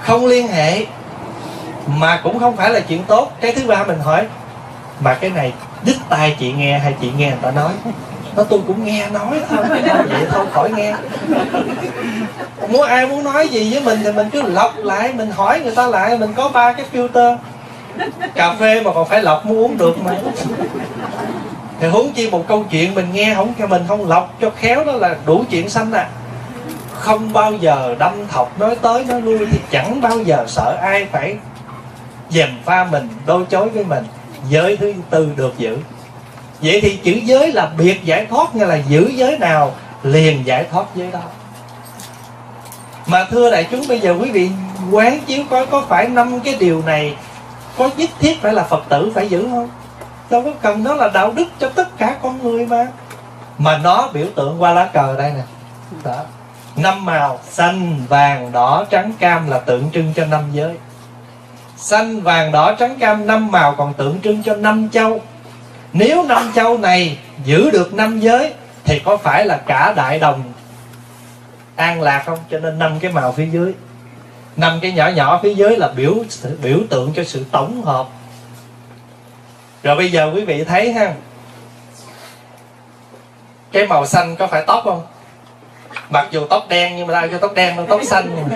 [0.00, 0.86] Không liên hệ
[1.86, 3.32] mà cũng không phải là chuyện tốt.
[3.40, 4.26] Cái thứ ba mình hỏi
[5.00, 5.52] mà cái này
[5.84, 7.72] đích tai chị nghe hay chị nghe người ta nói?
[8.36, 9.64] Nó tôi cũng nghe nói thôi
[10.08, 10.94] vậy thôi khỏi nghe.
[12.68, 15.74] Muốn ai muốn nói gì với mình thì mình cứ lọc lại mình hỏi người
[15.74, 17.36] ta lại mình có ba cái filter
[18.34, 20.12] cà phê mà còn phải lọc muốn uống được mà.
[21.80, 24.84] Thì huống chi một câu chuyện mình nghe không cho mình không lọc cho khéo
[24.84, 26.08] đó là đủ chuyện xanh à.
[26.92, 31.06] Không bao giờ đâm thọc nói tới nói lui, thì chẳng bao giờ sợ ai
[31.12, 31.36] phải
[32.30, 34.04] dèm pha mình đối chối với mình.
[34.48, 35.78] Giới thứ tư được giữ.
[36.60, 40.64] Vậy thì chữ giới là biệt giải thoát như là giữ giới nào liền giải
[40.72, 41.20] thoát giới đó.
[43.06, 44.50] Mà thưa đại chúng, bây giờ quý vị
[44.90, 47.16] quán chiếu coi có phải năm cái điều này
[47.78, 49.68] có nhất thiết phải là phật tử phải giữ không?
[50.30, 52.86] Đâu có cần nó là đạo đức cho tất cả con người mà.
[53.58, 55.42] Mà nó biểu tượng qua lá cờ đây nè.
[56.04, 56.22] Đó.
[56.76, 60.76] Năm màu, xanh, vàng, đỏ, trắng, cam là tượng trưng cho năm giới.
[61.76, 65.20] Xanh, vàng, đỏ, trắng, cam, năm màu còn tượng trưng cho năm châu.
[65.92, 68.54] Nếu năm châu này giữ được năm giới,
[68.84, 70.42] thì có phải là cả đại đồng
[71.76, 72.38] an lạc không?
[72.50, 73.74] Cho nên năm cái màu phía dưới
[74.56, 76.14] năm cái nhỏ nhỏ phía dưới là biểu
[76.62, 78.06] biểu tượng cho sự tổng hợp.
[79.82, 81.14] Rồi bây giờ quý vị thấy ha.
[83.72, 85.02] Cái màu xanh có phải tóc không?
[86.10, 88.48] Mặc dù tóc đen nhưng mà ai cho tóc đen hơn tóc xanh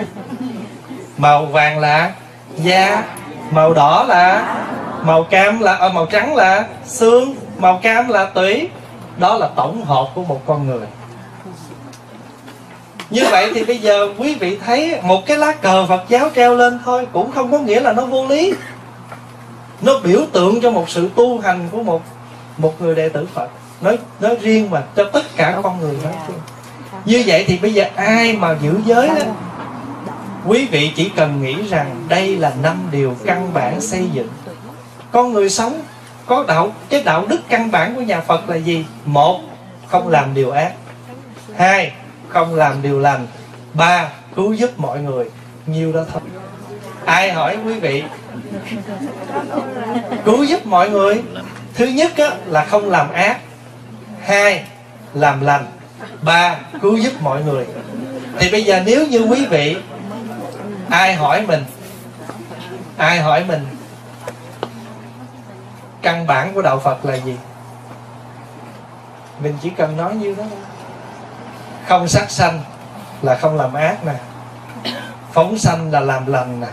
[1.17, 2.11] màu vàng là
[2.55, 3.03] da
[3.51, 4.55] màu đỏ là
[5.01, 8.69] màu cam là à, màu trắng là xương màu cam là tủy.
[9.17, 10.87] Đó là tổng hợp của một con người
[13.11, 16.55] như vậy thì bây giờ quý vị thấy một cái lá cờ Phật giáo treo
[16.55, 18.53] lên thôi cũng không có nghĩa là nó vô lý.
[19.81, 22.01] Nó biểu tượng cho một sự tu hành của một
[22.57, 23.49] một người đệ tử Phật.
[23.81, 26.35] Nói nói riêng mà cho tất cả con người nói chung.
[27.05, 29.25] Như vậy thì bây giờ ai mà giữ giới đó
[30.47, 34.27] quý vị chỉ cần nghĩ rằng đây là năm điều căn bản xây dựng.
[35.11, 35.81] Con người sống
[36.25, 38.85] có đạo cái đạo đức căn bản của nhà Phật là gì?
[39.05, 39.39] Một
[39.87, 40.73] không làm điều ác.
[41.55, 41.91] Hai
[42.31, 43.27] không làm điều lành
[43.73, 45.29] ba cứu giúp mọi người.
[45.65, 46.21] Nhiều đó thôi.
[47.05, 48.03] Ai hỏi quý vị?
[50.25, 51.23] Cứu giúp mọi người.
[51.73, 53.39] Thứ nhất á, là không làm ác.
[54.21, 54.65] Hai
[55.13, 55.65] làm lành.
[56.21, 57.65] Ba cứu giúp mọi người.
[58.39, 59.77] Thì bây giờ nếu như quý vị
[60.89, 61.63] ai hỏi mình?
[62.97, 63.65] Ai hỏi mình?
[66.01, 67.35] Căn bản của đạo phật là gì?
[69.43, 70.43] Mình chỉ cần nói như đó
[71.91, 72.59] không sát sanh
[73.21, 74.13] là không làm ác nè.
[75.31, 76.67] Phóng sanh là làm lành nè.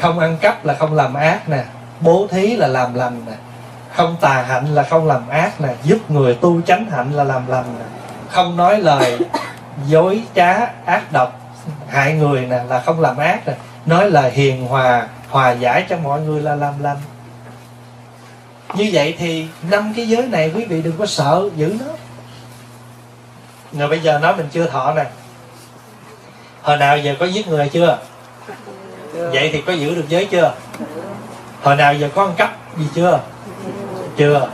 [0.00, 1.64] Không ăn cắp là không làm ác nè.
[2.00, 3.32] Bố thí là làm lành nè.
[3.94, 5.74] Không tà hạnh là không làm ác nè.
[5.82, 7.84] Giúp người tu chánh hạnh là làm lành nè.
[8.28, 9.18] Không nói lời
[9.86, 11.40] dối trá, ác độc,
[11.88, 13.54] hại người nè là không làm ác nè.
[13.86, 16.98] Nói lời hiền hòa hòa giải cho mọi người là làm lành.
[18.74, 21.92] Như vậy thì năm cái giới này quý vị đừng có sợ giữ nó
[23.72, 25.04] rồi bây giờ nói mình chưa thọ nè.
[26.62, 27.98] Hồi nào giờ có giết người chưa?
[29.14, 30.52] Vậy thì có giữ được giới chưa?
[31.62, 33.20] Hồi nào giờ có ăn cắp gì chưa?
[34.16, 34.48] Chưa.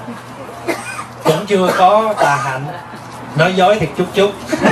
[1.24, 2.66] Cũng chưa có tà hạnh.
[3.36, 4.30] Nói dối thì chút chút.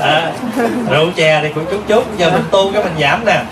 [0.00, 0.32] À,
[0.90, 2.16] rượu chè thì cũng chút chút.
[2.16, 3.42] Giờ mình tu cái mình giảm nè.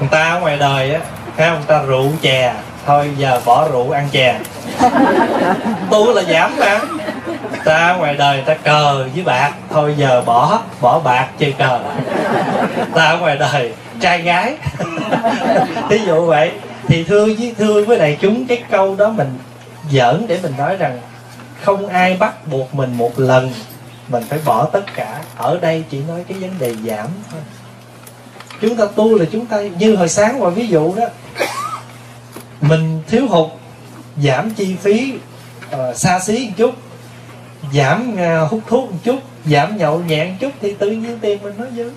[0.00, 1.00] Người ta ở ngoài đời á
[1.36, 1.62] thấy không?
[1.66, 2.54] Ta rượu chè.
[2.86, 4.38] Thôi giờ bỏ rượu ăn chè.
[5.90, 6.80] Tu là giảm mà
[7.64, 11.80] ta ngoài đời ta cờ với bạc thôi giờ bỏ bỏ bạc chơi cờ
[12.94, 14.56] ta ngoài đời trai gái.
[15.90, 16.52] Thí dụ vậy
[16.86, 19.38] thì thưa với thưa với đại chúng cái câu đó mình
[19.90, 21.00] giỡn để mình nói rằng
[21.62, 23.52] không ai bắt buộc mình một lần
[24.08, 25.20] mình phải bỏ tất cả.
[25.36, 27.40] Ở đây chỉ nói cái vấn đề giảm thôi.
[28.60, 31.04] Chúng ta tu là chúng ta như hồi sáng qua ví dụ đó
[32.60, 33.50] mình thiếu hụt
[34.22, 35.14] giảm chi phí
[35.74, 36.74] uh, xa xí một chút
[37.72, 41.42] giảm à, hút thuốc một chút, giảm nhậu nhẹn một chút thì tự nhiên tiền
[41.42, 41.90] mình nó dư.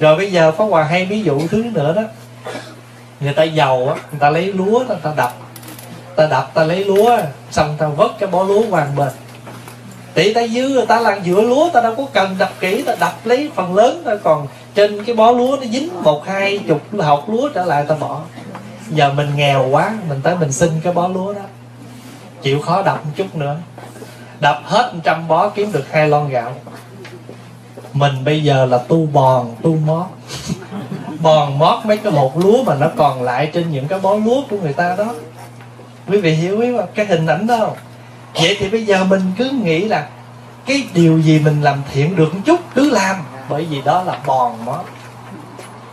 [0.00, 2.02] Rồi bây giờ Pháp Hòa hay ví dụ thứ nữa đó.
[3.20, 5.32] Người ta giàu á, người ta lấy lúa người ta đập.
[6.16, 7.18] Ta đập ta lấy lúa,
[7.50, 9.08] xong ta vớt cái bó lúa hoàng bền.
[10.14, 12.94] Tỷ ta dư, người ta làm giữa lúa, ta đâu có cần đập kỹ, ta
[13.00, 16.80] đập lấy phần lớn ta còn trên cái bó lúa nó dính một, hai chục
[16.98, 18.20] hột lúa trở lại, ta bỏ.
[18.90, 21.40] Giờ mình nghèo quá, mình tới mình xin cái bó lúa đó.
[22.42, 23.56] Chịu khó đập một chút nữa
[24.42, 26.54] đập hết trăm bó kiếm được hai lon gạo.
[27.92, 30.06] Mình bây giờ là tu bòn, tu mót.
[31.20, 34.42] Bòn, mót mấy cái bột lúa mà nó còn lại trên những cái bó lúa
[34.50, 35.14] của người ta đó.
[36.08, 36.86] Quý vị hiểu ý không?
[36.94, 37.76] Cái hình ảnh đó không?
[38.34, 40.08] Vậy thì bây giờ mình cứ nghĩ là
[40.66, 43.16] cái điều gì mình làm thiện được một chút, cứ làm.
[43.48, 44.84] Bởi vì đó là bòn, mót.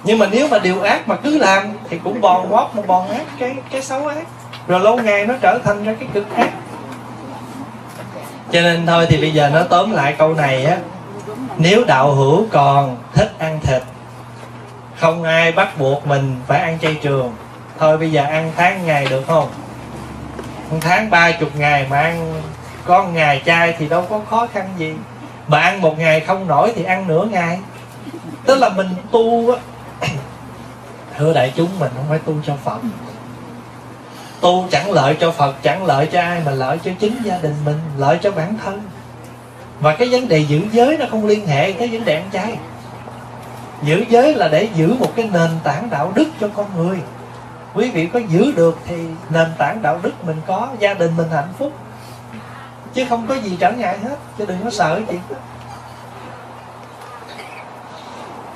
[0.03, 3.09] Nhưng mà nếu mà điều ác mà cứ làm, thì cũng bòn, mót mà bòn
[3.09, 4.27] ác, cái cái xấu ác.
[4.67, 6.49] Rồi lâu ngày nó trở thành ra cái cực ác
[8.51, 10.77] cho nên thôi thì bây giờ nó tóm lại câu này á,
[11.57, 13.83] nếu đạo hữu còn thích ăn thịt,
[14.95, 17.33] không ai bắt buộc mình phải ăn chay trường.
[17.79, 19.49] Thôi bây giờ ăn tháng ngày được không?
[20.71, 22.41] Ăn tháng ba chục ngày mà ăn
[22.85, 24.93] có ngày chay thì đâu có khó khăn gì.
[25.47, 27.59] Mà ăn một ngày không nổi thì ăn nửa ngày.
[28.45, 29.59] Tức là mình tu á.
[31.17, 32.91] Thưa đại chúng, mình không phải tu cho phẩm
[34.41, 37.55] tu chẳng lợi cho phật, chẳng lợi cho ai mà lợi cho chính gia đình
[37.65, 38.81] mình, lợi cho bản thân.
[39.79, 42.57] Và cái vấn đề giữ giới nó không liên hệ tới vấn đề ăn chay.
[43.83, 46.99] Giữ giới là để giữ một cái nền tảng đạo đức cho con người.
[47.73, 48.95] Quý vị có giữ được thì
[49.29, 51.73] nền tảng đạo đức mình có, gia đình mình hạnh phúc.
[52.93, 55.35] Chứ không có gì trở ngại hết, chứ đừng có sợ chuyện đó.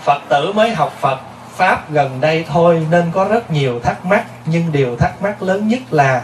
[0.02, 1.20] Phật tử mới học phật
[1.56, 5.68] pháp gần đây thôi nên có rất nhiều thắc mắc, nhưng điều thắc mắc lớn
[5.68, 6.22] nhất là,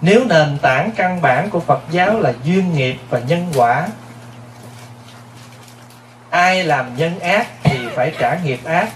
[0.00, 3.88] nếu nền tảng căn bản của phật giáo là duyên nghiệp và nhân quả,
[6.30, 8.88] ai làm nhân ác thì phải trả nghiệp ác.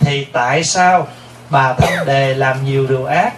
[0.00, 1.06] Thì tại sao
[1.50, 3.32] bà thanh đề làm nhiều điều ác,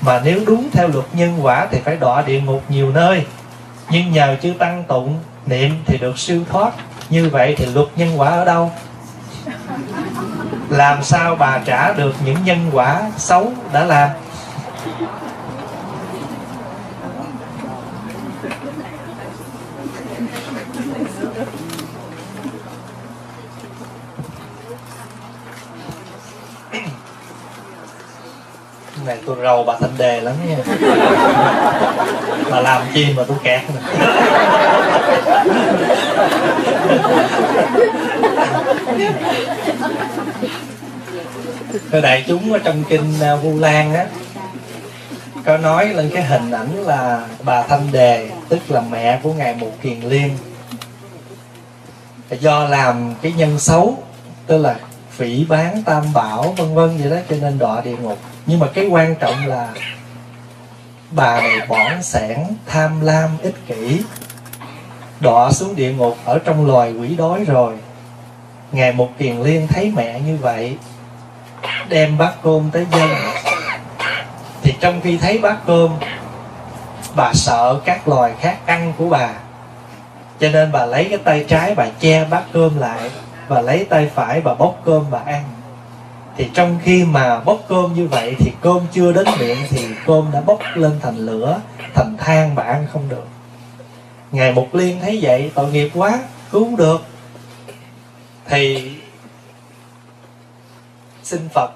[0.00, 3.26] mà nếu đúng theo luật nhân quả thì phải đọa địa ngục nhiều nơi?
[3.90, 6.72] Nhưng nhờ chư tăng tụng niệm thì được siêu thoát,
[7.10, 8.72] như vậy thì luật nhân quả ở đâu?
[10.70, 14.08] Làm sao bà trả được những nhân quả xấu đã làm?
[29.06, 30.56] Này tôi rầu bà thanh đề lắm nha.
[32.50, 33.80] Bà làm chi mà tôi kẹt nè.
[41.90, 44.06] Thưa đại chúng, ở trong kinh à, Vu Lan á,
[45.44, 49.54] có nói lên cái hình ảnh là bà Thanh Đề, tức là mẹ của ngài
[49.54, 50.36] Mục Kiền Liên.
[52.40, 54.02] Do làm cái nhân xấu,
[54.46, 54.76] tức là
[55.10, 58.18] phỉ bán tam bảo, vân vân vậy đó, cho nên đọa địa ngục.
[58.46, 59.68] Nhưng mà cái quan trọng là
[61.10, 64.00] bà này bỏng sẻn, tham lam, ích kỷ,
[65.20, 67.74] đọa xuống địa ngục ở trong loài quỷ đói rồi
[68.76, 70.76] ngài một kiền liên thấy mẹ như vậy,
[71.88, 73.10] đem bát cơm tới dân.
[74.62, 75.90] Thì trong khi thấy bát cơm,
[77.14, 79.28] bà sợ các loài khác ăn của bà.
[80.40, 83.10] Cho nên bà lấy cái tay trái bà che bát cơm lại
[83.48, 85.44] và lấy tay phải bà bốc cơm bà ăn.
[86.36, 90.30] Thì trong khi mà bốc cơm như vậy, thì cơm chưa đến miệng thì cơm
[90.32, 91.60] đã bốc lên thành lửa,
[91.94, 93.26] thành than bà ăn không được.
[94.32, 96.18] Ngài mục liên thấy vậy, tội nghiệp quá,
[96.50, 97.04] cứu không được
[98.48, 98.92] thì
[101.22, 101.70] xin phật.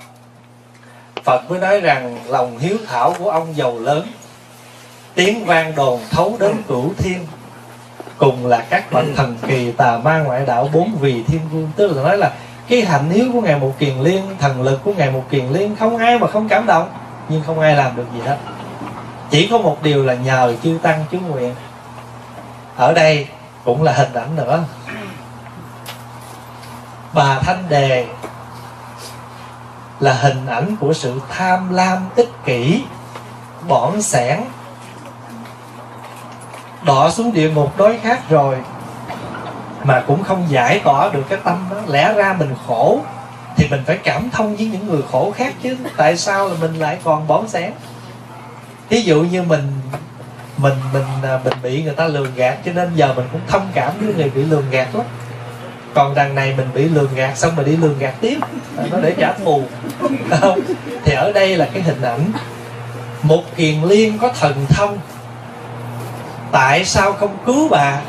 [1.25, 4.07] Phật mới nói rằng lòng hiếu thảo của ông giàu lớn
[5.15, 7.27] tiếng vang đồn thấu đến cửu thiên.
[8.19, 11.97] Cùng là các bậc thần kỳ tà ma ngoại đạo bốn vì thiên vương tức
[11.97, 12.33] là nói là
[12.69, 15.77] cái hạnh hiếu của ngài một kiền liên thần lực của ngài một kiền liên
[15.77, 16.89] không ai mà không cảm động
[17.29, 18.37] nhưng không ai làm được gì hết.
[19.31, 21.55] Chỉ có một điều là nhờ chư tăng chú nguyện.
[22.77, 23.27] Ở đây
[23.65, 24.65] cũng là hình ảnh nữa
[27.13, 28.07] bà thanh đề
[30.01, 32.85] là hình ảnh của sự tham lam ích kỷ
[33.69, 34.41] bỏn sẻn
[36.83, 38.57] đọa xuống địa ngục đói khát rồi
[39.85, 41.77] mà cũng không giải tỏa được cái tâm đó.
[41.87, 43.01] Lẽ ra mình khổ
[43.57, 45.77] thì mình phải cảm thông với những người khổ khác chứ.
[45.97, 47.73] Tại sao là mình lại còn bỏng sẻn?
[48.89, 49.73] Ví dụ như mình
[50.57, 53.69] mình mình à, mình bị người ta lường gạt cho nên giờ mình cũng thông
[53.75, 55.07] cảm với người bị lường gạt lắm
[55.95, 58.39] còn đằng này mình bị lường gạt, xong rồi đi lường gạt tiếp.
[58.91, 59.63] Nó để trả thù.
[61.05, 62.33] Thì ở đây là cái hình ảnh.
[63.23, 64.99] Một kiền liên có thần thông.
[66.53, 68.01] Tại sao không cứu bà?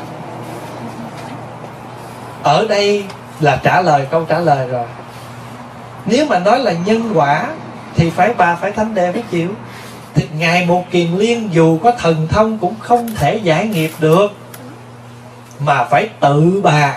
[2.42, 3.04] Ở đây
[3.40, 4.86] là trả lời, câu trả lời rồi.
[6.06, 7.46] Nếu mà nói là nhân quả,
[7.96, 9.48] thì phải bà phải thánh đề phải chịu.
[10.14, 14.32] Thì ngài một kiền liên dù có thần thông cũng không thể giải nghiệp được,
[15.58, 16.96] mà phải tự bà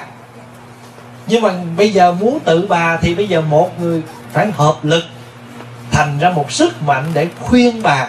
[1.27, 4.01] nhưng mà bây giờ muốn tự bà thì bây giờ một người
[4.33, 5.03] phải hợp lực,
[5.91, 8.07] thành ra một sức mạnh để khuyên bà,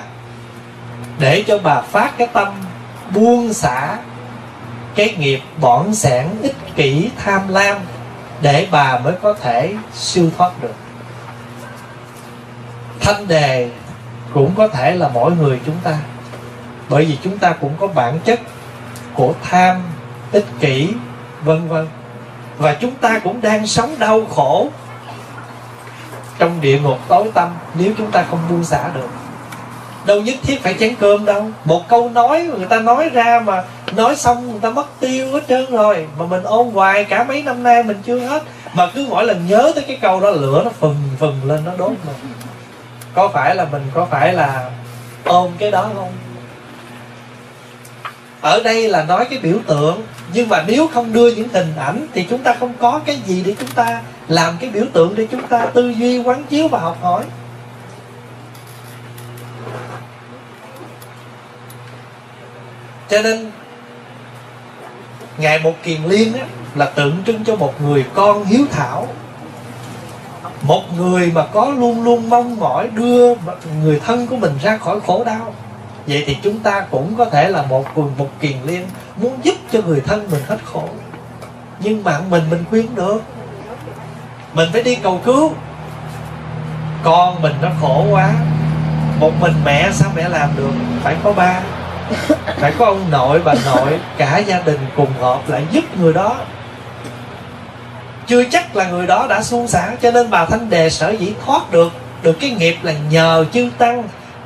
[1.18, 2.48] để cho bà phát cái tâm
[3.14, 3.98] buông xả
[4.94, 7.76] cái nghiệp bỏn sẻn, ích kỷ, tham lam
[8.40, 10.74] để bà mới có thể siêu thoát được.
[13.00, 13.70] Thanh đề
[14.34, 15.98] cũng có thể là mỗi người chúng ta,
[16.88, 18.40] bởi vì chúng ta cũng có bản chất
[19.14, 19.82] của tham,
[20.32, 20.88] ích kỷ,
[21.44, 21.86] vân vân
[22.58, 24.68] và chúng ta cũng đang sống đau khổ.
[26.38, 29.08] Trong địa ngục tối tâm nếu chúng ta không buông xả được,
[30.06, 31.44] đâu nhất thiết phải chén cơm đâu.
[31.64, 33.64] Một câu nói người ta nói ra mà
[33.96, 36.06] nói xong người ta mất tiêu hết trơn rồi.
[36.18, 38.42] Mà mình ôn hoài cả mấy năm nay mình chưa hết.
[38.74, 41.72] Mà cứ mỗi lần nhớ tới cái câu đó, lửa nó phừng phừng lên, nó
[41.78, 42.32] đốt mình.
[43.14, 44.70] Có phải là mình, có phải là
[45.24, 46.12] ôm cái đó không?
[48.40, 50.02] Ở đây là nói cái biểu tượng
[50.32, 53.42] nhưng mà nếu không đưa những hình ảnh thì chúng ta không có cái gì
[53.46, 56.78] để chúng ta làm cái biểu tượng để chúng ta tư duy quán chiếu và
[56.78, 57.24] học hỏi.
[63.08, 63.50] Cho nên
[65.38, 69.08] ngài một kiền liên á, là tượng trưng cho một người con hiếu thảo.
[70.62, 73.34] Một người mà có luôn luôn mong mỏi đưa
[73.82, 75.54] người thân của mình ra khỏi khổ đau
[76.06, 79.54] vậy thì chúng ta cũng có thể là một quần một kiền liên muốn giúp
[79.72, 80.88] cho người thân mình hết khổ.
[81.80, 83.22] Nhưng bạn mình mình khuyên được.
[84.54, 85.52] Mình phải đi cầu cứu.
[87.02, 88.32] Con mình nó khổ quá.
[89.20, 90.72] Một mình mẹ sao mẹ làm được?
[91.02, 91.60] Phải có ba.
[92.56, 96.36] Phải có ông nội, bà nội, cả gia đình cùng hợp lại giúp người đó.
[98.26, 101.32] Chưa chắc là người đó đã suôn sẻ cho nên bà thanh đề sở dĩ
[101.44, 101.92] thoát được
[102.22, 104.02] được cái nghiệp là nhờ chư tăng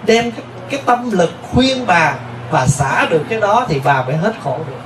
[0.07, 2.15] đem các cái tâm lực khuyên bà
[2.51, 4.81] và xả được cái đó thì bà mới hết khổ được.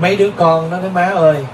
[0.00, 1.46] Mấy đứa con nó nói, má ơi,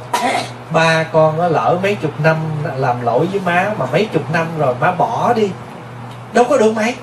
[0.71, 2.37] ba con nó lỡ mấy chục năm
[2.77, 5.51] làm lỗi với má mà mấy chục năm rồi má bỏ đi,
[6.33, 6.95] đâu có được mày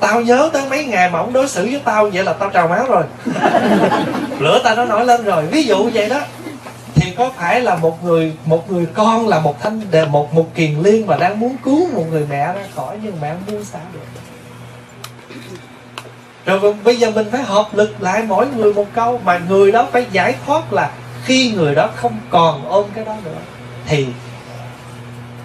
[0.00, 2.68] tao nhớ tới mấy ngày mà ông đối xử với tao vậy là tao trào
[2.68, 3.02] máu rồi.
[4.38, 5.46] Lửa tao nó nổi lên rồi.
[5.46, 6.20] Ví dụ vậy đó
[7.06, 10.54] thì có phải là một người một người con là một thanh đề một một
[10.54, 13.64] kiền liên mà đang muốn cứu một người mẹ ra khỏi nhưng mẹ không muốn
[13.64, 14.00] xả được?
[16.46, 19.72] Rồi vâng, bây giờ mình phải hợp lực lại mỗi người một câu, mà người
[19.72, 20.90] đó phải giải thoát là
[21.24, 23.38] khi người đó không còn ôm cái đó nữa,
[23.86, 24.06] thì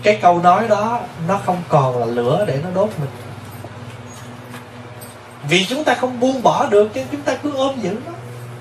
[0.03, 3.09] cái câu nói đó nó không còn là lửa để nó đốt mình.
[5.49, 8.11] Vì chúng ta không buông bỏ được, chứ chúng ta cứ ôm giữ nó.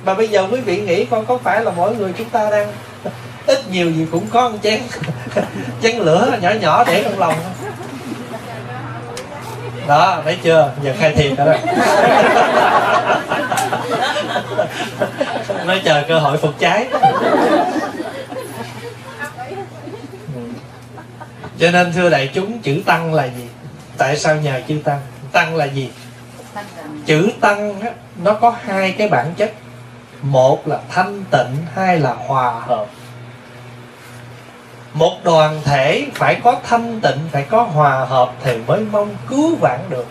[0.04, 2.72] Mà bây giờ quý vị nghĩ con có phải là mỗi người chúng ta đang
[3.46, 4.80] ít nhiều gì cũng có một chén
[5.82, 7.34] chén lửa nhỏ nhỏ để trong lòng.
[9.86, 10.72] Đó thấy chưa?
[10.82, 11.54] Giờ khai thiệt rồi đó.
[15.66, 16.86] Nói chờ cơ hội phục cháy
[21.60, 23.48] cho nên thưa đại chúng chữ tăng là gì?
[23.96, 25.00] Tại sao nhờ chư tăng?
[25.32, 25.90] Tăng là gì?
[27.06, 27.80] Chữ tăng
[28.22, 29.52] nó có hai cái bản chất
[30.22, 32.60] một là thanh tịnh hai là hòa.
[32.60, 32.86] Hợp
[34.94, 39.56] một đoàn thể phải có thanh tịnh phải có hòa hợp thì mới mong cứu
[39.56, 40.06] vãn được.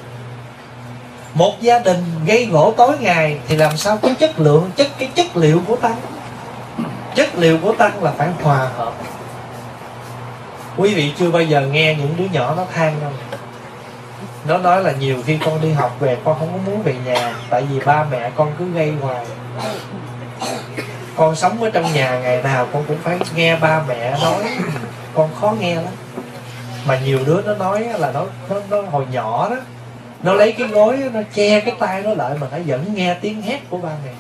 [1.34, 5.10] Một gia đình gây gỗ tối ngày thì làm sao có chất lượng chất cái
[5.15, 5.95] chất liệu của tăng?
[7.15, 8.94] Chất liệu của tăng là phải hòa hợp.
[10.77, 13.11] Quý vị chưa bao giờ nghe những đứa nhỏ nó than đâu.
[14.45, 17.36] Nó nói là nhiều khi con đi học về con không có muốn về nhà
[17.49, 19.26] tại vì ba mẹ con cứ gây hoài
[21.15, 24.43] con sống ở trong nhà ngày nào con cũng phải nghe ba mẹ nói.
[25.13, 25.93] Con khó nghe lắm.
[26.85, 29.55] Mà nhiều đứa nó nói là nó nó, nó hồi nhỏ đó
[30.23, 33.41] nó lấy cái gối nó che cái tay nó lại mà nó vẫn nghe tiếng
[33.41, 34.11] hét của ba mẹ.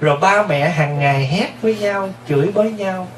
[0.00, 3.08] Rồi ba mẹ hàng ngày hét với nhau chửi bới nhau.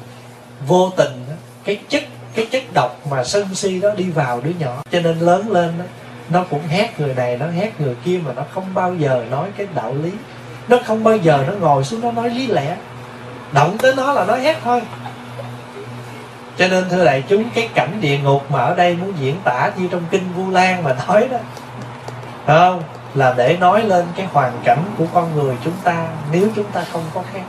[0.67, 1.25] Vô tình
[1.63, 2.03] cái chất
[2.33, 4.83] cái chất độc mà sân si đó đi vào đứa nhỏ.
[4.91, 5.85] Cho nên lớn lên đó,
[6.29, 9.47] nó cũng hét người này nó hét người kia mà nó không bao giờ nói
[9.57, 10.11] cái đạo lý
[10.67, 12.75] nó không bao giờ nó ngồi xuống nó nói lý lẽ.
[13.51, 14.81] Động tới nó là nó hét thôi.
[16.57, 19.71] Cho nên thưa đại chúng, cái cảnh địa ngục mà ở đây muốn diễn tả
[19.77, 21.37] như trong kinh vu lan mà nói đó
[22.47, 22.83] không?
[23.15, 26.85] Là để nói lên cái hoàn cảnh của con người chúng ta nếu chúng ta
[26.91, 27.43] không có khéo.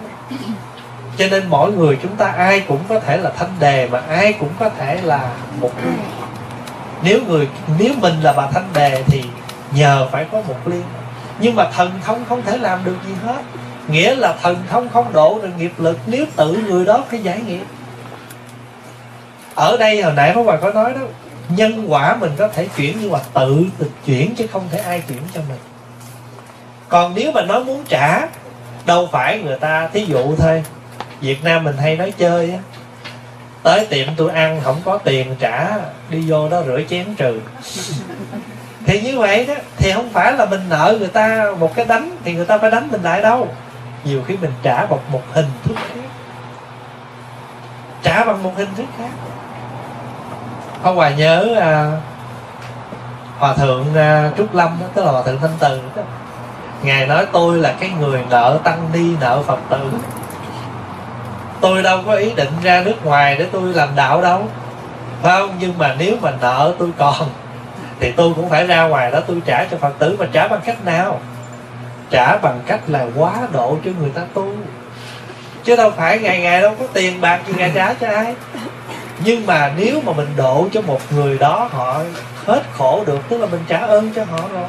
[1.17, 4.33] Cho nên mỗi người chúng ta ai cũng có thể là thanh đề mà ai
[4.33, 5.31] cũng có thể là
[5.61, 5.71] một
[7.03, 9.25] nếu người, nếu mình là bà thanh đề thì
[9.73, 10.83] nhờ phải có một liên
[11.41, 13.43] nhưng mà thần thông không thể làm được gì hết.
[13.89, 17.41] Nghĩa là thần thông không độ được nghiệp lực nếu tự người đó phải giải
[17.41, 17.65] nghiệp.
[19.55, 21.01] Ở đây hồi nãy Pháp Hòa có nói đó,
[21.49, 25.03] nhân quả mình có thể chuyển nhưng mà tự được chuyển chứ không thể ai
[25.09, 25.59] chuyển cho mình.
[26.89, 28.27] Còn nếu mà nói muốn trả,
[28.87, 30.65] đâu phải người ta, thí dụ thôi,
[31.21, 32.59] Việt Nam mình hay nói chơi á,
[33.63, 35.71] tới tiệm tôi ăn không có tiền trả,
[36.11, 37.41] đi vô đó rửa chén trừ
[38.89, 42.17] thì như vậy đó thì không phải là mình nợ người ta một cái đánh
[42.25, 43.49] thì người ta phải đánh mình lại đâu.
[44.05, 46.09] Nhiều khi mình trả bằng một hình thức khác.
[48.03, 49.11] Trả bằng một hình thức khác.
[50.83, 51.93] Pháp Hòa nhớ à,
[53.39, 56.03] Hòa thượng à, Trúc Lâm đó, tức là Hòa thượng Thanh Từ đó.
[56.83, 59.91] Ngài nói tôi là cái người nợ tăng ni nợ Phật tử.
[61.61, 64.43] Tôi đâu có ý định ra nước ngoài để tôi làm đạo đâu.
[65.23, 65.57] Phải không?
[65.59, 67.29] Nhưng mà nếu mà nợ tôi còn
[68.01, 70.61] thì tôi cũng phải ra ngoài đó, tôi trả cho phật tử, mà trả bằng
[70.65, 71.21] cách nào?
[72.11, 74.55] Trả bằng cách là quá độ cho người ta tu.
[75.65, 78.35] Chứ đâu phải ngày ngày đâu có tiền bạc gì ngày trả cho ai.
[79.25, 82.01] Nhưng mà nếu mà mình độ cho một người đó, họ
[82.47, 84.69] hết khổ được, tức là mình trả ơn cho họ rồi.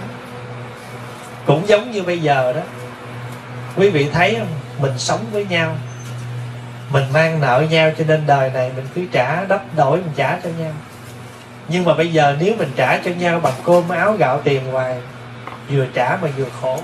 [1.45, 2.61] Cũng giống như bây giờ đó.
[3.75, 4.47] Quý vị thấy không?
[4.79, 5.75] Mình sống với nhau.
[6.89, 10.37] Mình mang nợ nhau cho nên đời này mình cứ trả, đắp đổi mình trả
[10.43, 10.71] cho nhau
[11.69, 14.95] nhưng mà bây giờ nếu mình trả cho nhau bằng cơm, áo, gạo, tiền hoài,
[15.69, 16.79] vừa trả mà vừa khổ.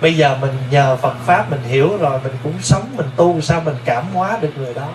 [0.00, 3.62] Bây giờ mình nhờ Phật pháp mình hiểu rồi, mình cũng sống, mình tu sao
[3.64, 4.88] mình cảm hóa được người đó.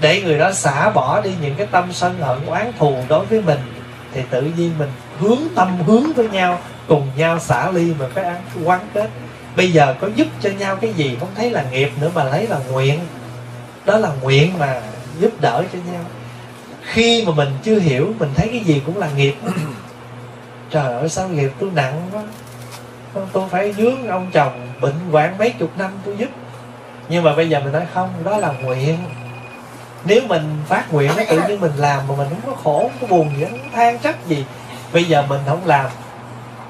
[0.00, 3.40] Để người đó xả bỏ đi những cái tâm sân hận, oán thù đối với
[3.40, 3.58] mình,
[4.14, 6.58] thì tự nhiên mình hướng tâm hướng với nhau,
[6.88, 9.10] cùng nhau xả ly mà cái ăn quán kết.
[9.56, 12.46] Bây giờ có giúp cho nhau cái gì không thấy là nghiệp nữa mà lấy
[12.46, 13.00] là nguyện.
[13.84, 14.80] Đó là nguyện mà
[15.18, 16.02] giúp đỡ cho nhau
[16.82, 19.34] khi mà mình chưa hiểu mình thấy cái gì cũng là nghiệp.
[20.70, 22.22] Trời ơi sao nghiệp tôi nặng quá.
[23.32, 26.28] Tôi phải dướng ông chồng bệnh hoạn mấy chục năm tôi giúp.
[27.08, 28.98] Nhưng mà bây giờ mình nói không đó là nguyện.
[30.04, 33.00] Nếu mình phát nguyện nó tự nhiên mình làm mà mình không có khổ không
[33.00, 34.44] có buồn gì không than trách gì.
[34.92, 35.86] Bây giờ mình không làm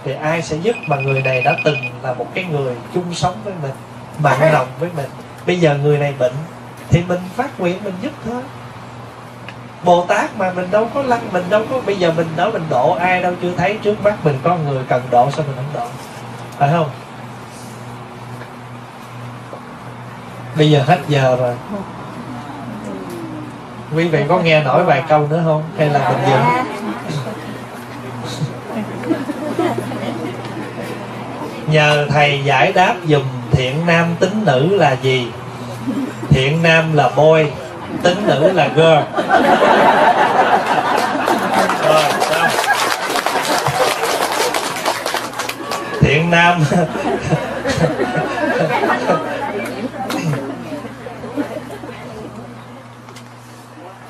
[0.04, 3.34] thì ai sẽ giúp mà người này đã từng là một cái người chung sống
[3.44, 3.72] với mình
[4.18, 5.10] mặn lòng với mình?
[5.46, 6.32] Bây giờ người này bệnh
[6.88, 8.42] thì mình phát nguyện mình giúp thôi
[9.84, 12.62] Bồ Tát mà mình đâu có lăng mình đâu có bây giờ mình nói mình
[12.70, 15.74] độ ai đâu, chưa thấy trước mắt mình có người cần độ sao mình không
[15.74, 15.86] độ?
[16.58, 16.90] Phải không?
[20.56, 21.54] Bây giờ hết giờ rồi.
[23.94, 25.62] Quý vị có nghe nổi vài câu nữa không?
[25.78, 26.42] Hay là mình dừng?
[31.66, 35.26] Nhờ thầy giải đáp dùm thiện nam tính nữ là gì?
[36.28, 37.44] Thiện nam là boy
[38.02, 39.22] tính nữ là girl
[41.84, 42.50] rồi xong
[46.00, 46.64] thiện nam.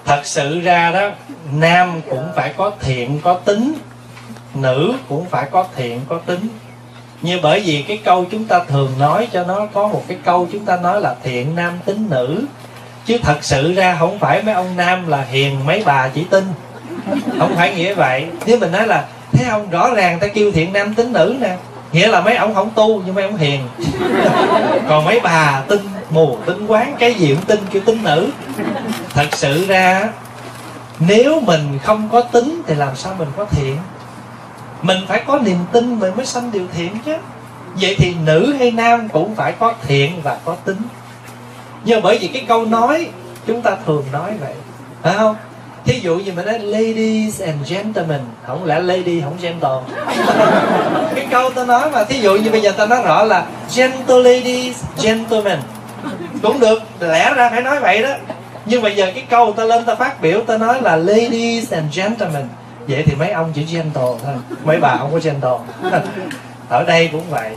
[0.04, 1.10] Thật sự ra đó,
[1.52, 3.74] nam cũng phải có thiện, có tính.
[4.54, 6.48] Nữ cũng phải có thiện, có tính.
[7.22, 10.48] Như bởi vì cái câu chúng ta thường nói cho nó, có một cái câu
[10.52, 12.44] chúng ta nói là thiện, nam, tính, nữ
[13.06, 16.44] chứ thật sự ra không phải mấy ông nam là hiền mấy bà chỉ tin.
[17.38, 18.26] Không phải nghĩa vậy.
[18.46, 21.56] Nếu mình nói là thấy ông rõ ràng ta kêu thiện nam tính nữ nè.
[21.92, 23.60] Nghĩa là mấy ông không tu, nhưng mấy ông hiền.
[24.88, 25.80] Còn mấy bà tin
[26.10, 28.30] mù, tin quán, cái gì cũng tin, kêu tính nữ.
[29.14, 30.08] Thật sự ra,
[30.98, 33.76] nếu mình không có tính thì làm sao mình có thiện?
[34.82, 37.16] Mình phải có niềm tin mình mới sanh điều thiện chứ.
[37.74, 40.76] Vậy thì nữ hay nam cũng phải có thiện và có tính
[41.84, 43.08] nhưng bởi vì cái câu nói,
[43.46, 44.52] chúng ta thường nói vậy.
[45.02, 45.36] Phải không?
[45.84, 49.96] Thí dụ như mình nói, ladies and gentlemen không lẽ lady không gentle?
[51.14, 53.46] Cái câu ta nói mà, thí dụ như bây giờ ta nói rõ là,
[53.76, 55.58] gentle ladies, gentlemen
[56.42, 58.14] cũng được, lẽ ra phải nói vậy đó.
[58.66, 61.98] Nhưng bây giờ cái câu ta lên ta phát biểu, ta nói là, ladies and
[61.98, 62.48] gentlemen
[62.88, 64.34] vậy thì mấy ông chỉ gentle thôi,
[64.64, 65.90] mấy bà không có gentle.
[66.68, 67.50] Ở đây cũng vậy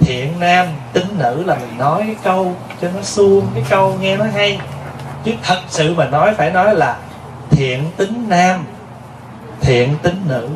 [0.00, 4.16] thiện nam, tính nữ là mình nói cái câu cho nó suông, cái câu nghe
[4.16, 4.60] nó hay.
[5.24, 6.98] Chứ thật sự mà nói, phải nói là
[7.50, 8.64] thiện tính nam,
[9.60, 10.48] thiện tính nữ.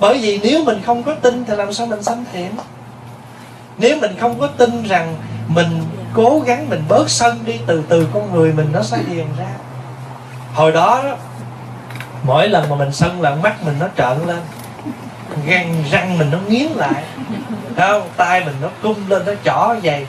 [0.00, 2.50] Bởi vì nếu mình không có tin thì làm sao mình sanh thiện?
[3.78, 5.16] Nếu mình không có tin rằng
[5.48, 9.26] mình cố gắng mình bớt sân đi, từ từ con người mình nó sẽ hiền
[9.38, 9.50] ra.
[10.54, 11.02] Hồi đó
[12.22, 14.40] mỗi lần mà mình sân là mắt mình nó trợn lên
[15.46, 17.04] răng răng mình nó nghiến lại
[17.76, 20.06] không tay mình nó cung lên nó chỏ vậy.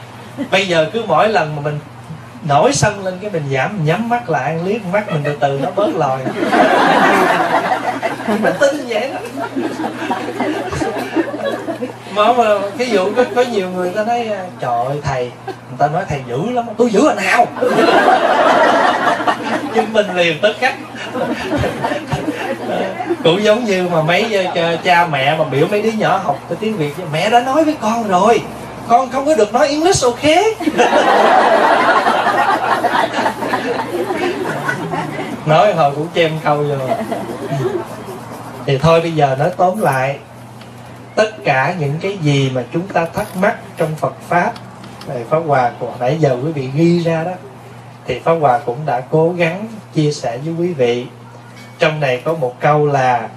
[0.52, 1.80] Bây giờ cứ mỗi lần mà mình
[2.48, 5.60] nổi sân lên cái mình giảm mình nhắm mắt lại liếc mắt mình từ từ
[5.64, 6.20] nó bớt lòi.
[8.28, 9.20] Mình tin vậy đó
[12.16, 15.88] mà, ví cái có, có nhiều người ta nói à, trời ơi thầy người ta
[15.88, 17.46] nói thầy dữ lắm tôi dữ là nào?
[19.76, 20.76] Nhưng mình liền tất cách
[22.70, 22.86] ờ,
[23.24, 26.58] cũng giống như mà mấy ờ, cha mẹ mà biểu mấy đứa nhỏ học cái
[26.62, 28.42] tiếng việt mẹ đã nói với con rồi
[28.88, 30.24] con không có được nói english ok.
[35.46, 36.80] Nói hồi cũng chêm câu rồi
[38.66, 40.18] thì thôi bây giờ nói tóm lại
[41.16, 44.54] tất cả những cái gì mà chúng ta thắc mắc trong Phật pháp,
[45.08, 47.32] về Pháp Hòa của nãy giờ quý vị ghi ra đó,
[48.06, 51.06] thì Pháp Hòa cũng đã cố gắng chia sẻ với quý vị.
[51.80, 53.30] Trong này có một câu là,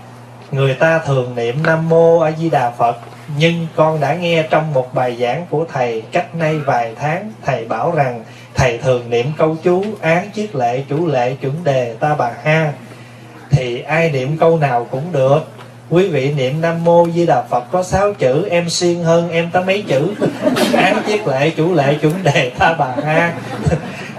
[0.50, 2.96] người ta thường niệm Nam Mô A Di Đà Phật,
[3.38, 7.64] nhưng con đã nghe trong một bài giảng của thầy cách nay vài tháng, thầy
[7.64, 8.24] bảo rằng
[8.54, 12.72] thầy thường niệm câu chú, án chiết lệ chủ lệ chuẩn đề, ta bà ha.
[13.50, 15.40] Thì ai niệm câu nào cũng được
[15.90, 19.50] quý vị niệm nam mô di đà phật có sáu chữ em xuyên hơn em
[19.52, 20.14] tới mấy chữ.
[20.76, 23.34] Án chiết lệ chủ lệ chuẩn đề tha bà ha.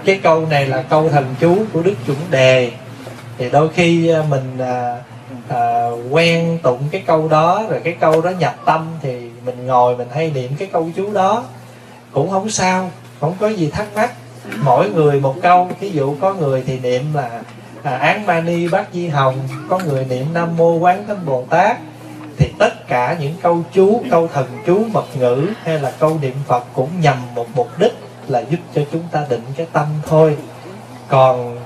[0.04, 2.70] Cái câu này là câu thần chú của đức chuẩn đề.
[3.38, 4.96] Thì đôi khi à, mình à,
[5.48, 9.96] à, quen tụng cái câu đó rồi cái câu đó nhập tâm thì mình ngồi
[9.96, 11.44] mình hay niệm cái câu chú đó.
[12.12, 12.90] Cũng không sao
[13.20, 14.12] không có gì thắc mắc.
[14.64, 15.70] Mỗi người một câu.
[15.80, 17.40] Ví dụ có người thì niệm là
[17.88, 19.38] à, án mani bát di hồng
[19.68, 21.76] có người niệm nam mô quán thánh bồ tát.
[22.38, 26.34] Thì tất cả những câu chú câu thần chú mật ngữ hay là câu niệm
[26.46, 27.92] phật cũng nhằm một mục đích
[28.28, 30.36] là giúp cho chúng ta định cái tâm thôi.
[31.08, 31.58] Còn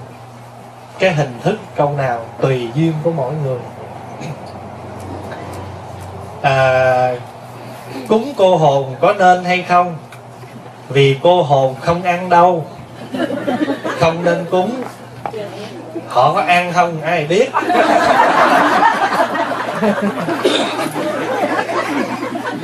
[0.98, 3.58] cái hình thức câu nào tùy duyên của mỗi người.
[6.42, 7.16] À,
[8.08, 9.96] cúng cô hồn có nên hay không?
[10.88, 12.66] Vì cô hồn không ăn đâu.
[14.00, 14.82] Không nên cúng
[16.12, 17.02] họ có ăn không?
[17.02, 17.50] Ai biết.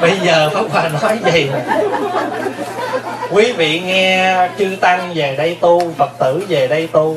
[0.01, 1.51] Bây giờ pháp hòa nói gì
[3.31, 7.17] quý vị nghe chư tăng về đây tu, phật tử về đây tu.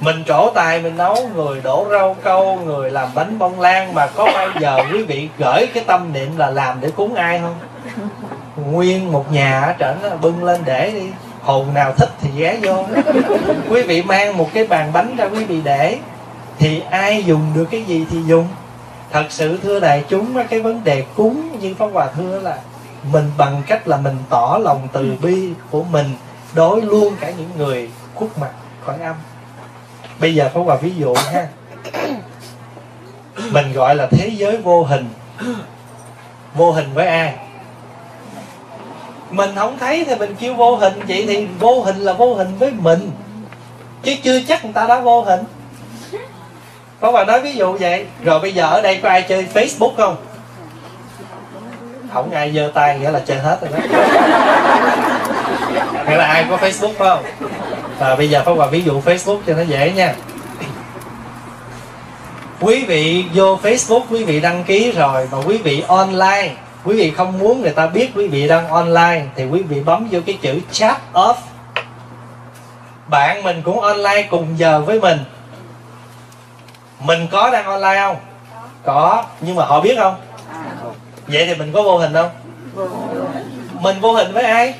[0.00, 3.94] Mình trổ tài, mình nấu, người đổ rau câu, người làm bánh bông lan.
[3.94, 7.40] Mà có bao giờ quý vị gửi cái tâm niệm là làm để cúng ai
[7.42, 7.54] không?
[8.72, 11.02] Nguyên một nhà ở trển bưng lên để đi
[11.42, 12.86] hồn nào thích thì ghé vô.
[13.68, 15.98] Quý vị mang một cái bàn bánh ra quý vị để.
[16.58, 18.48] Thì ai dùng được cái gì thì dùng.
[19.12, 22.58] Thật sự thưa đại chúng cái vấn đề cúng như pháp hòa thưa là
[23.12, 26.06] mình bằng cách là mình tỏ lòng từ bi của mình,
[26.54, 28.50] đối luôn cả những người khuất mặt,
[28.84, 29.16] khỏi âm.
[30.20, 31.46] Bây giờ pháp hòa ví dụ ha.
[33.50, 35.08] Mình gọi là thế giới vô hình.
[36.54, 37.34] Vô hình với ai?
[39.30, 42.58] Mình không thấy thì mình kêu vô hình vậy thì vô hình là vô hình
[42.58, 43.10] với mình.
[44.02, 45.40] Chứ chưa chắc người ta đã vô hình.
[47.00, 48.06] Có bà nói ví dụ vậy.
[48.24, 50.16] Rồi bây giờ ở đây có ai chơi facebook không?
[52.14, 53.78] Không ai giơ tay nghĩa là chơi hết rồi đó.
[56.08, 57.22] Nghĩa là ai có facebook không?
[58.00, 60.14] À, bây giờ có bà ví dụ facebook cho nó dễ nha.
[62.60, 66.54] Quý vị vô facebook quý vị đăng ký rồi mà quý vị online
[66.84, 70.08] quý vị không muốn người ta biết quý vị đang online thì quý vị bấm
[70.10, 71.34] vô cái chữ chat off
[73.10, 75.18] bạn mình cũng online cùng giờ với mình.
[77.00, 78.16] Mình có đang online không?
[78.84, 79.24] Có.
[79.40, 80.14] Nhưng mà họ biết không?
[81.26, 82.30] Vậy thì mình có vô hình không?
[83.80, 84.74] Mình vô hình với ai?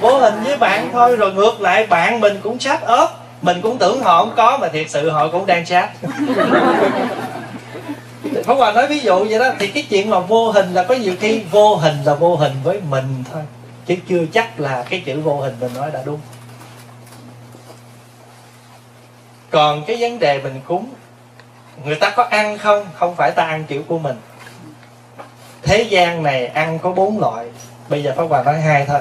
[0.00, 3.08] Vô hình với bạn thôi rồi ngược lại bạn mình cũng chat off
[3.42, 5.90] mình cũng tưởng họ không có mà thiệt sự họ cũng đang chat
[8.46, 10.94] không Hòa nói ví dụ vậy đó, Thì cái chuyện mà vô hình là có
[10.94, 13.42] nhiều khi Vô hình là vô hình với mình thôi.
[13.86, 16.20] Chứ chưa chắc là cái chữ vô hình mình nói đã đúng.
[19.50, 20.86] Còn cái vấn đề mình cúng,
[21.84, 22.86] Người ta có ăn không?
[22.94, 24.16] Không phải ta ăn kiểu của mình.
[25.62, 27.46] Thế gian này ăn có bốn loại.
[27.88, 29.00] Bây giờ Pháp Hòa nói hai thôi.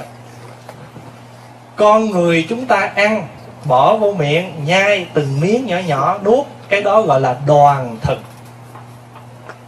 [1.76, 3.28] Con người chúng ta ăn,
[3.66, 6.46] Bỏ vô miệng, Nhai từng miếng nhỏ nhỏ, nuốt.
[6.70, 8.18] Cái đó gọi là đoàn thực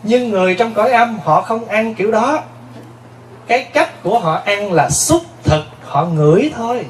[0.03, 2.39] nhưng người trong cõi âm, họ không ăn kiểu đó.
[3.47, 6.85] Cái cách của họ ăn là xúc thực, họ ngửi thôi.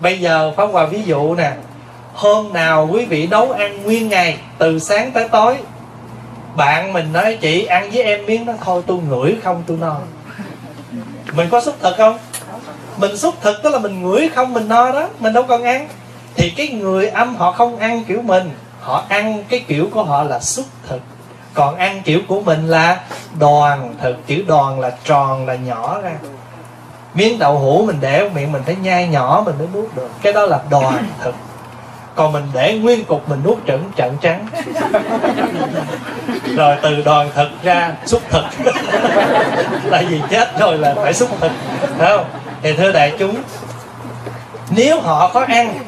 [0.00, 1.52] Bây giờ pháp hòa ví dụ nè,
[2.14, 5.56] hôm nào quý vị nấu ăn nguyên ngày, từ sáng tới tối,
[6.56, 9.96] bạn mình nói, chị, ăn với em miếng đó thôi, tôi ngửi không, tôi no.
[11.32, 12.18] Mình có xúc thực không?
[12.96, 15.88] Mình xúc thực tức là mình ngửi không, mình no đó, mình đâu còn ăn.
[16.34, 18.50] Thì cái người âm họ không ăn kiểu mình,
[18.80, 21.00] họ ăn cái kiểu của họ là xúc thực
[21.54, 23.00] còn ăn kiểu của mình là
[23.38, 26.12] đoàn thực chữ đoàn là tròn, là nhỏ ra.
[27.14, 30.10] Miếng đậu hũ mình để miệng mình phải nhai nhỏ mình mới nuốt được.
[30.22, 31.34] Cái đó là đoàn thực
[32.14, 34.46] còn mình để nguyên cục mình nuốt trận trận trắng.
[36.56, 38.44] Rồi từ đoàn thực ra xúc thực
[39.90, 41.52] tại vì chết rồi là phải xúc thực
[41.98, 42.26] phải không?
[42.62, 43.36] Thì thưa đại chúng,
[44.70, 45.78] nếu họ có ăn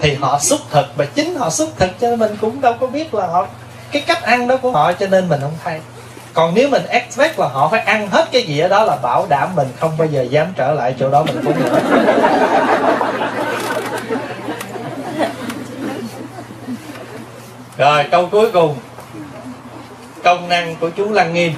[0.00, 2.86] thì họ xúc thực và chính họ xúc thực cho nên mình cũng đâu có
[2.86, 3.46] biết là họ
[3.92, 5.80] cái cách ăn đó của họ, cho nên mình không thay.
[6.34, 9.26] Còn nếu mình expect là họ phải ăn hết cái gì ở đó là bảo
[9.28, 11.78] đảm mình không bao giờ dám trở lại chỗ đó, mình cũng được.
[17.78, 18.76] Rồi, câu cuối cùng.
[20.24, 21.52] Công năng của chú lăng nghiêm.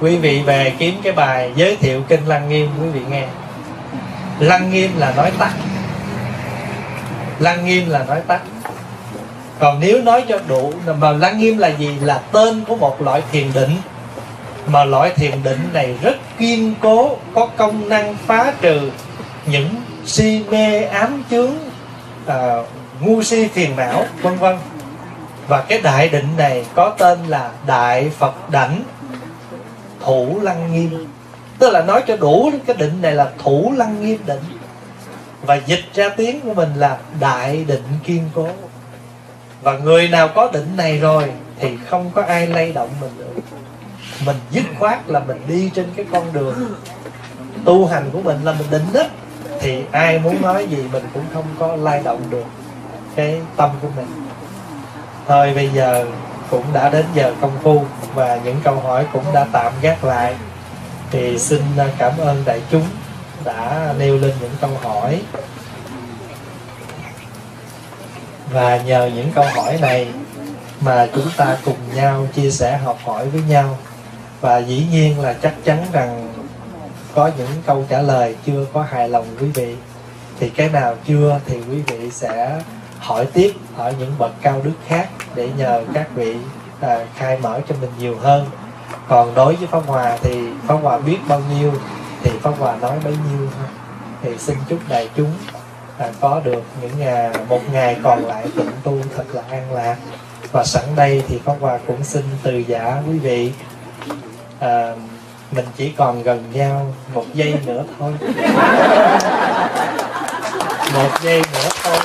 [0.00, 3.26] Quý vị về kiếm cái bài giới thiệu kinh lăng nghiêm, quý vị nghe.
[4.38, 5.52] Lăng nghiêm là nói tắt.
[7.38, 8.40] Lăng nghiêm là nói tắt
[9.62, 11.98] còn nếu nói cho đủ mà lăng nghiêm là gì?
[12.00, 13.76] Là tên của một loại thiền định.
[14.66, 18.90] Mà loại thiền định này rất kiên cố có công năng phá trừ
[19.46, 19.68] những
[20.06, 21.52] si mê ám chướng
[22.26, 22.62] à,
[23.00, 24.56] ngu si phiền não vân vân.
[25.48, 28.82] Và cái đại định này có tên là đại phật đảnh
[30.04, 31.06] thủ lăng nghiêm.
[31.58, 34.42] Tức là nói cho đủ cái định này là thủ lăng nghiêm định
[35.42, 38.48] và dịch ra tiếng của mình là đại định kiên cố
[39.62, 43.42] và người nào có định này rồi thì không có ai lay động mình được.
[44.24, 46.74] Mình dứt khoát là mình đi trên cái con đường
[47.64, 49.02] tu hành của mình là mình định đó,
[49.60, 52.44] thì ai muốn nói gì mình cũng không có lay động được
[53.14, 54.06] cái tâm của mình.
[55.28, 56.06] Thôi bây giờ
[56.50, 57.84] cũng đã đến giờ công phu
[58.14, 60.34] và những câu hỏi cũng đã tạm gác lại.
[61.10, 61.62] Thì xin
[61.98, 62.84] cảm ơn đại chúng
[63.44, 65.22] đã nêu lên những câu hỏi
[68.52, 70.08] và nhờ những câu hỏi này
[70.80, 73.78] mà chúng ta cùng nhau chia sẻ học hỏi với nhau.
[74.40, 76.32] Và dĩ nhiên là chắc chắn rằng
[77.14, 79.76] có những câu trả lời chưa có hài lòng quý vị.
[80.40, 82.60] Thì cái nào chưa thì quý vị sẽ
[82.98, 86.36] hỏi tiếp ở những bậc cao đức khác để nhờ các vị
[86.80, 88.46] à, khai mở cho mình nhiều hơn.
[89.08, 91.72] Còn đối với pháp hòa thì pháp hòa biết bao nhiêu
[92.22, 93.68] thì pháp hòa nói bấy nhiêu thôi.
[94.22, 95.30] Thì xin chúc đại chúng
[96.02, 99.96] à, có được những ngày một ngày còn lại tụng tu thật là an lạc.
[100.52, 103.52] Và sẵn đây thì pháp hòa cũng xin từ giả quý vị
[104.60, 104.92] à,
[105.52, 108.12] mình chỉ còn gần nhau một giây nữa thôi.
[110.94, 111.98] Một giây nữa thôi.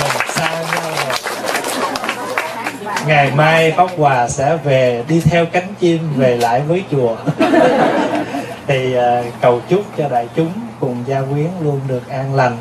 [0.00, 1.14] Mình xa nhau rồi.
[3.06, 7.16] Ngày mai pháp hòa sẽ về đi theo cánh chim về lại với chùa.
[8.66, 10.52] Thì à, cầu chúc cho đại chúng
[10.82, 12.56] cùng gia quyến luôn được an lành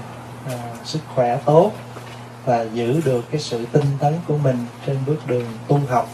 [0.48, 1.72] à, sức khỏe tốt
[2.46, 6.10] và giữ được cái sự tinh tấn của mình trên bước đường tu học.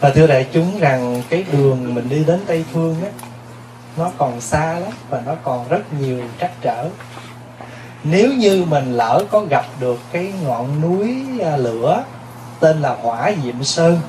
[0.00, 3.10] Và thưa đại chúng rằng cái đường mình đi đến tây phương á
[3.96, 6.88] nó còn xa lắm và nó còn rất nhiều trắc trở.
[8.04, 12.04] Nếu như mình lỡ có gặp được cái ngọn núi à, lửa
[12.60, 14.00] tên là hỏa diệm sơn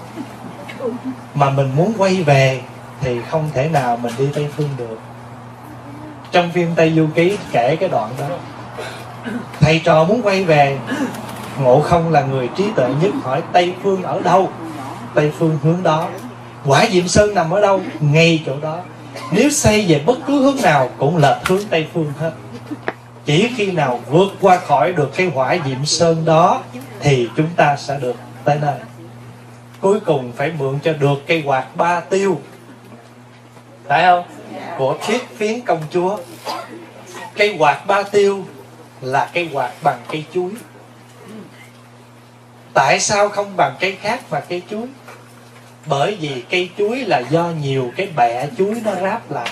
[1.33, 2.61] mà mình muốn quay về
[3.01, 4.99] thì không thể nào mình đi tây phương được
[6.35, 8.25] trong phim tây du ký kể cái đoạn đó.
[9.59, 10.77] Thầy trò muốn quay về,
[11.59, 14.49] ngộ không là người trí tuệ nhất hỏi tây phương ở đâu?
[15.13, 16.07] Tây phương hướng đó.
[16.65, 17.81] Quả diệm sơn nằm ở đâu?
[17.99, 18.79] Ngay chỗ đó.
[19.31, 22.31] Nếu xây về bất cứ hướng nào cũng lệch hướng tây phương hết.
[23.25, 26.61] Chỉ khi nào vượt qua khỏi được cái hỏa diệm sơn đó
[26.99, 28.79] thì chúng ta sẽ được tới nơi.
[29.81, 32.41] Cuối cùng phải mượn cho được cây quạt ba tiêu.
[33.87, 34.23] Phải không?
[34.77, 36.17] Của thiết phiến công chúa.
[37.35, 38.45] Cây quạt ba tiêu
[39.01, 40.51] là cây quạt bằng cây chuối.
[42.73, 44.87] Tại sao không bằng cây khác và cây chuối?
[45.85, 49.49] Bởi vì cây chuối là do nhiều cái bẹ chuối nó ráp lại.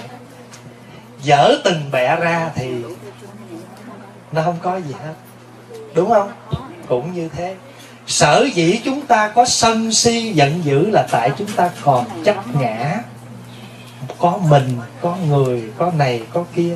[1.21, 2.71] Dở từng bẹ ra thì
[4.31, 5.13] nó không có gì hết.
[5.93, 6.31] Đúng không?
[6.87, 7.55] Cũng như thế.
[8.07, 12.55] Sở dĩ chúng ta có sân si giận dữ là tại chúng ta còn chấp
[12.59, 12.99] ngã
[14.23, 16.75] có mình, có người, có này, có kia.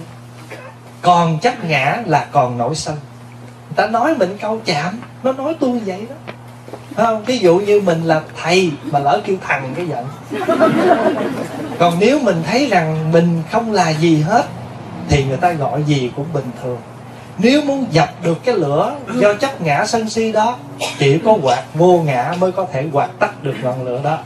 [1.02, 2.95] Còn chấp ngã là còn nổi sân.
[2.95, 6.15] Người ta nói mình câu chạm, nó nói tôi vậy đó.
[6.95, 7.24] Không?
[7.24, 10.07] Ví dụ như mình là thầy mà lỡ kêu thằng cái giận.
[11.80, 14.45] Còn nếu mình thấy rằng mình không là gì hết,
[15.10, 16.78] thì người ta gọi gì cũng bình thường.
[17.38, 20.57] Nếu muốn dập được cái lửa do chấp ngã sân si đó,
[20.99, 24.18] chỉ có quạt vô ngã mới có thể quạt tắt được ngọn lửa đó.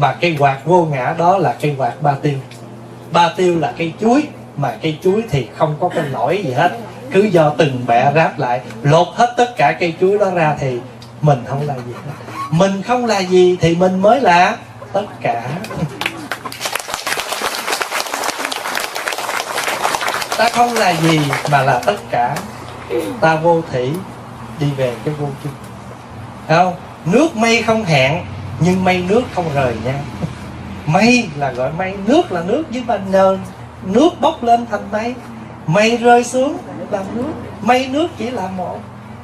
[0.00, 2.38] Mà cây quạt vô ngã đó là cây quạt ba tiêu
[3.14, 4.22] ba tiêu là cây chuối,
[4.56, 6.72] mà cây chuối thì không có cái nổi gì hết.
[7.12, 10.78] Cứ do từng bẹ ráp lại, lột hết tất cả cây chuối đó ra thì
[11.20, 12.12] mình không là gì hết.
[12.50, 14.56] Mình không là gì thì mình mới là
[14.92, 15.42] tất cả.
[20.38, 21.20] Ta không là gì
[21.50, 22.36] mà là tất cả.
[23.20, 23.90] Ta vô thủy,
[24.60, 25.52] đi về cái vô chung.
[26.48, 26.74] Không?
[27.04, 28.24] Nước mây không hẹn,
[28.60, 30.00] nhưng mây nước không rời nhau
[30.86, 33.38] mây là gọi mây, nước là nước, nhưng mà nền
[33.82, 35.14] nước bốc lên thành mây.
[35.66, 36.56] Mây rơi xuống
[36.90, 37.32] là nước
[37.62, 38.78] mây, nước chỉ là một.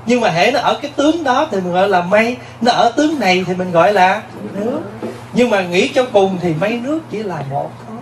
[0.07, 2.37] Nhưng mà hễ nó ở cái tướng đó thì mình gọi là mây.
[2.61, 4.23] Nó ở tướng này thì mình gọi là
[4.55, 4.81] nước.
[5.33, 7.97] Nhưng mà nghĩ cho cùng thì mây, nước chỉ là một thôi.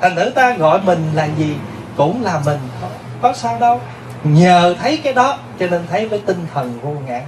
[0.00, 1.54] Thành nữ ta gọi mình là gì?
[1.96, 2.90] Cũng là mình thôi.
[3.22, 3.80] Có sao đâu.
[4.24, 7.20] Nhờ thấy cái đó, cho nên thấy với tinh thần vô ngã.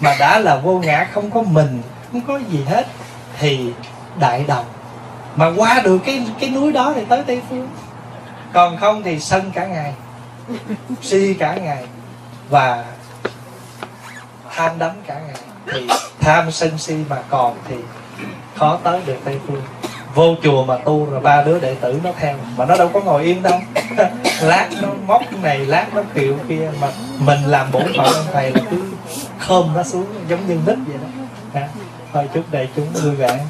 [0.00, 1.82] Mà đã là vô ngã không có mình,
[2.12, 2.86] không có gì hết,
[3.38, 3.72] thì
[4.20, 4.64] đại đồng
[5.38, 7.68] mà qua được cái cái núi đó thì tới tây phương
[8.52, 9.94] còn không thì sân cả ngày,
[11.02, 11.84] si cả ngày,
[12.50, 12.84] và
[14.50, 15.36] tham đắm cả ngày.
[15.72, 15.88] Thì
[16.20, 17.76] tham sân si mà còn thì
[18.54, 19.62] khó tới được tây phương
[20.14, 23.00] vô chùa mà tu rồi ba đứa đệ tử nó theo, mà nó đâu có
[23.00, 23.60] ngồi yên đâu.
[24.42, 26.88] Lát nó móc này, lát nó kiệu kia, mà
[27.18, 28.82] mình làm bổn phận ông thầy là cứ
[29.38, 30.96] khom nó xuống, giống như nít vậy
[31.54, 31.60] đó.
[32.12, 33.40] Thôi chúc đại chúng vui vẻ.